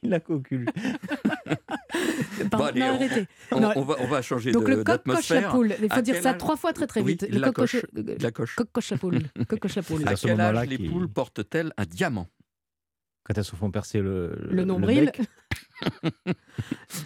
il 0.03 0.15
a 0.15 0.21
cocule. 0.21 0.67
Pardon, 2.51 2.59
Bon, 2.59 2.65
allez, 2.65 2.81
non, 2.81 2.87
on- 2.87 2.95
arrêtez. 2.95 3.27
On, 3.51 3.61
Non. 3.61 3.73
on 3.77 3.83
va, 3.83 3.95
on 3.99 4.07
va 4.07 4.23
changer 4.23 4.53
Donc 4.53 4.65
de- 4.65 4.69
le 4.77 4.85
coq 4.85 5.03
coche 5.05 5.29
la 5.31 5.43
poule. 5.51 5.75
Il 5.83 5.89
faut 5.89 5.95
À 5.99 6.03
dire 6.03 6.23
ça 6.23 6.31
âge 6.31 6.39
trois 6.39 6.57
fois 6.57 6.73
très 6.73 6.87
très 6.87 7.01
Oui, 7.03 7.13
vite. 7.13 7.25
il 7.29 7.35
le 7.35 7.41
la 7.41 7.47
coq 7.49 7.57
coche, 7.57 7.81
coche. 7.95 8.05
La 8.21 8.31
coche. 8.31 8.57
coche 8.73 8.91
la 8.91 8.97
poule. 8.99 9.19
Coq 9.49 9.59
coche 9.59 9.75
la 9.77 9.83
poule. 9.83 10.03
À 10.09 10.15
quel 10.15 10.31
âge 10.31 10.37
moment-là 10.39 10.65
les 10.67 10.77
qui- 10.77 10.89
poules 10.89 11.09
portent-elles 11.09 11.73
un 11.77 11.85
diamant? 11.85 12.29
Quand 13.25 13.37
elles 13.39 13.45
se 13.45 13.55
font 13.57 13.71
percer 13.71 14.01
le, 14.01 14.37
Le 14.51 14.65
nombril. 14.65 15.07
bec. 15.17 15.21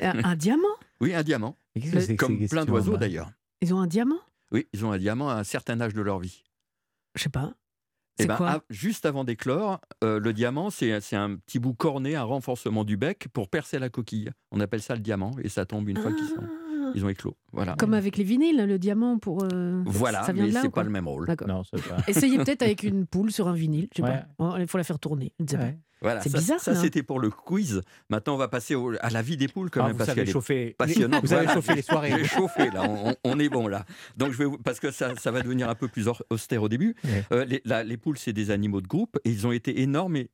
un, 0.03 0.25
un 0.25 0.37
diamment 0.37 0.63
Oui, 1.01 1.15
un 1.15 1.23
diamant. 1.23 1.57
Que 1.75 2.15
Comme 2.17 2.47
plein 2.49 2.65
d'oiseaux 2.65 2.97
d'ailleurs. 2.97 3.31
Ils 3.61 3.73
ont 3.75 3.81
un 3.81 3.87
diamant? 3.87 4.21
Oui, 4.53 4.67
ils 4.73 4.85
ont 4.85 4.93
un 4.93 4.99
diamant 4.99 5.29
à 5.29 5.35
un 5.35 5.45
certain 5.45 5.81
âge 5.81 5.95
de 5.95 6.01
leur 6.03 6.19
vie. 6.19 6.43
Je 7.17 7.23
sais 7.25 7.29
pas. 7.29 7.53
Eh 8.19 8.23
C'est 8.23 8.29
ben, 8.29 8.37
quoi? 8.37 8.49
av- 8.51 8.63
juste 8.71 9.05
avant 9.05 9.25
d'éclore, 9.25 9.79
euh, 10.03 10.19
le 10.19 10.33
diamant, 10.33 10.71
c'est 10.71 11.01
c'est 11.03 11.17
un 11.17 11.37
petit 11.37 11.59
bout 11.59 11.75
corné, 11.75 12.17
un 12.17 12.23
renforcement 12.23 12.85
du 12.85 12.97
bec 12.97 13.29
pour 13.33 13.49
percer 13.51 13.79
la 13.79 13.91
coquille. 13.91 14.31
On 14.53 14.61
appelle 14.61 14.81
ça 14.81 14.95
le 14.95 15.01
diamant 15.01 15.33
et 15.43 15.49
ça 15.51 15.67
tombe 15.67 15.87
une 15.89 15.99
fois 15.99 16.13
qu'ils 16.13 16.27
sont, 16.27 16.37
Ah. 16.41 16.93
ils 16.95 17.05
ont 17.05 17.11
éclos. 17.11 17.37
Voilà. 17.53 17.75
Comme 17.77 17.93
avec 17.93 18.17
les 18.17 18.25
vinyles, 18.25 18.65
le 18.67 18.79
diamant 18.79 19.19
pour. 19.19 19.45
euh, 19.45 19.83
Voilà, 19.85 20.23
ça 20.23 20.33
vient 20.33 20.45
mais 20.45 20.49
de 20.51 20.55
là 20.55 20.63
c'est 20.63 20.71
pas 20.71 20.83
le 20.85 20.89
même 20.91 21.07
rôle. 21.09 21.27
D'accord. 21.27 21.49
Non, 21.49 21.63
pas. 21.73 21.79
Essayez 22.09 22.39
peut-être 22.39 22.63
avec 22.63 22.85
une 22.85 23.07
poule 23.07 23.31
sur 23.33 23.49
un 23.49 23.55
vinyle. 23.55 23.89
Je 23.93 23.97
sais 24.03 24.09
Ouais. 24.09 24.23
pas. 24.39 24.57
Il 24.61 24.67
faut 24.67 24.79
la 24.79 24.85
faire 24.85 24.99
tourner. 24.99 25.35
Je 25.39 25.57
pas. 25.57 25.73
Voilà, 26.03 26.21
C'est 26.21 26.33
bizarre, 26.33 26.61
Ça, 26.61 26.75
ça. 26.75 26.81
c'était 26.81 27.03
pour 27.03 27.21
le 27.21 27.31
quiz. 27.31 27.83
Maintenant, 28.11 28.35
on 28.35 28.37
va 28.39 28.49
passer 28.49 28.75
au- 28.75 28.93
à 29.01 29.11
la 29.11 29.23
vie 29.23 29.37
des 29.37 29.49
poules 29.49 29.71
quand 29.71 29.81
Ah, 29.81 29.85
même 29.89 29.93
vous 29.93 29.99
parce 29.99 30.13
qu'elle 30.15 30.29
est 30.29 30.77
passionnante. 30.77 31.23
Vous 31.25 31.33
avez 31.33 31.49
chauffé 31.49 31.75
les 31.75 31.83
soirées. 31.83 32.13
J'ai 32.19 32.25
chauffé 32.29 32.71
là, 32.71 32.85
on, 33.25 33.39
est 33.39 33.49
bon 33.49 33.67
là. 33.67 33.85
Donc 34.17 34.33
je 34.33 34.39
vais 34.39 34.45
vous- 34.45 34.59
parce 34.59 34.79
que 34.81 34.91
ça, 34.91 35.15
ça 35.17 35.31
va 35.31 35.41
devenir 35.43 35.69
un 35.71 35.75
peu 35.75 35.89
plus 35.89 36.09
austère 36.31 36.63
au 36.63 36.69
début. 36.69 36.95
Ouais. 37.05 37.25
Euh, 37.33 37.45
les, 37.45 37.63
la- 37.65 37.83
les 37.85 37.97
poules, 37.97 38.19
c'est 38.19 38.33
des 38.33 38.51
animaux 38.51 38.81
de 38.81 38.87
groupe 38.87 39.19
et 39.25 39.31
ils 39.31 39.47
ont 39.47 39.53
été 39.53 39.81
énormes 39.81 40.17
et, 40.17 40.31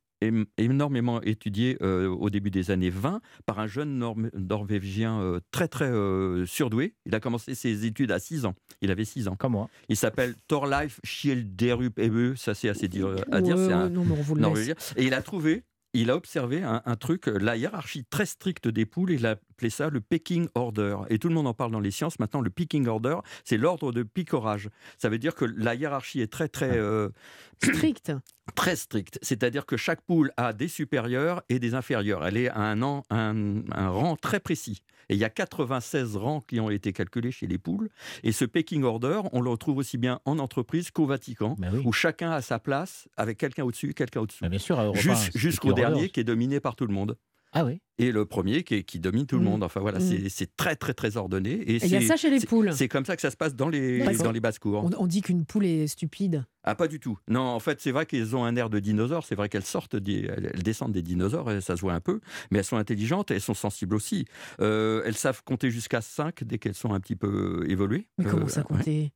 énormément 0.57 1.21
étudié 1.21 1.77
euh, 1.81 2.07
au 2.07 2.29
début 2.29 2.51
des 2.51 2.71
années 2.71 2.89
20 2.89 3.21
par 3.45 3.59
un 3.59 3.67
jeune 3.67 3.97
norvégien 4.33 5.19
euh, 5.19 5.39
très 5.51 5.67
très 5.67 5.89
euh, 5.89 6.45
surdoué. 6.45 6.95
Il 7.05 7.15
a 7.15 7.19
commencé 7.19 7.55
ses 7.55 7.85
études 7.85 8.11
à 8.11 8.19
6 8.19 8.45
ans. 8.45 8.55
Il 8.81 8.91
avait 8.91 9.05
6 9.05 9.27
ans. 9.27 9.35
Comme 9.35 9.53
moi. 9.53 9.69
Il 9.89 9.97
s'appelle 9.97 10.35
Thorleif 10.47 10.99
Schilderup 11.03 11.99
Ebbe. 11.99 12.35
Ça, 12.35 12.53
c'est 12.53 12.69
assez 12.69 12.87
dur 12.87 13.15
à 13.31 13.41
dire. 13.41 13.55
Ouais, 13.55 13.65
c'est 13.65 13.73
un 13.73 13.89
non, 13.89 14.03
mais 14.05 14.13
on 14.17 14.21
vous 14.21 14.35
le 14.35 14.41
laisse. 14.41 14.47
Norvégien. 14.47 14.75
Et 14.97 15.05
il 15.05 15.13
a 15.13 15.21
trouvé, 15.21 15.63
il 15.93 16.09
a 16.09 16.15
observé 16.15 16.63
un, 16.63 16.81
un 16.85 16.95
truc, 16.95 17.27
la 17.27 17.57
hiérarchie 17.57 18.05
très 18.09 18.25
stricte 18.25 18.67
des 18.67 18.85
poules. 18.85 19.11
Il 19.11 19.25
a 19.25 19.37
appelé 19.63 19.69
ça 19.69 19.89
le 19.89 20.01
pecking 20.01 20.47
order. 20.55 20.97
Et 21.09 21.17
tout 21.19 21.29
le 21.29 21.35
monde 21.35 21.47
en 21.47 21.53
parle 21.53 21.71
dans 21.71 21.79
les 21.79 21.91
sciences. 21.91 22.19
Maintenant, 22.19 22.41
le 22.41 22.49
pecking 22.49 22.85
order, 22.87 23.17
c'est 23.45 23.57
l'ordre 23.57 23.91
de 23.93 24.03
picorage. 24.03 24.69
Ça 24.97 25.07
veut 25.09 25.17
dire 25.17 25.35
que 25.35 25.45
la 25.45 25.73
hiérarchie 25.75 26.19
est 26.21 26.27
très 26.31 26.49
très 26.49 26.77
euh, 26.77 27.09
Strict. 27.63 28.11
très 28.55 28.75
stricte. 28.75 29.19
C'est-à-dire 29.21 29.65
que 29.65 29.77
chaque 29.77 30.01
poule 30.01 30.31
a 30.35 30.51
des 30.51 30.67
supérieurs 30.67 31.43
et 31.47 31.59
des 31.59 31.75
inférieurs. 31.75 32.25
Elle 32.27 32.35
est 32.37 32.49
à 32.49 32.59
un, 32.59 32.81
an- 32.81 33.03
un, 33.09 33.61
un 33.71 33.89
rang 33.89 34.17
très 34.17 34.41
précis. 34.41 34.83
Et 35.09 35.15
il 35.15 35.19
y 35.19 35.23
a 35.25 35.29
96 35.29 36.15
rangs 36.17 36.41
qui 36.41 36.59
ont 36.59 36.69
été 36.69 36.91
calculés 36.93 37.31
chez 37.31 37.47
les 37.47 37.57
poules. 37.57 37.89
Et 38.23 38.31
ce 38.33 38.43
pecking 38.45 38.83
order, 38.83 39.21
on 39.31 39.41
le 39.41 39.49
retrouve 39.49 39.77
aussi 39.77 39.97
bien 39.97 40.19
en 40.25 40.39
entreprise 40.39 40.91
qu'au 40.91 41.05
Vatican, 41.05 41.55
oui. 41.59 41.81
où 41.85 41.91
chacun 41.93 42.31
a 42.31 42.41
sa 42.41 42.59
place 42.59 43.07
avec 43.17 43.37
quelqu'un 43.37 43.63
au-dessus, 43.63 43.93
quelqu'un 43.93 44.21
au-dessous. 44.21 44.45
Bien 44.47 44.59
sûr, 44.59 44.79
à 44.79 44.83
Europe 44.85 44.97
Jus- 44.97 45.11
1, 45.11 45.15
c'est 45.15 45.37
Jusqu'au 45.37 45.73
dernier 45.73 46.09
qui 46.09 46.19
est 46.21 46.23
dominé 46.25 46.59
par 46.59 46.75
tout 46.75 46.85
le 46.87 46.93
monde. 46.93 47.17
Ah 47.55 47.63
oui. 47.65 47.79
Et 47.99 48.11
le 48.11 48.25
premier 48.25 48.63
qui, 48.63 48.99
domine 48.99 49.27
tout 49.27 49.35
le 49.37 49.43
Mm. 49.43 49.45
monde. 49.45 49.63
Enfin 49.63 49.79
voilà, 49.79 49.99
Mm. 49.99 50.27
c'est- 50.29 50.55
très 50.57 50.75
très 50.75 50.93
très 50.95 51.15
ordonné. 51.17 51.51
Et 51.51 51.75
il 51.75 51.87
y 51.87 51.95
a 51.95 52.01
ça 52.01 52.15
chez 52.17 52.31
les 52.31 52.39
poules. 52.43 52.73
C'est 52.73 52.87
comme 52.87 53.05
ça 53.05 53.15
que 53.15 53.21
ça 53.21 53.29
se 53.29 53.37
passe 53.37 53.55
dans 53.55 53.69
les, 53.69 53.99
dans 54.17 54.31
les 54.31 54.39
basses-cours. 54.39 54.83
On, 54.83 54.89
on 55.03 55.05
dit 55.07 55.21
qu'une 55.21 55.45
poule 55.45 55.65
est 55.67 55.85
stupide. 55.87 56.45
Ah, 56.63 56.73
pas 56.75 56.87
du 56.87 56.99
tout. 56.99 57.19
Non, 57.27 57.41
en 57.41 57.59
fait, 57.59 57.79
c'est 57.81 57.91
vrai 57.91 58.05
qu'elles 58.07 58.35
ont 58.35 58.43
un 58.43 58.55
air 58.55 58.69
de 58.71 58.79
dinosaure. 58.79 59.23
C'est 59.25 59.35
vrai 59.35 59.49
qu'elles 59.49 59.65
sortent, 59.65 59.95
des, 59.95 60.27
elles 60.35 60.63
descendent 60.63 60.93
des 60.93 61.03
dinosaures, 61.03 61.51
et 61.51 61.61
ça 61.61 61.75
se 61.75 61.81
voit 61.81 61.93
un 61.93 61.99
peu. 62.01 62.19
Mais 62.49 62.59
elles 62.59 62.65
sont 62.65 62.77
intelligentes 62.77 63.29
et 63.29 63.35
elles 63.35 63.41
sont 63.41 63.53
sensibles 63.53 63.93
aussi. 63.95 64.25
Euh, 64.61 65.03
elles 65.05 65.15
savent 65.17 65.43
compter 65.43 65.69
jusqu'à 65.69 66.01
5 66.01 66.43
dès 66.43 66.57
qu'elles 66.57 66.73
sont 66.73 66.93
un 66.93 66.99
petit 66.99 67.15
peu 67.15 67.65
évoluées. 67.69 68.07
Mais 68.17 68.25
Euh, 68.25 68.29
comment 68.31 68.47
ça 68.47 68.61
ouais. 68.61 68.65
compter? 68.77 69.11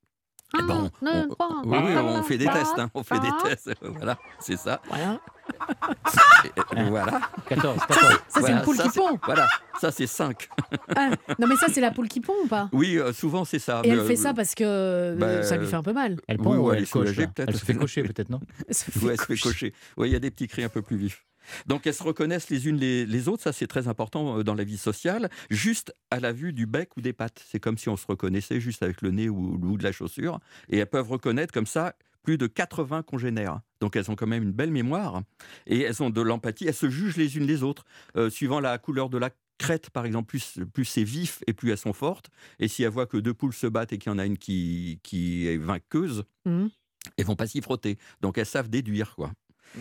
Eh 0.53 0.61
ben, 0.65 0.89
on, 1.01 1.07
on- 1.39 1.61
oui, 1.65 1.77
oui, 1.83 1.93
on 1.97 2.23
fait 2.23 2.37
des 2.37 2.45
tests. 2.45 2.79
hein, 2.79 2.89
on 2.93 3.03
fait 3.03 3.19
des 3.19 3.29
tests. 3.43 3.71
Voilà, 3.81 4.17
c'est 4.39 4.55
ça. 4.57 4.81
Voilà. 4.87 5.19
Et, 6.75 6.83
voilà. 6.89 7.21
14, 7.49 7.77
14. 7.87 7.87
Ça, 7.87 8.19
c'est 8.29 8.39
Voilà, 8.39 8.55
une 8.57 8.61
poule 8.63 8.75
ça, 8.77 8.83
qui 8.83 8.89
pond. 8.97 9.19
Voilà, 9.25 9.47
ça 9.79 9.91
c'est 9.91 10.07
5. 10.07 10.47
Ah, 10.95 11.09
non, 11.39 11.47
mais 11.47 11.55
ça, 11.57 11.67
c'est 11.69 11.81
la 11.81 11.91
poule 11.91 12.07
qui 12.07 12.21
pond 12.21 12.33
ou 12.43 12.47
pas? 12.47 12.69
Oui, 12.71 12.97
euh, 12.97 13.11
souvent 13.13 13.43
c'est 13.45 13.59
ça. 13.59 13.81
Et 13.83 13.91
mais, 13.91 13.97
elle 13.97 14.05
fait 14.05 14.13
euh, 14.13 14.23
ça 14.23 14.33
parce 14.33 14.55
que 14.55 14.63
euh, 14.65 15.15
bah, 15.15 15.43
ça 15.43 15.57
lui 15.57 15.67
fait 15.67 15.75
un 15.75 15.83
peu 15.83 15.93
mal. 15.93 16.17
Elle 16.27 16.37
Oui, 16.37 16.43
pond 16.43 16.55
ou 16.57 16.67
ou 16.67 16.71
elle 16.71 16.77
elle 16.77 16.83
est 16.83 16.91
coche 16.91 17.01
soulagée, 17.03 17.21
là? 17.23 17.27
peut-être. 17.27 17.49
Elle 17.49 17.57
se 17.57 17.65
fait 17.65 17.75
cocher 17.75 18.03
peut-être, 18.03 18.29
non? 18.29 18.39
Elle 18.67 18.73
se 18.75 18.85
fait 18.91 19.05
Ouais, 19.05 19.11
elle 19.13 19.19
se 19.19 19.25
fait 19.25 19.33
cocher. 19.37 19.71
cocher. 19.71 19.73
Oui, 19.97 20.09
il 20.09 20.13
y 20.13 20.15
a 20.15 20.19
des 20.19 20.31
petits 20.31 20.47
cris 20.47 20.63
un 20.63 20.69
peu 20.69 20.81
plus 20.81 20.97
vifs. 20.97 21.25
Donc 21.65 21.87
elles 21.87 21.93
se 21.93 22.03
reconnaissent 22.03 22.49
les 22.49 22.67
unes 22.67 22.77
les, 22.77 23.05
les 23.05 23.27
autres, 23.27 23.43
ça 23.43 23.53
c'est 23.53 23.67
très 23.67 23.87
important 23.87 24.39
euh, 24.39 24.43
dans 24.43 24.53
la 24.55 24.63
vie 24.63 24.77
sociale, 24.77 25.29
juste 25.49 25.93
à 26.11 26.19
la 26.19 26.31
vue 26.33 26.53
du 26.53 26.65
bec 26.65 26.95
ou 26.97 27.01
des 27.01 27.13
pattes. 27.13 27.43
C'est 27.49 27.59
comme 27.59 27.77
si 27.77 27.89
on 27.89 27.97
se 27.97 28.05
reconnaissait 28.07 28.59
juste 28.59 28.83
avec 28.83 29.01
le 29.01 29.11
nez 29.11 29.29
ou 29.29 29.57
bout 29.57 29.77
de 29.77 29.83
la 29.83 29.91
chaussure. 29.91 30.39
Et 30.69 30.77
elles 30.77 30.87
peuvent 30.87 31.09
reconnaître 31.09 31.53
comme 31.53 31.65
ça 31.67 31.95
plus 32.23 32.37
de 32.37 32.47
80 32.47 33.03
congénères. 33.03 33.61
Donc 33.79 33.95
elles 33.95 34.11
ont 34.11 34.15
quand 34.15 34.27
même 34.27 34.43
une 34.43 34.51
belle 34.51 34.71
mémoire 34.71 35.21
et 35.65 35.81
elles 35.81 36.03
ont 36.03 36.09
de 36.09 36.21
l'empathie. 36.21 36.67
Elles 36.67 36.73
se 36.73 36.89
jugent 36.89 37.15
les 37.17 37.37
unes 37.37 37.45
les 37.47 37.63
autres, 37.63 37.85
euh, 38.17 38.29
suivant 38.29 38.59
la 38.59 38.77
couleur 38.77 39.09
de 39.09 39.17
la 39.17 39.29
crête, 39.57 39.89
par 39.89 40.05
exemple, 40.05 40.27
plus, 40.27 40.59
plus 40.73 40.85
c'est 40.85 41.03
vif 41.05 41.41
et 41.47 41.53
plus 41.53 41.71
elles 41.71 41.77
sont 41.77 41.93
fortes. 41.93 42.29
Et 42.59 42.67
si 42.67 42.83
elles 42.83 42.91
voient 42.91 43.07
que 43.07 43.17
deux 43.17 43.33
poules 43.33 43.53
se 43.53 43.65
battent 43.65 43.93
et 43.93 43.97
qu'il 43.97 44.11
y 44.11 44.15
en 44.15 44.19
a 44.19 44.25
une 44.25 44.37
qui, 44.37 44.99
qui 45.03 45.47
est 45.47 45.57
vainqueuse, 45.57 46.25
Mhm. 46.45 46.69
elles 47.17 47.25
vont 47.25 47.35
pas 47.35 47.47
s'y 47.47 47.61
frotter. 47.61 47.97
Donc 48.21 48.37
elles 48.37 48.45
savent 48.45 48.69
déduire, 48.69 49.15
quoi. 49.15 49.31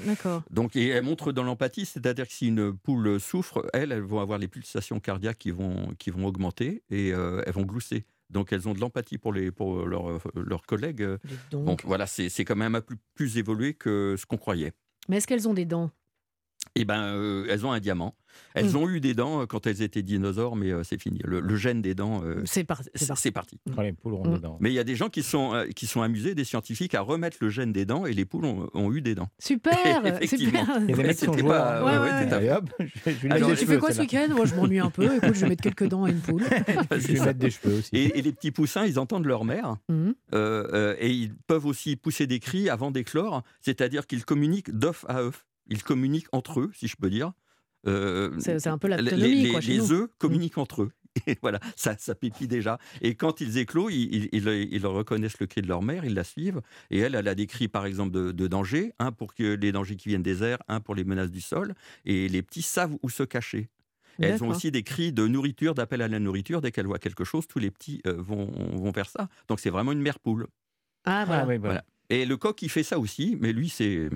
D'accord. 0.05 0.42
Donc, 0.51 0.77
et 0.77 0.88
elles 0.88 1.05
montrent 1.05 1.33
dans 1.33 1.42
l'empathie, 1.42 1.87
c'est-à-dire 1.87 2.27
que 2.27 2.33
si 2.33 2.49
une 2.49 2.77
poule 2.77 3.18
souffre, 3.20 3.66
elles, 3.72 3.92
elles 3.92 4.03
vont 4.03 4.20
avoir 4.20 4.38
les 4.38 4.49
pulsations 4.49 5.01
cardiaques 5.01 5.38
qui 5.38 5.51
vont, 5.51 5.94
qui 5.99 6.11
vont 6.11 6.27
augmenter 6.27 6.83
et 6.90 7.12
euh, 7.12 7.42
elles 7.46 7.55
vont 7.55 7.62
glousser. 7.62 8.05
Donc, 8.29 8.53
elles 8.53 8.68
ont 8.68 8.75
de 8.75 8.81
l'empathie 8.81 9.18
pour, 9.18 9.33
les, 9.33 9.51
pour 9.51 9.87
leurs, 9.87 10.20
leurs 10.35 10.62
collègues. 10.66 11.07
Donc. 11.51 11.85
Voilà, 11.85 12.07
c'est 12.07 12.29
c'est 12.29 12.44
quand 12.44 12.57
même 12.57 12.75
un 12.75 12.81
peu 12.81 12.96
plus 13.14 13.38
évolué 13.38 13.75
que 13.75 14.16
ce 14.18 14.27
qu'on 14.27 14.37
croyait. 14.37 14.72
Mais 15.09 15.18
est-ce 15.18 15.27
qu'elles 15.27 15.49
ont 15.49 15.55
des 15.55 15.64
dents? 15.64 15.90
Eh 16.79 16.85
ben, 16.85 17.01
euh, 17.03 17.47
elles 17.49 17.65
ont 17.67 17.73
un 17.73 17.81
diamant. 17.81 18.15
Elles 18.55 18.73
Mm. 18.73 18.77
ont 18.77 18.89
eu 18.91 19.01
des 19.01 19.15
dents 19.15 19.41
euh, 19.41 19.47
quand 19.47 19.67
elles 19.67 19.81
étaient 19.81 20.03
dinosaures, 20.03 20.57
mais 20.57 20.71
euh, 20.71 20.83
c'est 20.85 21.01
fini. 21.01 21.21
Le, 21.25 21.41
le 21.41 21.57
gène 21.57 21.81
des 21.81 21.95
dents, 21.95 22.23
euh, 22.23 22.43
C'est 22.45 22.65
par- 22.65 22.83
c'est 22.95 23.11
c'est 23.17 23.31
parti. 23.31 23.59
Oh, 23.77 23.81
les 23.81 23.95
poules 23.95 24.12
ont 24.15 24.27
Mm. 24.29 24.35
des 24.35 24.41
dents. 24.41 24.59
Mais 24.61 24.71
il 24.71 24.75
y 24.75 24.79
a 24.79 24.85
des 24.85 24.95
gens 24.95 25.09
qui 25.09 25.23
sont, 25.23 25.55
euh, 25.55 25.67
qui 25.69 25.87
sont 25.87 26.03
amusés, 26.03 26.35
des 26.35 26.45
scientifiques, 26.45 26.95
à 26.95 27.01
remettre 27.01 27.39
le 27.41 27.49
gène 27.49 27.73
des 27.73 27.87
dents 27.87 28.05
et 28.05 28.12
les 28.12 28.27
poules 28.27 28.45
ont, 28.45 28.69
ont 28.75 28.93
eu 28.93 29.01
des 29.01 29.15
dents. 29.15 29.29
Super, 29.39 29.73
Effectivement. 30.21 30.61
super. 30.61 30.77
Il 30.83 30.91
y 30.91 30.93
a 30.93 30.97
des 30.97 31.03
mecs 31.03 31.17
qui 31.17 31.25
sont 31.25 31.33
C'était 31.33 31.41
joueurs. 31.47 31.65
pas- 31.65 31.85
ouais, 31.85 32.39
ouais, 32.39 32.51
hop, 32.53 32.65
je 32.81 33.11
je 33.23 33.29
Alors, 33.33 33.51
tu 33.57 33.65
fais 33.67 33.79
quoi 33.79 33.93
ce 33.93 34.01
week-end? 34.01 34.29
Moi, 34.35 34.45
je 34.45 34.55
m'ennuie 34.55 34.81
un 34.81 34.91
peu. 34.91 35.05
Écoute, 35.17 35.35
je 35.35 35.41
vais 35.41 35.49
mettre 35.49 35.62
quelques 35.62 35.89
dents 35.89 36.05
à 36.05 36.11
une 36.11 36.21
poule. 36.21 36.43
Je 36.91 37.12
vais 37.12 37.21
mettre 37.21 37.39
des 37.39 37.51
cheveux 37.51 37.79
aussi. 37.79 37.91
Et, 37.97 38.19
et 38.19 38.23
les 38.23 38.33
petits 38.33 38.51
poussins, 38.51 38.85
ils 38.85 38.99
entendent 38.99 39.27
leur 39.27 39.45
mère 39.47 39.77
euh, 40.35 40.95
et 40.99 41.11
ils 41.11 41.35
peuvent 41.47 41.67
aussi 41.67 41.97
pousser 41.97 42.27
des 42.27 42.39
cris 42.39 42.69
avant 42.69 42.91
d'éclore, 42.91 43.43
c'est-à-dire 43.62 44.07
qu'ils 44.07 44.25
communiquent 44.25 44.71
d'œuf 44.77 45.05
à 45.09 45.21
œuf. 45.23 45.47
Ils 45.68 45.83
communiquent 45.83 46.29
entre 46.33 46.61
eux, 46.61 46.70
si 46.74 46.87
je 46.88 46.96
peux 46.96 47.11
dire. 47.11 47.33
Euh, 47.87 48.35
C'est 48.38 48.66
un 48.66 48.79
peu 48.79 48.88
les, 48.88 48.96
l'autonomie, 48.96 49.42
les- 49.44 49.50
quoi, 49.50 49.61
chez 49.61 49.72
les 49.72 49.79
nous. 49.79 49.92
œufs 49.92 50.09
communiquent 50.18 50.59
entre 50.59 50.83
eux. 50.83 50.90
Et 51.26 51.37
voilà, 51.40 51.61
ça, 51.76 51.96
ça 51.98 52.14
pépit 52.14 52.46
déjà. 52.46 52.79
Et 53.00 53.14
quand 53.14 53.40
ils 53.40 53.59
éclosent, 53.59 53.92
ils, 53.94 54.29
ils- 54.33 54.87
reconnaissent 54.87 55.40
le 55.40 55.46
cri 55.46 55.62
de 55.62 55.68
leur 55.68 55.83
mère, 55.83 56.05
ils 56.05 56.14
la 56.14 56.24
suivent. 56.24 56.61
Et 56.90 56.98
elle, 56.98 57.14
elle 57.14 57.29
a 57.29 57.35
des 57.35 57.46
cris, 57.46 57.68
par 57.68 57.87
exemple, 57.87 58.11
de, 58.12 58.33
de 58.33 58.46
danger. 58.46 58.92
Un 58.98 59.12
pour 59.12 59.35
que 59.35 59.55
les 59.55 59.72
dangers 59.72 59.96
qui 59.96 60.09
viennent 60.11 60.22
des 60.22 60.42
airs, 60.42 60.59
un 60.68 60.81
pour 60.81 60.94
les 60.94 61.05
menaces 61.05 61.31
du 61.31 61.40
sol. 61.40 61.74
Et 62.05 62.29
les 62.29 62.42
petits 62.42 62.62
savent 62.62 62.96
où 63.02 63.09
se 63.09 63.22
cacher. 63.22 63.68
Et 64.18 64.24
elles 64.26 64.44
ont 64.44 64.48
aussi 64.57 64.70
des 64.70 64.83
cris 64.83 65.12
de 65.12 65.26
nourriture, 65.26 65.74
d'appel 65.74 66.02
à 66.02 66.09
la 66.09 66.18
nourriture. 66.18 66.61
Dès 66.61 66.70
qu'elles 66.72 66.87
voient 66.87 66.98
quelque 66.98 67.24
chose, 67.24 67.46
tous 67.46 67.59
les 67.59 67.70
petits 67.70 68.00
euh, 68.07 68.14
vont, 68.18 68.46
vont 68.76 68.90
vers 68.90 69.09
ça. 69.09 69.29
Donc 69.48 69.61
c'est 69.61 69.70
vraiment 69.70 69.92
une 69.92 70.00
mère 70.02 70.18
poule. 70.18 70.46
Ah, 71.05 71.24
voilà. 71.26 71.42
Ah, 71.42 71.46
oui, 71.46 71.57
voilà. 71.59 71.74
Voilà. 71.74 71.85
Et 72.11 72.24
le 72.26 72.37
coq, 72.37 72.61
il 72.62 72.70
fait 72.70 72.83
ça 72.83 72.98
aussi, 72.98 73.37
mais 73.40 73.52
lui, 73.52 73.68
c'est. 73.68 74.09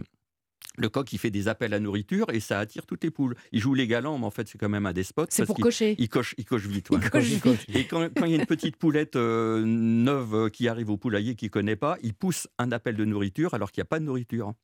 Le 0.77 0.89
coq, 0.89 1.13
il 1.13 1.19
fait 1.19 1.31
des 1.31 1.49
appels 1.49 1.75
à 1.75 1.81
nourriture 1.81 2.27
et 2.31 2.41
ça 2.41 2.59
attire 2.59 2.87
toutes 2.87 3.05
les 3.05 3.11
poules. 3.11 3.35
Il 3.53 3.61
joue 3.61 3.75
les 3.75 3.87
galants, 3.87 4.19
mais 4.19 4.25
en 4.25 4.31
fait, 4.31 4.49
c'est 4.49 4.57
quand 4.57 4.69
même 4.69 4.87
un 4.87 4.93
despote. 4.93 5.31
C'est 5.31 5.45
pour 5.45 5.59
cocher. 5.59 5.97
Il 5.99 6.09
coche, 6.09 6.35
il 6.39 6.45
coche 6.45 6.67
vite. 6.67 6.89
Il 6.91 7.11
coche. 7.11 7.67
Et 7.69 7.87
quand, 7.87 8.09
quand 8.17 8.25
il 8.25 8.33
y 8.33 8.35
a 8.35 8.39
une 8.39 8.47
petite 8.47 8.77
poulette 8.77 9.17
euh, 9.17 9.63
neuve 9.65 10.35
euh, 10.35 10.49
qui 10.49 10.69
arrive 10.69 10.91
au 10.91 10.97
poulailler 10.97 11.35
qu'il 11.35 11.47
ne 11.47 11.51
connaît 11.51 11.77
pas, 11.77 11.99
il 12.03 12.15
pousse 12.15 12.49
un 12.59 12.73
appel 12.73 12.97
de 12.97 13.05
nourriture 13.05 13.53
alors 13.55 13.73
qu'il 13.73 13.81
n'y 13.81 13.87
a 13.87 13.91
pas 13.91 13.99
de 13.99 14.05
nourriture. 14.05 14.55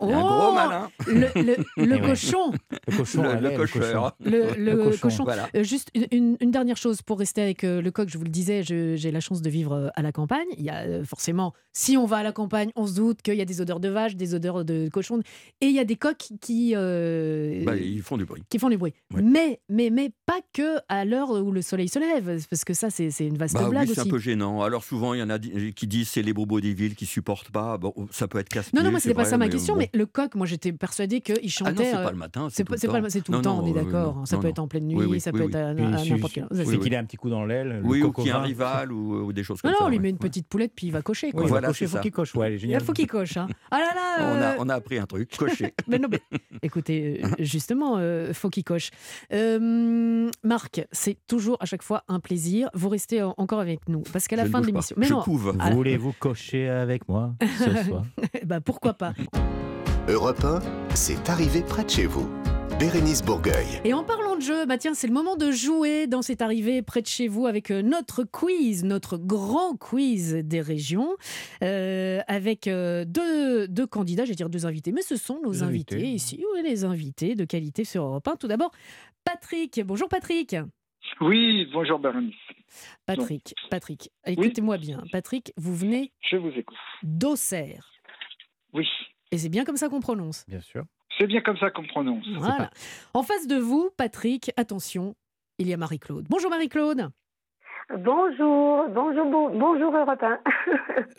C'est 0.00 0.12
un 0.12 0.20
gros 0.20 0.48
Oh 0.50 0.52
malin. 0.54 0.90
Le, 1.06 1.42
le- 1.42 1.56
le 1.86 1.98
cochon 1.98 2.52
Le 2.88 2.96
cochon, 2.96 3.22
Le, 3.22 3.28
allez, 3.30 3.40
le 3.42 3.50
le 3.50 3.56
cocheur. 3.68 4.16
Le, 4.24 4.30
le 4.30 4.64
Le 4.72 4.76
cochon. 4.84 4.98
cochon. 5.00 5.24
Voilà. 5.24 5.48
Euh, 5.54 5.62
juste 5.62 5.90
une, 6.12 6.36
dernière 6.50 6.76
chose 6.76 7.00
pour 7.02 7.18
rester 7.18 7.40
avec 7.42 7.64
euh, 7.64 7.80
le 7.80 7.90
coq, 7.90 8.08
je 8.08 8.18
vous 8.18 8.24
le 8.24 8.30
disais, 8.30 8.62
j'ai 8.62 9.10
la 9.10 9.20
chance 9.20 9.40
de 9.42 9.48
vivre 9.50 9.72
euh, 9.72 9.88
à 9.94 10.02
la 10.02 10.12
campagne. 10.12 10.46
Il 10.58 10.64
y 10.64 10.70
a 10.70 10.80
euh, 10.82 11.04
forcément, 11.04 11.52
si 11.72 11.96
on 11.96 12.06
va 12.06 12.18
à 12.18 12.22
la 12.22 12.32
campagne, 12.32 12.70
on 12.76 12.86
se 12.86 12.94
doute 12.94 13.22
qu'il 13.22 13.34
y 13.34 13.40
a 13.40 13.44
des 13.44 13.60
odeurs 13.60 13.80
de 13.80 13.88
vache, 13.88 14.16
des 14.16 14.34
odeurs 14.34 14.64
de 14.64 14.88
cochon, 14.92 15.20
et 15.60 15.66
il 15.66 15.74
y 15.74 15.78
a 15.78 15.84
des 15.84 15.96
coqs 15.96 16.28
qui, 16.40 16.72
euh, 16.76 17.64
Bah, 17.64 17.76
ils 17.76 18.02
font 18.02 18.16
du 18.16 18.24
bruit. 18.24 18.42
qui 18.50 18.58
font 18.58 18.68
du 18.68 18.76
bruit. 18.76 18.92
Ouais. 19.14 19.22
Mais, 19.22 19.60
mais, 19.68 19.90
mais 19.90 20.10
pas 20.26 20.40
que 20.52 20.76
à 20.88 21.04
l'heure 21.04 21.30
où 21.30 21.50
le 21.52 21.62
soleil 21.62 21.88
se 21.88 21.98
lève, 21.98 22.44
parce 22.50 22.64
que 22.64 22.74
ça, 22.74 22.90
c'est 22.90 23.08
une 23.20 23.38
vaste 23.38 23.54
Bah 23.54 23.68
blague 23.68 23.88
oui, 23.88 23.94
c'est 23.94 24.00
un 24.02 24.06
peu 24.06 24.18
gênant. 24.18 24.62
Alors 24.62 24.84
souvent, 24.84 25.14
il 25.14 25.20
y 25.20 25.22
en 25.22 25.30
a 25.30 25.38
qui 25.38 25.86
disent 25.86 26.08
c'est 26.08 26.22
les 26.22 26.32
bobos 26.32 26.60
des 26.60 26.74
villes 26.74 26.94
qui 26.96 27.06
supportent 27.06 27.50
pas. 27.50 27.78
Bon, 27.78 27.94
ça 28.10 28.28
peut 28.28 28.38
être 28.38 28.48
casse 28.48 28.72
Non, 28.72 28.82
non, 28.82 28.90
moi, 28.90 29.00
c'était 29.00 29.14
pas 29.14 29.24
ça 29.24 29.38
ma 29.38 29.48
question, 29.48 29.74
bon. 29.76 29.83
Mais 29.92 29.98
le 29.98 30.06
coq, 30.06 30.34
moi, 30.34 30.46
j'étais 30.46 30.72
persuadée 30.72 31.20
qu'il 31.20 31.36
Ah 31.36 31.40
non, 31.42 31.48
chantait. 31.48 31.84
c'est 31.84 31.96
euh, 31.96 32.04
pas 32.04 32.10
le 32.10 32.16
matin. 32.16 32.48
c'est 32.50 32.64
tout 32.64 32.70
pas, 32.70 33.00
le 33.00 33.08
c'est 33.10 33.20
tout 33.22 33.32
Non, 33.32 33.38
le 33.38 33.44
temps, 33.44 33.56
non, 33.56 33.62
on 33.62 33.66
est 33.66 33.70
oui, 33.70 33.84
d'accord. 33.84 34.16
non, 34.16 34.26
ça 34.26 34.36
non, 34.36 34.42
peut 34.42 34.48
non. 34.48 34.52
être 34.52 34.58
en 34.60 34.68
pleine 34.68 34.86
nuit, 34.86 35.20
ça 35.20 35.32
peut 35.32 35.42
être 35.42 35.54
à, 35.54 35.72
il 35.72 35.76
n'importe 35.76 36.04
suffit 36.04 36.42
C'est- 36.52 36.78
qu'il 36.78 36.92
ait 36.92 36.96
un 36.96 37.04
petit 37.04 37.16
coup 37.16 37.30
dans 37.30 37.44
l'aile. 37.44 37.80
le 37.82 37.88
Oui, 37.88 38.02
ou 38.02 38.12
qu'il 38.12 38.26
y 38.26 38.30
a 38.30 38.38
un 38.38 38.42
rival 38.42 38.92
ou, 38.92 39.32
des 39.32 39.42
choses 39.42 39.58
Non, 39.64 39.70
comme 39.70 39.72
non, 39.72 39.78
ça. 39.80 39.84
on 39.86 39.88
lui 39.88 39.98
met 39.98 40.10
une 40.10 40.18
petite 40.18 40.46
poulette, 40.48 40.72
puis 40.74 40.86
il 40.88 40.92
va 40.92 41.02
cocher. 41.02 41.30
Oui, 41.34 41.44
Voilà, 41.46 41.68
cocher, 41.68 41.86
faut 41.86 41.98
qu'il 41.98 42.12
coche. 42.12 42.32
Il 42.62 42.80
faut 42.80 42.92
qu'il 42.92 43.06
coche. 43.06 43.36
Hein. 43.36 43.48
Ah 43.70 43.78
là 43.78 43.90
là 43.94 44.56
On 44.58 44.68
a, 44.68 44.72
euh, 44.72 44.74
a 44.74 44.74
appris 44.76 44.98
un 44.98 45.06
truc, 45.06 45.30
cocher. 45.36 45.74
Mais 45.88 45.98
non, 45.98 46.08
mais 46.10 46.20
écoutez, 46.62 47.20
euh, 47.24 47.28
justement, 47.38 47.96
euh, 47.98 48.32
faut 48.32 48.50
qu'il 48.50 48.64
coche. 48.64 48.90
Euh, 49.32 50.30
Marc, 50.42 50.86
c'est 50.92 51.16
toujours 51.26 51.56
à 51.60 51.66
chaque 51.66 51.82
fois 51.82 52.04
un 52.08 52.20
plaisir. 52.20 52.68
Vous 52.74 52.88
restez 52.88 53.22
en- 53.22 53.34
encore 53.36 53.60
avec 53.60 53.88
nous 53.88 54.02
parce 54.12 54.26
qu'à 54.28 54.36
la 54.36 54.46
fin 54.46 54.60
de 54.60 54.66
l'émission. 54.66 54.96
Mais 54.98 55.06
Je 55.06 55.12
non, 55.14 55.22
couve. 55.22 55.56
Voulez-vous 55.72 56.12
cocher 56.18 56.68
avec 56.68 57.08
moi 57.08 57.34
ce 57.40 57.84
soir? 57.88 58.04
Bah, 58.44 58.60
pourquoi 58.60 58.94
pas. 58.94 59.12
Europe 60.06 60.44
1, 60.44 60.60
c'est 60.94 61.30
arrivé 61.30 61.62
près 61.62 61.82
de 61.82 61.88
chez 61.88 62.04
vous. 62.04 62.28
Bérénice 62.78 63.24
Bourgueil. 63.24 63.80
Et 63.84 63.94
en 63.94 64.04
parlant 64.04 64.36
de 64.36 64.42
jeu, 64.42 64.66
bah 64.66 64.76
tiens, 64.76 64.92
c'est 64.92 65.06
le 65.06 65.14
moment 65.14 65.36
de 65.36 65.50
jouer 65.50 66.06
dans 66.06 66.20
cette 66.20 66.42
arrivée 66.42 66.82
près 66.82 67.00
de 67.00 67.06
chez 67.06 67.26
vous 67.26 67.46
avec 67.46 67.70
euh, 67.70 67.80
notre 67.80 68.22
quiz, 68.24 68.84
notre 68.84 69.16
grand 69.16 69.78
quiz 69.78 70.34
des 70.34 70.60
régions, 70.60 71.16
euh, 71.62 72.20
avec 72.26 72.66
euh, 72.66 73.06
deux, 73.06 73.66
deux 73.66 73.86
candidats, 73.86 74.26
j'allais 74.26 74.34
dire 74.34 74.50
deux 74.50 74.66
invités, 74.66 74.92
mais 74.92 75.00
ce 75.00 75.16
sont 75.16 75.40
nos 75.42 75.62
invités, 75.62 75.94
invités. 75.94 76.10
ici, 76.10 76.44
oui, 76.52 76.60
les 76.62 76.84
invités 76.84 77.34
de 77.34 77.46
qualité 77.46 77.84
sur 77.84 78.04
Europe 78.04 78.28
1. 78.28 78.36
Tout 78.36 78.48
d'abord, 78.48 78.72
Patrick. 79.24 79.80
Bonjour 79.86 80.10
Patrick. 80.10 80.54
Oui, 81.22 81.66
bonjour 81.72 81.98
Bérénice. 81.98 82.34
Patrick, 83.06 83.54
Patrick, 83.70 84.10
écoutez-moi 84.26 84.76
bien. 84.76 85.02
Patrick, 85.12 85.54
vous 85.56 85.74
venez 85.74 86.12
Je 86.30 86.36
vous 86.36 86.50
écoute. 86.50 86.76
d'Auxerre. 87.02 87.88
Oui, 88.74 88.86
Et 89.34 89.38
c'est 89.38 89.48
bien 89.48 89.64
comme 89.64 89.76
ça 89.76 89.88
qu'on 89.88 89.98
prononce. 90.00 90.44
Bien 90.46 90.60
sûr. 90.60 90.84
C'est 91.18 91.26
bien 91.26 91.40
comme 91.40 91.56
ça 91.58 91.70
qu'on 91.70 91.84
prononce. 91.86 92.24
Voilà. 92.38 92.70
En 93.14 93.22
face 93.24 93.48
de 93.48 93.56
vous, 93.56 93.90
Patrick, 93.96 94.52
attention, 94.56 95.16
il 95.58 95.68
y 95.68 95.74
a 95.74 95.76
Marie-Claude. 95.76 96.26
Bonjour 96.30 96.50
Marie-Claude. 96.50 97.08
Bonjour, 97.98 98.88
bonjour, 98.88 99.24
bon- 99.30 99.58
bonjour 99.58 99.94
Europe 99.94 100.22
1. 100.22 100.38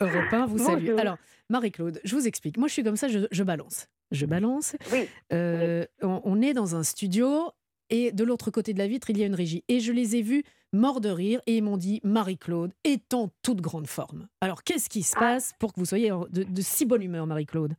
Europe 0.00 0.32
1 0.32 0.46
vous 0.46 0.58
salue. 0.58 0.80
Bonjour. 0.86 1.00
Alors, 1.00 1.16
Marie-Claude, 1.50 2.00
je 2.04 2.14
vous 2.16 2.26
explique. 2.26 2.56
Moi, 2.56 2.68
je 2.68 2.72
suis 2.72 2.82
comme 2.82 2.96
ça, 2.96 3.08
je, 3.08 3.20
je 3.30 3.42
balance. 3.44 3.86
Je 4.10 4.24
balance. 4.26 4.76
Oui. 4.92 5.08
Euh, 5.32 5.84
on, 6.02 6.20
on 6.24 6.40
est 6.42 6.54
dans 6.54 6.74
un 6.74 6.82
studio 6.82 7.50
et 7.90 8.12
de 8.12 8.24
l'autre 8.24 8.50
côté 8.50 8.72
de 8.72 8.78
la 8.78 8.88
vitre, 8.88 9.10
il 9.10 9.18
y 9.18 9.22
a 9.22 9.26
une 9.26 9.34
régie. 9.34 9.62
Et 9.68 9.78
je 9.80 9.92
les 9.92 10.16
ai 10.16 10.22
vus 10.22 10.42
morts 10.72 11.00
de 11.00 11.08
rire 11.10 11.40
et 11.46 11.56
ils 11.58 11.62
m'ont 11.62 11.76
dit 11.76 12.00
Marie-Claude 12.02 12.72
est 12.84 13.14
en 13.14 13.30
toute 13.42 13.60
grande 13.60 13.86
forme. 13.86 14.26
Alors, 14.40 14.64
qu'est-ce 14.64 14.88
qui 14.88 15.00
Ah. 15.00 15.08
se 15.08 15.16
passe 15.18 15.52
pour 15.60 15.72
que 15.72 15.80
vous 15.80 15.86
soyez 15.86 16.10
de, 16.30 16.42
de 16.42 16.60
si 16.62 16.84
bonne 16.86 17.02
humeur, 17.02 17.26
Marie-Claude? 17.26 17.74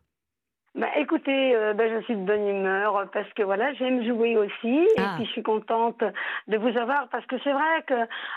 Bah, 0.78 0.86
écoutez, 0.96 1.56
euh, 1.56 1.74
bah, 1.74 1.86
je 1.90 2.02
suis 2.04 2.16
de 2.16 2.24
bonne 2.24 2.48
humeur 2.48 3.10
parce 3.12 3.28
que 3.34 3.42
voilà, 3.42 3.74
j'aime 3.74 4.06
jouer 4.06 4.38
aussi 4.38 4.78
et 4.96 5.00
Ah. 5.00 5.14
puis 5.16 5.26
je 5.26 5.32
suis 5.32 5.42
contente 5.42 6.04
de 6.48 6.58
vous 6.58 6.78
avoir 6.78 7.08
parce 7.10 7.26
que 7.26 7.36
c'est 7.44 7.52
vrai 7.52 7.82
que 7.88 7.96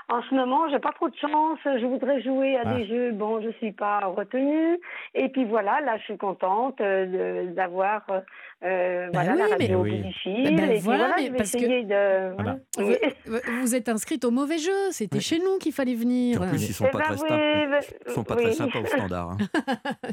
en 0.08 0.22
ce 0.22 0.34
moment, 0.34 0.66
j'ai 0.70 0.78
pas 0.78 0.92
trop 0.92 1.10
de 1.10 1.16
chance. 1.16 1.58
Je 1.64 1.84
voudrais 1.84 2.22
jouer 2.22 2.56
à 2.56 2.62
Ah. 2.64 2.74
des 2.76 2.86
jeux, 2.86 3.12
bon, 3.12 3.42
je 3.42 3.50
suis 3.58 3.72
pas 3.72 3.98
retenue. 4.06 4.78
Et 5.14 5.28
puis 5.28 5.44
voilà, 5.44 5.82
là, 5.82 5.98
je 5.98 6.04
suis 6.04 6.16
contente 6.16 6.80
euh, 6.80 7.44
d'avoir 7.52 8.04
euh, 8.08 8.20
euh, 8.62 9.06
Bah 9.12 9.22
voilà 9.24 9.32
oui, 9.32 9.38
la 9.38 9.44
mais- 9.56 9.64
radio 9.66 9.82
Oui. 9.82 10.02
Bah, 10.02 10.02
et 10.02 10.54
puis 10.54 10.78
voilà, 10.80 11.06
voilà, 11.08 11.14
mais 11.18 11.36
parce 11.36 11.52
que- 11.52 11.58
de. 11.84 12.34
Voilà. 12.34 12.58
vous, 12.78 12.92
Oui. 13.32 13.38
vous 13.62 13.74
êtes 13.74 13.88
inscrite 13.88 14.24
au 14.24 14.30
mauvais 14.30 14.58
jeu. 14.58 14.72
C'était 14.90 15.20
chez 15.20 15.38
nous 15.38 15.58
qu'il 15.58 15.72
fallait 15.72 15.94
venir. 15.94 16.42
En 16.42 16.48
plus, 16.48 16.68
ils 16.68 16.74
sont 16.74 16.84
pas 16.84 16.98
ben 16.98 17.04
très 17.04 17.14
oui, 17.14 17.18
sympas. 17.20 17.36
bah, 17.70 17.78
Ils 18.06 18.12
sont 18.12 18.24
pas 18.24 18.36
oui. 18.36 18.42
très 18.42 18.52
sympas 18.52 18.78
au 18.80 18.86
standard. 18.86 19.30
hein. 19.30 19.38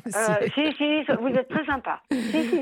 Euh, 0.08 0.48
si, 0.56 0.74
si, 0.78 1.04
vous 1.22 1.28
êtes 1.28 1.50
très 1.50 1.66
sympa. 1.66 2.02
Si, 2.12 2.44
si. 2.50 2.56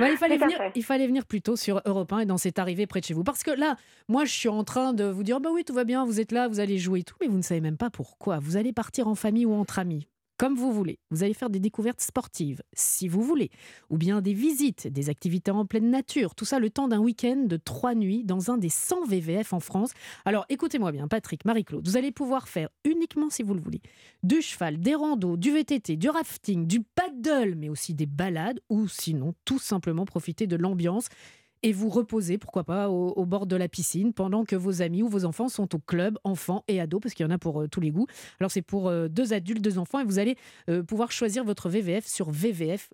Ouais, 0.00 0.10
il, 0.12 0.16
fallait 0.16 0.36
venir, 0.38 0.58
il 0.74 0.82
fallait 0.84 1.06
venir 1.06 1.24
plus 1.24 1.40
tôt 1.40 1.56
sur 1.56 1.80
Europe 1.84 2.12
1 2.12 2.20
et 2.20 2.26
dans 2.26 2.36
cette 2.36 2.58
arrivée 2.58 2.86
près 2.86 3.00
de 3.00 3.04
chez 3.04 3.14
vous. 3.14 3.22
Parce 3.24 3.42
que 3.44 3.50
là, 3.52 3.76
moi, 4.08 4.24
je 4.24 4.32
suis 4.32 4.48
en 4.48 4.64
train 4.64 4.92
de 4.92 5.04
vous 5.04 5.22
dire, 5.22 5.40
bah 5.40 5.50
oui, 5.52 5.64
tout 5.64 5.74
va 5.74 5.84
bien, 5.84 6.04
vous 6.04 6.20
êtes 6.20 6.32
là, 6.32 6.48
vous 6.48 6.58
allez 6.60 6.78
jouer 6.78 7.00
et 7.00 7.02
tout, 7.04 7.14
mais 7.20 7.28
vous 7.28 7.36
ne 7.36 7.42
savez 7.42 7.60
même 7.60 7.76
pas 7.76 7.90
pourquoi. 7.90 8.38
Vous 8.40 8.56
allez 8.56 8.72
partir 8.72 9.06
en 9.08 9.14
famille 9.14 9.46
ou 9.46 9.54
entre 9.54 9.78
amis, 9.78 10.08
comme 10.36 10.54
vous 10.54 10.72
voulez. 10.72 10.98
Vous 11.10 11.22
allez 11.22 11.34
faire 11.34 11.50
des 11.50 11.60
découvertes 11.60 12.00
sportives, 12.00 12.62
si 12.72 13.08
vous 13.08 13.22
voulez, 13.22 13.50
ou 13.90 13.98
bien 13.98 14.20
des 14.20 14.34
visites, 14.34 14.88
des 14.88 15.08
activités 15.10 15.50
en 15.50 15.66
pleine 15.66 15.90
nature. 15.90 16.34
Tout 16.34 16.44
ça 16.44 16.58
le 16.58 16.70
temps 16.70 16.88
d'un 16.88 16.98
week-end 16.98 17.44
de 17.46 17.56
trois 17.56 17.94
nuits 17.94 18.24
dans 18.24 18.50
un 18.50 18.58
des 18.58 18.68
100 18.68 19.06
VVF 19.06 19.52
en 19.52 19.60
France. 19.60 19.92
Alors, 20.24 20.44
écoutez-moi 20.48 20.92
bien, 20.92 21.08
Patrick, 21.08 21.44
Marie-Claude, 21.44 21.86
vous 21.86 21.96
allez 21.96 22.12
pouvoir 22.12 22.48
faire 22.48 22.68
uniquement, 22.84 23.30
si 23.30 23.42
vous 23.42 23.54
le 23.54 23.60
voulez, 23.60 23.80
du 24.22 24.42
cheval, 24.42 24.78
des 24.78 24.94
randos, 24.94 25.36
du 25.36 25.52
VTT, 25.52 25.96
du 25.96 26.08
rafting, 26.08 26.66
du 26.66 26.82
paddle, 26.82 27.54
mais 27.56 27.68
aussi 27.68 27.94
des 27.94 28.06
balades, 28.06 28.60
ou 28.68 28.88
sinon 28.88 29.34
tout 29.44 29.58
simplement 29.58 30.04
profiter 30.04 30.46
de 30.46 30.56
l'ambiance 30.56 31.08
et 31.64 31.72
vous 31.72 31.88
reposer, 31.88 32.36
pourquoi 32.36 32.62
pas, 32.62 32.90
au, 32.90 33.24
bord 33.24 33.46
de 33.46 33.56
la 33.56 33.68
piscine 33.68 34.12
pendant 34.12 34.44
que 34.44 34.54
vos 34.54 34.82
amis 34.82 35.02
ou 35.02 35.08
vos 35.08 35.24
enfants 35.24 35.48
sont 35.48 35.74
au 35.74 35.78
club, 35.78 36.18
enfants 36.22 36.62
et 36.68 36.78
ados, 36.78 37.00
parce 37.00 37.14
qu'il 37.14 37.24
y 37.24 37.26
en 37.26 37.32
a 37.32 37.38
pour 37.38 37.62
euh, 37.62 37.68
tous 37.68 37.80
les 37.80 37.90
goûts. 37.90 38.06
Alors 38.38 38.50
c'est 38.50 38.62
pour 38.62 38.88
euh, 38.88 39.08
deux 39.08 39.32
adultes, 39.32 39.62
deux 39.62 39.78
enfants, 39.78 39.98
et 39.98 40.04
vous 40.04 40.18
allez 40.18 40.36
euh, 40.68 40.82
pouvoir 40.82 41.10
choisir 41.10 41.42
votre 41.42 41.70
VVF 41.70 42.06
sur 42.06 42.30
vvf.fr. 42.30 42.92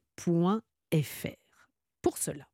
Pour 2.01 2.17
cela, 2.17 2.47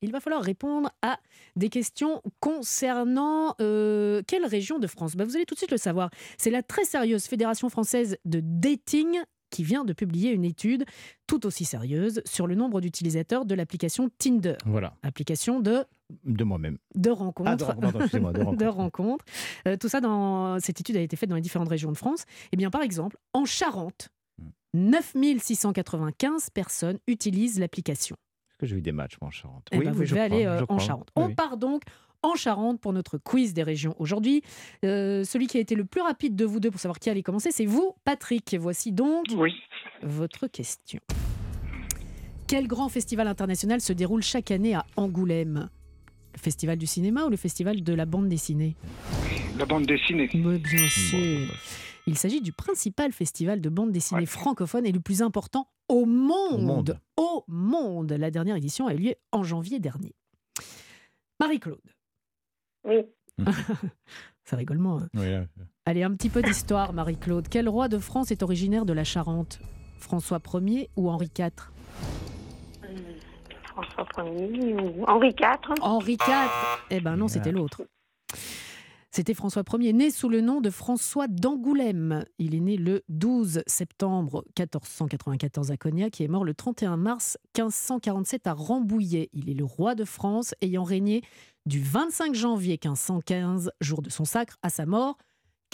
il 0.00 0.12
va 0.12 0.20
falloir 0.20 0.42
répondre 0.42 0.92
à 1.02 1.18
des 1.56 1.70
questions 1.70 2.22
concernant 2.38 3.54
quelle 3.58 4.46
région 4.46 4.78
de 4.78 4.86
France? 4.86 5.16
Ben, 5.16 5.24
Vous 5.24 5.34
allez 5.34 5.44
tout 5.44 5.54
de 5.54 5.58
suite 5.58 5.72
le 5.72 5.76
savoir. 5.76 6.10
C'est 6.38 6.50
la 6.50 6.62
très 6.62 6.84
sérieuse 6.84 7.24
Fédération 7.24 7.68
française 7.68 8.16
de 8.24 8.40
dating 8.42 9.18
qui 9.54 9.62
vient 9.64 9.84
de 9.84 9.92
publier 9.92 10.32
une 10.32 10.44
étude 10.44 10.84
tout 11.26 11.46
aussi 11.46 11.64
sérieuse 11.64 12.20
sur 12.24 12.46
le 12.46 12.54
nombre 12.54 12.80
d'utilisateurs 12.80 13.44
de 13.44 13.54
l'application 13.54 14.10
Tinder. 14.18 14.56
Voilà, 14.66 14.96
Application 15.02 15.60
de, 15.60 15.84
de 16.24 16.44
moi-même. 16.44 16.78
de 16.94 17.10
rencontres. 17.10 17.50
Ah, 17.50 17.56
de 17.56 17.64
rencontres, 17.64 17.98
pardon, 18.10 18.32
de 18.32 18.38
rencontres. 18.44 18.56
de 18.58 18.66
rencontres. 18.66 19.24
Euh, 19.68 19.76
tout 19.76 19.88
ça, 19.88 20.00
dans, 20.00 20.58
cette 20.60 20.80
étude 20.80 20.96
a 20.96 21.00
été 21.00 21.16
faite 21.16 21.28
dans 21.30 21.36
les 21.36 21.40
différentes 21.42 21.68
régions 21.68 21.92
de 21.92 21.96
France. 21.96 22.24
Eh 22.52 22.56
bien, 22.56 22.70
par 22.70 22.82
exemple, 22.82 23.16
en 23.32 23.44
Charente, 23.44 24.08
Hmm. 24.36 24.48
9695 24.72 26.50
personnes 26.50 26.98
utilisent 27.06 27.58
l'application. 27.60 28.16
Est-ce 28.50 28.58
que 28.58 28.66
j'ai 28.66 28.76
eu 28.76 28.82
des 28.82 28.90
matchs 28.92 29.16
moi, 29.20 29.28
en 29.28 29.30
Charente? 29.30 29.68
Eh 29.72 29.78
ben, 29.78 29.92
vous 29.92 30.04
je 30.04 30.10
devez 30.10 30.20
aller 30.20 30.44
euh, 30.46 30.58
je 30.58 30.64
en. 30.68 30.78
Charente. 30.78 31.08
Oui, 31.16 31.22
On 31.22 31.26
oui. 31.28 31.34
part 31.34 31.56
donc 31.56 31.82
en 32.24 32.34
Charente 32.34 32.80
pour 32.80 32.92
notre 32.92 33.18
quiz 33.18 33.52
des 33.54 33.62
régions 33.62 33.94
aujourd'hui. 33.98 34.42
Euh, 34.84 35.22
celui 35.24 35.46
qui 35.46 35.58
a 35.58 35.60
été 35.60 35.74
le 35.74 35.84
plus 35.84 36.00
rapide 36.00 36.34
de 36.34 36.44
vous 36.44 36.58
deux 36.58 36.70
pour 36.70 36.80
savoir 36.80 36.98
qui 36.98 37.10
allait 37.10 37.22
commencer, 37.22 37.50
c'est 37.52 37.66
vous, 37.66 37.92
Patrick. 38.04 38.56
Voici 38.58 38.90
donc 38.92 39.26
Oui. 39.36 39.52
votre 40.02 40.46
question. 40.48 41.00
Quel 42.46 42.66
grand 42.66 42.88
festival 42.88 43.26
international 43.28 43.80
se 43.80 43.92
déroule 43.92 44.22
chaque 44.22 44.50
année 44.50 44.74
à 44.74 44.84
Angoulême? 44.96 45.68
Le 46.34 46.38
festival 46.38 46.76
du 46.78 46.86
cinéma 46.86 47.24
ou 47.26 47.28
le 47.30 47.36
festival 47.36 47.82
de 47.82 47.92
la 47.94 48.06
bande 48.06 48.28
dessinée? 48.28 48.74
La 49.58 49.66
bande 49.66 49.86
dessinée. 49.86 50.28
Mais 50.34 50.58
bien 50.58 50.80
Bon, 50.82 50.88
sûr. 50.88 51.18
bah, 51.48 51.54
Il 52.06 52.18
s'agit 52.18 52.40
du 52.40 52.52
principal 52.52 53.12
festival 53.12 53.60
de 53.60 53.68
bande 53.68 53.92
dessinée 53.92 54.26
francophone 54.26 54.84
et 54.84 54.92
le 54.92 55.00
plus 55.00 55.22
important 55.22 55.68
au 55.88 56.04
monde. 56.06 56.62
monde. 56.64 56.98
Au 57.16 57.44
monde. 57.48 58.12
La 58.12 58.30
dernière 58.30 58.56
édition 58.56 58.86
a 58.86 58.94
eu 58.94 58.98
lieu 58.98 59.14
en 59.32 59.42
janvier 59.44 59.78
dernier. 59.78 60.14
Marie-Claude. 61.40 61.80
Oui. 62.84 63.02
Ça 64.44 64.56
rigole 64.56 64.78
moins. 64.78 65.02
hein. 65.02 65.08
oui, 65.14 65.64
Allez, 65.86 66.02
un 66.02 66.12
petit 66.12 66.28
peu 66.28 66.42
d'histoire, 66.42 66.92
Marie-Claude. 66.92 67.48
Quel 67.48 67.68
roi 67.68 67.88
de 67.88 67.98
France 67.98 68.30
est 68.30 68.42
originaire 68.42 68.84
de 68.84 68.92
la 68.92 69.04
Charente? 69.04 69.58
François 69.98 70.40
Ier 70.60 70.90
ou 70.96 71.08
Henri 71.08 71.30
IV 71.38 71.50
François 73.62 74.24
Ier 74.30 74.74
ou 74.74 75.04
Henri 75.06 75.28
IV. 75.30 75.74
Henri 75.80 76.12
IV 76.12 76.50
Eh 76.90 77.00
ben 77.00 77.16
non, 77.16 77.28
c'était 77.28 77.52
l'autre. 77.52 77.82
C'était 79.10 79.34
François 79.34 79.62
Ier, 79.78 79.92
né 79.92 80.10
sous 80.10 80.28
le 80.28 80.40
nom 80.40 80.60
de 80.60 80.70
François 80.70 81.28
d'Angoulême. 81.28 82.24
Il 82.38 82.54
est 82.54 82.60
né 82.60 82.76
le 82.76 83.02
12 83.08 83.62
septembre 83.66 84.44
1494 84.58 85.70
à 85.70 85.76
Cognac 85.76 86.20
et 86.20 86.24
est 86.24 86.28
mort 86.28 86.44
le 86.44 86.52
31 86.52 86.96
mars 86.96 87.38
1547 87.56 88.46
à 88.46 88.52
Rambouillet. 88.52 89.30
Il 89.32 89.48
est 89.48 89.54
le 89.54 89.64
roi 89.64 89.94
de 89.94 90.04
France, 90.04 90.54
ayant 90.60 90.84
régné 90.84 91.22
du 91.66 91.80
25 91.80 92.34
janvier 92.34 92.74
1515, 92.82 93.70
jour 93.80 94.02
de 94.02 94.10
son 94.10 94.24
sacre, 94.24 94.56
à 94.62 94.70
sa 94.70 94.86
mort 94.86 95.16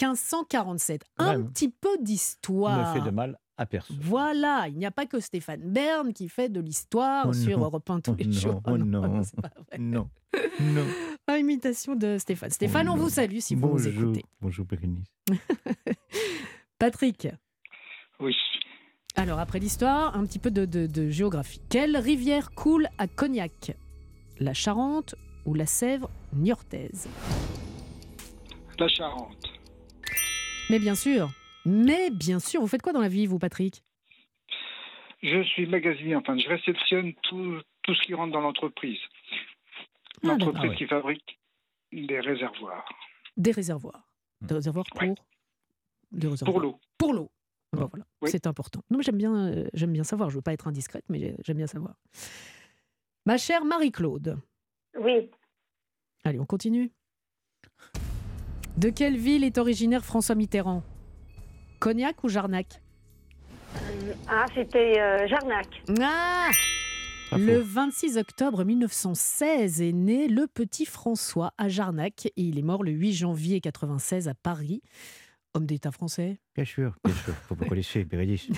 1547. 0.01 1.03
Un 1.17 1.43
petit 1.43 1.69
peu 1.69 1.97
ne 1.99 2.03
d'histoire. 2.03 2.93
fait 2.93 3.01
de 3.01 3.09
mal 3.11 3.37
à 3.57 3.65
personne. 3.65 3.97
Voilà, 4.01 4.65
il 4.69 4.77
n'y 4.77 4.85
a 4.85 4.91
pas 4.91 5.05
que 5.05 5.19
Stéphane 5.19 5.61
Bern 5.71 6.13
qui 6.13 6.29
fait 6.29 6.49
de 6.49 6.59
l'histoire 6.59 7.25
Oh 7.29 7.33
sur 7.33 7.59
non. 7.59 7.65
Europe 7.65 7.89
1 7.89 7.99
tous 7.99 8.11
Oh 8.11 8.15
les 8.17 8.25
non, 8.25 8.31
jours. 8.31 8.61
oh 8.65 8.77
non. 8.77 9.23
c'est 9.23 9.39
pas 9.39 9.51
vrai. 9.55 9.77
Non, 9.77 10.09
non. 10.61 10.85
Pas 11.25 11.37
imitation 11.39 11.95
de 11.95 12.17
Stéphane. 12.17 12.49
Stéphane, 12.49 12.87
Oh 12.89 12.93
on 12.93 12.97
non. 12.97 13.03
vous 13.03 13.09
salue 13.09 13.39
si 13.39 13.53
vous 13.55 13.61
nous 13.67 13.73
Bonjour, 13.73 14.03
écoutez. 14.03 14.25
bonjour 14.41 14.65
Bérénice. 14.65 15.05
Patrick, 16.79 17.27
Oui. 18.19 18.35
alors 19.15 19.37
après 19.39 19.59
l'histoire, 19.59 20.15
un 20.17 20.25
petit 20.25 20.39
peu 20.39 20.49
de, 20.49 20.65
de- 20.65 20.87
de 20.87 21.09
géographie. 21.09 21.61
Quelle 21.69 21.95
rivière 21.97 22.51
coule 22.51 22.87
à 22.97 23.07
Cognac? 23.07 23.75
La 24.39 24.53
Charente 24.55 25.13
ou 25.45 25.53
la 25.53 25.65
Sèvre 25.65 26.09
niortaise 26.33 27.09
La 28.79 28.87
Charente. 28.87 29.51
Mais 30.69 30.79
bien 30.79 30.95
sûr, 30.95 31.29
mais 31.65 32.09
bien 32.09 32.39
sûr, 32.39 32.61
vous 32.61 32.67
faites 32.67 32.81
quoi 32.81 32.93
dans 32.93 33.01
la 33.01 33.09
vie, 33.09 33.25
vous, 33.27 33.39
Patrick? 33.39 33.83
Je 35.21 35.43
suis 35.43 35.67
magasinier, 35.67 36.15
enfin, 36.15 36.37
je 36.37 36.47
réceptionne 36.47 37.13
tout, 37.23 37.59
tout 37.83 37.93
ce 37.93 38.01
qui 38.03 38.13
rentre 38.13 38.31
dans 38.33 38.41
l'entreprise. 38.41 38.97
Ah, 40.23 40.27
L'entreprise 40.29 40.61
d'accord. 40.63 40.77
qui 40.77 40.85
fabrique 40.87 41.39
des 41.91 42.19
réservoirs. 42.19 42.85
Des 43.37 43.51
réservoirs. 43.51 44.07
Des 44.41 44.55
réservoirs 44.55 44.85
pour 44.89 45.01
Ouais. 45.01 45.13
Des 46.11 46.27
réservoirs. 46.27 46.53
Pour 46.53 46.61
l'eau. 46.61 46.79
Pour 46.97 47.13
l'eau. 47.13 47.31
Bon, 47.73 47.87
voilà, 47.89 48.05
Oui. 48.21 48.29
c'est 48.31 48.47
important. 48.47 48.83
Non, 48.89 48.97
mais 48.97 49.03
j'aime 49.03 49.17
bien, 49.17 49.33
euh, 49.47 49.67
j'aime 49.73 49.93
bien 49.93 50.03
savoir. 50.03 50.29
Je 50.29 50.35
veux 50.35 50.41
pas 50.41 50.51
être 50.53 50.67
indiscrète, 50.67 51.05
mais 51.07 51.35
j'aime 51.45 51.55
bien 51.57 51.67
savoir. 51.67 51.95
Ma 53.25 53.37
chère 53.37 53.63
Marie-Claude. 53.63 54.37
Oui. 54.99 55.29
Allez, 56.23 56.39
on 56.39 56.45
continue. 56.45 56.91
De 58.77 58.89
quelle 58.89 59.17
ville 59.17 59.43
est 59.43 59.57
originaire 59.57 60.05
François 60.05 60.35
Mitterrand? 60.35 60.83
Cognac 61.79 62.23
ou 62.23 62.29
Jarnac? 62.29 62.81
Ah, 64.27 64.45
c'était 64.53 64.99
euh, 64.99 65.27
Jarnac. 65.27 65.67
Ah 65.99 66.49
Le 67.37 67.61
faux. 67.61 67.67
26 67.67 68.17
octobre 68.17 68.63
1916 68.63 69.81
est 69.81 69.91
né 69.91 70.27
le 70.27 70.47
petit 70.47 70.85
François 70.85 71.53
à 71.57 71.69
Jarnac 71.69 72.25
et 72.27 72.33
il 72.35 72.59
est 72.59 72.63
mort 72.63 72.83
le 72.83 72.91
8 72.91 73.13
janvier 73.13 73.61
96 73.61 74.27
à 74.27 74.33
Paris. 74.33 74.81
Homme 75.53 75.65
d'État 75.65 75.91
français, 75.91 76.39
Bien 76.55 76.65
sûr, 76.65 76.95
bien 77.03 77.13
sûr. 77.13 77.33
Faut 77.47 77.55
pas 77.55 77.75
laisser, 77.75 78.07
suis 78.37 78.53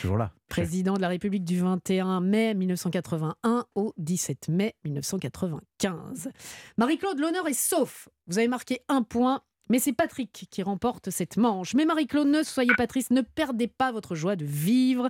toujours 0.00 0.16
là. 0.16 0.32
président 0.48 0.94
de 0.94 1.00
la 1.00 1.08
République 1.08 1.44
du 1.44 1.60
21 1.60 2.20
mai 2.20 2.54
1981 2.54 3.66
au 3.74 3.94
17 3.96 4.48
mai 4.48 4.74
1995. 4.84 6.30
Marie-Claude, 6.78 7.18
l'honneur 7.18 7.46
est 7.46 7.54
sauf. 7.54 8.08
Vous 8.26 8.38
avez 8.38 8.48
marqué 8.48 8.80
un 8.88 9.02
point 9.02 9.42
Mais 9.70 9.78
c'est 9.78 9.92
Patrick 9.92 10.48
qui 10.50 10.62
remporte 10.62 11.10
cette 11.10 11.36
manche. 11.36 11.74
Mais 11.74 11.84
Marie-Claude, 11.84 12.26
ne 12.28 12.42
soyez 12.42 12.74
pas 12.76 12.86
triste, 12.86 13.12
ne 13.12 13.22
perdez 13.22 13.68
pas 13.68 13.92
votre 13.92 14.14
joie 14.14 14.36
de 14.36 14.44
vivre 14.44 15.08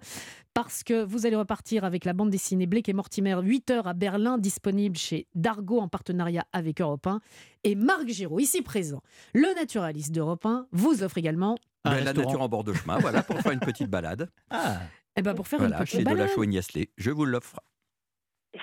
parce 0.55 0.85
que 0.85 1.03
vous 1.03 1.27
allez 1.27 1.37
repartir 1.37 1.85
avec 1.85 2.05
la 2.05 2.13
bande 2.13 2.31
dessinée 2.31 2.67
Blake 2.67 2.89
et 2.89 2.93
Mortimer 2.93 3.37
8 3.43 3.71
heures 3.71 3.87
à 3.87 3.95
Berlin, 3.95 4.37
disponible 4.37 4.97
chez 4.97 5.27
Dargo 5.35 5.81
en 5.81 5.89
partenariat 5.89 6.45
avec 6.53 6.81
Europe 6.81 7.07
1. 7.07 7.21
Et 7.65 7.75
Marc 7.75 8.07
Giraud, 8.09 8.39
ici 8.39 8.61
présent, 8.63 9.03
le 9.35 9.55
naturaliste 9.55 10.13
d'Europe 10.13 10.45
1, 10.45 10.67
vous 10.73 11.03
offre 11.03 11.19
également 11.19 11.57
Un 11.85 11.97
Ben, 11.97 12.05
la 12.05 12.13
nature 12.13 12.43
en 12.43 12.49
bord 12.49 12.65
de 12.65 12.75
chemin, 12.75 12.99
voilà, 12.99 13.23
pour 13.23 13.39
faire 13.41 13.53
une 13.53 13.61
petite 13.61 13.89
balade. 13.89 14.29
Ah, 14.51 14.81
eh 15.17 15.23
ben, 15.23 15.35
pour 15.35 15.49
faire 15.49 15.59
Voilà, 15.59 15.79
une 15.81 15.87
chez 15.87 15.99
petite 15.99 16.07
De 16.07 16.11
la 16.11 16.17
balade. 16.17 16.35
Chaux-Niestlé. 16.35 16.91
Je 16.99 17.11
vous 17.11 17.25
l'offre. 17.25 17.61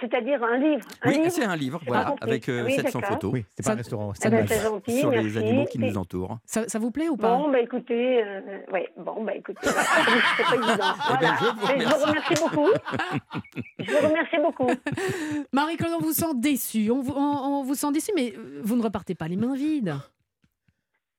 C'est-à-dire 0.02 0.44
un 0.44 0.58
livre. 0.58 0.86
Un 1.02 1.10
Oui, 1.10 1.22
c'est 1.30 1.46
un 1.46 1.56
livre, 1.56 1.80
voilà, 1.88 2.14
avec 2.20 2.50
euh, 2.50 2.66
Oui, 2.66 2.74
700 2.76 3.00
d'accord. 3.00 3.16
photos 3.16 3.34
oui, 3.34 3.46
c'est 3.56 3.64
pas 3.64 3.70
Ça- 3.70 3.72
un 3.74 3.76
restaurant. 3.78 4.12
Eh 4.14 4.20
c'est 4.22 4.30
ben, 4.30 4.44
un- 4.44 4.48
c'est 4.48 4.62
gentil, 4.62 5.00
sur 5.00 5.12
les 5.12 5.24
merci. 5.24 5.38
animaux 5.38 5.66
qui 5.66 5.80
nous 5.80 5.98
entourent. 5.98 6.38
Ça, 6.46 6.68
ça 6.68 6.78
vous 6.78 6.92
plaît 6.92 7.08
ou 7.08 7.16
pas? 7.16 7.36
Bon, 7.38 7.50
bah 7.50 7.60
écoutez, 7.62 8.22
euh, 8.24 8.42
ouais, 8.74 8.92
bon, 8.98 9.24
bah 9.24 9.34
écoutez, 9.36 9.60
voilà, 9.64 9.82
c'est 10.38 10.44
pas 10.44 10.56
évident. 10.56 10.94
Eh 11.10 11.18
ben, 11.22 11.36
je 11.40 11.46
vous 11.46 11.68
Mais 11.78 11.80
je 11.86 11.88
vous 11.90 12.06
remercie 12.06 12.34
beaucoup. 12.44 12.70
Je 13.80 13.92
vous 13.92 14.08
remercie 14.08 14.38
beaucoup. 14.44 14.68
Marie-Claude, 15.54 15.94
on 16.00 16.04
vous 16.04 16.14
sent 16.14 16.34
déçu. 16.36 16.92
On 16.92 17.02
vous, 17.02 17.14
on- 17.16 17.60
on 17.60 17.64
vous 17.64 17.76
sent 17.76 17.92
déçu, 17.94 18.12
mais 18.16 18.34
vous 18.64 18.76
ne 18.76 18.84
repartez 18.84 19.16
pas 19.16 19.28
les 19.28 19.38
mains 19.38 19.56
vides. 19.56 19.96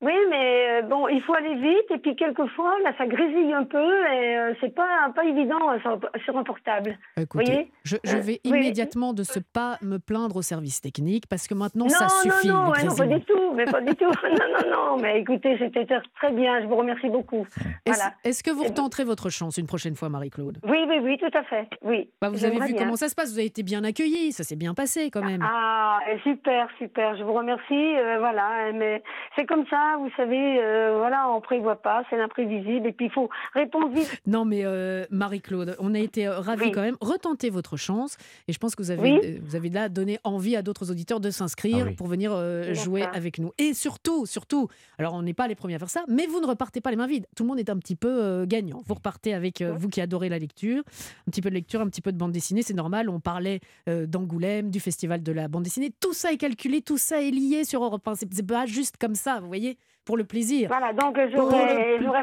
Oui, 0.00 0.12
mais 0.30 0.78
euh, 0.78 0.82
bon, 0.82 1.08
il 1.08 1.20
faut 1.22 1.34
aller 1.34 1.56
vite 1.56 1.90
et 1.90 1.98
puis 1.98 2.14
quelquefois, 2.14 2.72
là, 2.84 2.92
ça 2.96 3.06
grésille 3.06 3.52
un 3.52 3.64
peu 3.64 3.78
et 4.12 4.36
euh, 4.38 4.54
c'est 4.60 4.72
pas 4.74 5.10
pas 5.14 5.24
évident 5.24 5.70
euh, 5.72 5.80
sur, 5.80 5.98
sur 6.24 6.36
un 6.38 6.44
portable. 6.44 6.96
Écoutez, 7.16 7.44
voyez 7.44 7.70
je, 7.82 7.96
je 8.04 8.16
Euh, 8.16 8.20
vais 8.20 8.40
oui. 8.44 8.50
immédiatement 8.50 9.12
de 9.12 9.24
ce 9.24 9.40
pas 9.40 9.76
me 9.82 9.98
plaindre 9.98 10.36
au 10.36 10.42
service 10.42 10.80
technique 10.80 11.26
parce 11.28 11.48
que 11.48 11.54
maintenant 11.54 11.86
non, 11.86 11.90
ça 11.90 12.08
suffit. 12.08 12.46
non, 12.48 12.54
non, 12.66 12.72
non, 12.86 12.94
pas 12.96 13.06
du 13.06 13.20
tout, 13.24 13.52
mais 13.54 13.64
pas 13.64 13.80
du 13.80 13.94
tout. 13.96 14.04
Non, 14.38 14.70
non, 14.70 14.70
non, 14.96 14.96
mais 15.02 15.20
écoutez, 15.20 15.56
c'était 15.58 15.84
très 15.86 16.30
bien. 16.32 16.60
Je 16.62 16.66
vous 16.66 16.76
remercie 16.76 17.08
beaucoup. 17.08 17.46
Est-ce 17.86 17.96
Voilà. 17.96 18.12
est-ce 18.24 18.44
que 18.44 18.50
vous 18.52 18.64
retenterez 18.64 19.02
votre 19.04 19.30
chance 19.30 19.56
une 19.58 19.66
prochaine 19.66 19.96
fois, 19.96 20.08
Marie-Claude? 20.08 20.58
Oui, 20.64 20.78
oui, 20.88 20.98
oui, 21.02 21.18
tout 21.18 21.36
à 21.36 21.42
fait. 21.44 21.68
Oui. 21.82 22.08
Bah, 22.20 22.28
Vous 22.30 22.44
avez 22.44 22.58
vu 22.60 22.72
bien. 22.74 22.84
comment 22.84 22.96
ça 22.96 23.08
se 23.08 23.14
passe, 23.16 23.32
vous 23.32 23.38
avez 23.38 23.46
été 23.48 23.62
bien 23.64 23.82
accueillis, 23.84 24.30
ça 24.32 24.44
s'est 24.44 24.54
bien 24.56 24.74
passé 24.74 25.10
quand 25.10 25.22
même. 25.24 25.40
Ah, 25.42 25.98
super, 26.22 26.68
super. 26.78 27.16
Je 27.16 27.24
vous 27.24 27.32
remercie. 27.32 27.96
euh, 27.96 28.18
voilà, 28.20 28.70
mais 28.74 29.02
c'est 29.36 29.46
comme 29.46 29.66
ça, 29.68 29.87
vous 29.96 30.10
savez. 30.16 30.60
euh, 30.62 30.96
voilà, 30.98 31.30
on 31.30 31.40
prévoit 31.40 31.76
pas, 31.76 32.02
c'est 32.10 32.16
l'imprévisible, 32.16 32.86
et 32.86 32.92
puis 32.92 33.06
il 33.06 33.12
faut 33.12 33.28
répondre 33.54 33.88
vite. 33.88 34.20
Non 34.26 34.44
mais 34.44 34.60
euh, 34.64 35.06
Marie-Claude, 35.10 35.76
on 35.78 35.94
a 35.94 35.98
été 35.98 36.26
euh, 36.26 36.40
ravis 36.40 36.66
Oui. 36.66 36.72
quand 36.72 36.82
même. 36.82 36.96
Retentez 37.00 37.50
votre 37.50 37.76
chance 37.76 38.16
et 38.46 38.52
je 38.52 38.58
pense 38.58 38.74
que 38.74 38.82
vous 38.82 38.90
avez, 38.90 39.12
Oui. 39.12 39.20
euh, 39.24 39.38
vous 39.42 39.56
avez 39.56 39.68
là 39.70 39.88
donné 39.88 40.18
envie 40.24 40.54
à 40.56 40.62
d'autres 40.62 40.90
auditeurs 40.90 41.20
de 41.20 41.30
s'inscrire 41.30 41.78
Ah 41.82 41.86
oui. 41.88 41.94
pour 41.94 42.06
venir 42.08 42.32
euh, 42.34 42.74
jouer 42.74 43.02
avec 43.14 43.38
nous. 43.38 43.52
Et 43.58 43.72
surtout, 43.74 44.26
surtout, 44.26 44.68
alors 44.98 45.14
on 45.14 45.22
n'est 45.22 45.34
pas 45.34 45.48
les 45.48 45.54
premiers 45.54 45.76
à 45.76 45.78
faire 45.78 45.88
ça, 45.90 46.04
mais 46.08 46.26
vous 46.26 46.40
ne 46.40 46.46
repartez 46.46 46.80
pas 46.80 46.90
les 46.90 46.96
mains 46.96 47.06
vides. 47.06 47.26
Tout 47.36 47.44
le 47.44 47.48
monde 47.48 47.58
est 47.58 47.70
un 47.70 47.78
petit 47.78 47.96
peu 47.96 48.08
euh, 48.08 48.46
gagnant. 48.46 48.82
Vous 48.86 48.94
repartez 48.94 49.32
avec, 49.34 49.62
euh, 49.62 49.72
vous 49.72 49.88
qui 49.88 50.00
adorez 50.00 50.28
la 50.28 50.38
lecture, 50.38 50.82
un 51.26 51.30
petit 51.30 51.40
peu 51.40 51.48
de 51.48 51.54
lecture, 51.54 51.80
un 51.80 51.86
petit 51.88 52.02
peu 52.02 52.12
de 52.12 52.18
bande 52.18 52.32
dessinée, 52.32 52.62
c'est 52.62 52.74
normal. 52.74 53.08
On 53.08 53.20
parlait 53.20 53.60
euh, 53.88 54.06
d'Angoulême, 54.06 54.70
du 54.70 54.80
festival 54.80 55.22
de 55.22 55.32
la 55.32 55.48
bande 55.48 55.62
dessinée. 55.62 55.90
Tout 56.00 56.12
ça 56.12 56.32
est 56.32 56.36
calculé, 56.36 56.82
tout 56.82 56.98
ça 56.98 57.22
est 57.22 57.30
lié 57.30 57.64
sur 57.64 57.82
Europe 57.84 58.06
1. 58.06 58.14
C'est 58.16 58.28
c'est 58.34 58.46
pas 58.46 58.66
juste 58.66 58.96
comme 58.98 59.14
ça, 59.14 59.38
vous 59.40 59.46
voyez, 59.46 59.77
pour 60.08 60.16
le 60.16 60.24
plaisir. 60.24 60.68
Voilà, 60.68 60.94
donc 60.94 61.18
j'aurai 61.34 61.98
j'aurai 62.02 62.22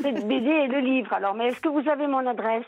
cette 0.00 0.24
BD 0.28 0.46
et 0.46 0.68
le 0.68 0.78
livre. 0.78 1.12
Alors, 1.12 1.34
mais 1.34 1.48
est-ce 1.48 1.58
que 1.60 1.68
vous 1.68 1.82
avez 1.90 2.06
mon 2.06 2.24
adresse? 2.24 2.64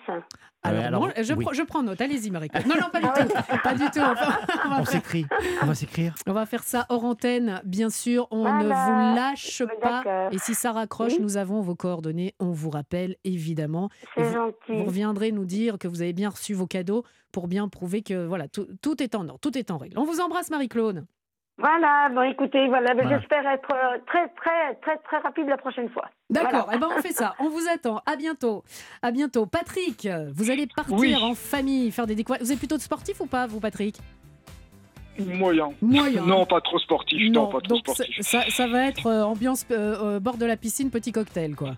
Alors, 0.65 0.85
alors, 0.85 1.07
non, 1.07 1.13
je, 1.23 1.35
oui. 1.35 1.45
prends- 1.45 1.53
je 1.53 1.63
prends 1.63 1.85
note. 1.85 2.01
Allez-y, 2.01 2.33
Marie-Claude. 2.33 2.67
Non, 2.67 2.75
non, 2.75 2.89
pas 2.91 2.99
du 3.01 3.07
tout. 3.07 3.59
Pas 3.63 3.75
du 3.75 3.85
tout. 3.85 4.01
Enfin, 4.01 4.39
on, 4.65 4.69
va 4.83 4.85
s'écrit. 4.97 5.25
On 5.63 5.67
va 5.67 5.75
s'écrire. 5.77 6.15
on 6.27 6.33
va 6.33 6.47
faire 6.47 6.65
ça 6.65 6.85
hors 6.89 7.05
antenne, 7.05 7.61
bien 7.65 7.91
sûr. 7.91 8.27
On 8.33 8.43
ne 8.43 8.65
vous 8.65 9.15
lâche 9.17 9.63
pas. 9.81 10.03
Et 10.33 10.39
si 10.39 10.55
ça 10.55 10.73
raccroche, 10.73 11.13
Oui. 11.13 11.19
nous 11.23 11.37
avons 11.37 11.61
vos 11.61 11.77
coordonnées. 11.77 12.35
On 12.41 12.51
vous 12.51 12.71
rappelle, 12.71 13.15
évidemment. 13.23 13.89
C'est 14.17 14.25
vous, 14.25 14.35
gentil. 14.35 14.73
vous 14.73 14.85
reviendrez 14.85 15.31
nous 15.31 15.45
dire 15.45 15.79
que 15.79 15.87
vous 15.87 16.03
avez 16.03 16.13
bien 16.13 16.31
reçu 16.31 16.53
vos 16.55 16.67
cadeaux 16.67 17.05
pour 17.31 17.47
bien 17.47 17.69
prouver 17.69 18.03
que 18.03 18.27
voilà, 18.27 18.49
tout, 18.49 18.67
tout 18.83 19.01
est 19.01 19.15
en 19.15 19.29
ordre, 19.29 19.39
tout 19.39 19.57
est 19.57 19.71
en 19.71 19.79
règle. 19.79 19.97
On 19.97 20.05
vous 20.05 20.19
embrasse, 20.21 20.51
Marie-Claude. 20.51 21.05
Voilà, 21.59 22.11
bon, 22.11 22.21
écoutez, 22.23 22.69
voilà, 22.69 22.93
Voilà. 22.93 23.19
j'espère 23.19 23.47
être 23.49 23.73
euh, 23.73 23.99
très, 24.07 24.29
très, 24.29 24.75
très, 24.83 24.97
très 24.99 25.19
rapide 25.19 25.47
la 25.49 25.57
prochaine 25.57 25.89
fois. 25.89 26.05
D'accord, 26.29 26.65
Voilà. 26.67 26.73
eh 26.75 26.79
ben 26.79 26.89
on 26.97 27.01
fait 27.01 27.13
ça. 27.13 27.35
On 27.41 27.49
vous 27.49 27.65
attend. 27.73 28.03
À 28.05 28.17
bientôt. 28.17 28.63
À 29.01 29.11
bientôt. 29.11 29.47
Patrick, 29.47 30.07
vous 30.35 30.51
allez 30.51 30.67
partir 30.67 30.97
Oui. 30.99 31.17
en 31.17 31.35
famille, 31.35 31.91
faire 31.93 32.07
des 32.07 32.15
découvertes. 32.15 32.43
Vous 32.43 32.53
êtes 32.53 32.59
plutôt 32.59 32.79
sportif 32.79 33.21
ou 33.21 33.27
pas, 33.27 33.47
vous, 33.47 33.59
Patrick? 33.61 33.97
Moyen. 35.19 35.71
Moyen. 35.81 36.23
Non, 36.27 36.45
pas 36.45 36.61
trop 36.61 36.79
sportif. 36.79 37.33
Non, 37.33 37.47
pas 37.47 37.61
trop 37.61 37.69
donc 37.77 37.79
sportif. 37.79 38.21
ça- 38.21 38.51
ça 38.51 38.67
va 38.67 38.85
être 38.89 39.07
euh, 39.07 39.23
ambiance 39.25 39.65
euh, 39.71 40.17
euh, 40.17 40.21
bord 40.21 40.37
de 40.37 40.45
la 40.45 40.59
piscine, 40.59 40.91
petit 40.91 41.11
cocktail, 41.11 41.55
quoi. 41.55 41.71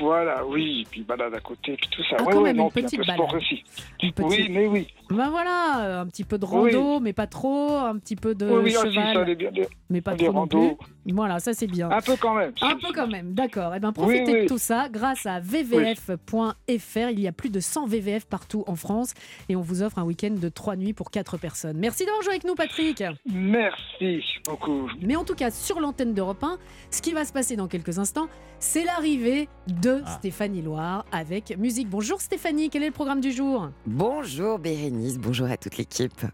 Voilà, 0.00 0.44
oui, 0.44 0.86
puis 0.90 1.02
balade 1.02 1.32
à 1.34 1.40
côté, 1.40 1.74
puis 1.76 1.88
tout 1.90 2.02
ça. 2.10 2.16
Ah, 2.18 2.22
ouais, 2.24 2.32
quand 2.32 2.38
ouais, 2.40 2.52
même, 2.52 2.56
non, 2.56 2.64
une 2.64 2.68
un 2.68 2.82
petite 2.82 3.02
sport 3.02 3.16
balade. 3.16 3.34
aussi. 3.36 3.64
Une 4.02 4.12
petite- 4.12 4.30
Oui, 4.30 4.48
mais 4.50 4.66
oui. 4.66 4.88
Ben 5.08 5.30
voilà, 5.30 5.84
euh, 5.84 6.00
un 6.02 6.06
petit 6.06 6.24
peu 6.24 6.36
de 6.36 6.44
rando, 6.44 6.98
mais 7.00 7.12
pas 7.12 7.26
trop, 7.28 7.70
un 7.76 7.96
petit 7.98 8.16
peu 8.16 8.34
de 8.34 8.44
oui, 8.46 8.60
oui, 8.64 8.70
cheval, 8.72 9.36
bien. 9.36 9.52
des- 9.52 9.68
mais 9.88 10.00
pas 10.00 10.14
des 10.16 10.24
trop 10.24 10.32
non 10.32 10.46
plus. 10.48 10.72
Voilà, 11.12 11.38
ça 11.38 11.54
c'est 11.54 11.68
bien. 11.68 11.88
Un 11.90 12.00
peu 12.00 12.16
quand 12.20 12.34
même. 12.34 12.52
Un 12.60 12.74
peu 12.76 12.92
quand 12.92 13.06
même, 13.06 13.32
d'accord. 13.32 13.72
Eh 13.76 13.78
ben, 13.78 13.92
profitez 13.92 14.24
Oui, 14.24 14.32
oui. 14.32 14.42
de 14.42 14.48
tout 14.48 14.58
ça 14.58 14.88
grâce 14.90 15.24
à 15.24 15.38
vvf.fr. 15.38 17.10
Il 17.10 17.20
y 17.20 17.28
a 17.28 17.32
plus 17.32 17.50
de 17.50 17.60
100 17.60 17.86
VVF 17.86 18.26
partout 18.26 18.64
en 18.66 18.74
France 18.74 19.14
et 19.48 19.54
on 19.56 19.60
vous 19.60 19.82
offre 19.82 19.98
un 20.00 20.04
week-end 20.04 20.34
de 20.36 20.48
3 20.48 20.74
nuits 20.76 20.92
pour 20.92 21.10
4 21.12 21.36
personnes. 21.38 21.76
Merci 21.78 22.04
d'avoir 22.04 22.22
joué 22.22 22.32
avec 22.32 22.44
nous, 22.44 22.54
Patrick. 22.56 23.04
Merci 23.26 24.20
beaucoup. 24.46 24.90
Mais 25.00 25.14
en 25.16 25.24
tout 25.24 25.34
cas, 25.36 25.50
sur 25.52 25.78
l'antenne 25.80 26.14
d'Europe 26.14 26.42
1, 26.42 26.58
ce 26.90 27.00
qui 27.00 27.12
va 27.12 27.24
se 27.24 27.32
passer 27.32 27.54
dans 27.56 27.68
quelques 27.68 27.98
instants, 28.00 28.26
c'est 28.58 28.84
l'arrivée 28.84 29.48
de 29.68 30.02
Ah. 30.04 30.10
Stéphanie 30.18 30.62
Loire 30.62 31.04
avec 31.12 31.56
musique. 31.58 31.88
Bonjour 31.88 32.20
Stéphanie, 32.20 32.70
quel 32.70 32.82
est 32.82 32.86
le 32.86 32.92
programme 32.92 33.20
du 33.20 33.30
jour? 33.30 33.68
Bonjour 33.86 34.58
Bérénice, 34.58 34.95
bonjour 35.18 35.50
à 35.50 35.56
toute 35.56 35.76
l'équipe. 35.76 36.24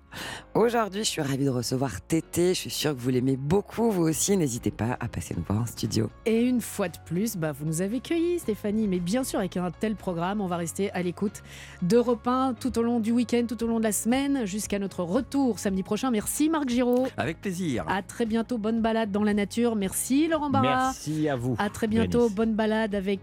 Aujourd'hui, 0.55 1.05
je 1.05 1.09
suis 1.09 1.23
ravie 1.23 1.45
de 1.45 1.51
recevoir 1.51 2.01
Tété. 2.01 2.55
Je 2.55 2.61
suis 2.61 2.71
sûre 2.71 2.95
que 2.95 3.01
vous 3.01 3.11
l'aimez 3.11 3.37
beaucoup, 3.37 3.91
vous 3.91 4.03
aussi. 4.03 4.37
N'hésitez 4.37 4.71
pas 4.71 4.97
à 5.01 5.09
passer 5.09 5.35
nous 5.37 5.45
voir 5.49 5.63
en 5.63 5.67
studio. 5.67 6.11
Et 6.27 6.43
une 6.43 6.61
fois 6.61 6.89
de 6.89 6.97
plus, 7.05 7.37
bah, 7.37 7.53
vous 7.53 7.65
nous 7.65 7.83
avez 7.83 8.01
cueillis, 8.01 8.39
Stéphanie. 8.39 8.87
Mais 8.89 9.01
bien 9.01 9.25
sûr, 9.25 9.39
avec 9.39 9.57
un 9.57 9.71
tel 9.71 9.97
programme, 9.97 10.41
on 10.41 10.47
va 10.47 10.57
rester 10.57 10.91
à 10.93 11.03
l'écoute 11.03 11.43
d'Europe 11.83 12.27
1 12.27 12.55
tout 12.55 12.79
au 12.79 12.83
long 12.83 13.01
du 13.01 13.13
week-end, 13.13 13.45
tout 13.49 13.63
au 13.65 13.67
long 13.67 13.79
de 13.79 13.85
la 13.85 13.93
semaine, 13.93 14.47
jusqu'à 14.47 14.79
notre 14.79 15.03
retour 15.03 15.59
samedi 15.59 15.83
prochain. 15.83 16.11
Merci 16.11 16.49
Marc 16.49 16.69
Giraud. 16.69 17.09
Avec 17.17 17.41
plaisir. 17.41 17.85
À 17.89 18.03
très 18.03 18.27
bientôt, 18.27 18.59
bonne 18.59 18.81
balade 18.81 19.11
dans 19.11 19.25
la 19.25 19.35
nature. 19.35 19.75
Merci 19.77 20.29
Laurent 20.29 20.51
Barra. 20.51 20.87
Merci 20.87 21.29
à 21.29 21.37
vous. 21.37 21.57
À 21.59 21.71
très 21.71 21.89
bientôt, 21.89 22.29
bonne 22.29 22.55
balade 22.55 22.95
avec 22.95 23.21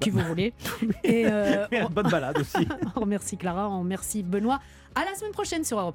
qui 0.00 0.10
vous 0.10 0.20
voulez. 0.20 0.52
Et 1.04 1.26
euh, 1.30 1.66
Bonne 1.90 2.10
balade 2.10 2.38
aussi. 2.38 2.66
on 2.96 3.00
remercie 3.00 3.36
Clara, 3.36 3.68
on 3.68 3.80
remercie 3.80 4.22
Benoît. 4.22 4.60
À 4.94 5.04
la 5.04 5.14
semaine 5.14 5.32
prochaine 5.32 5.64
sur 5.64 5.78
Europe 5.78 5.88
1. 5.88 5.90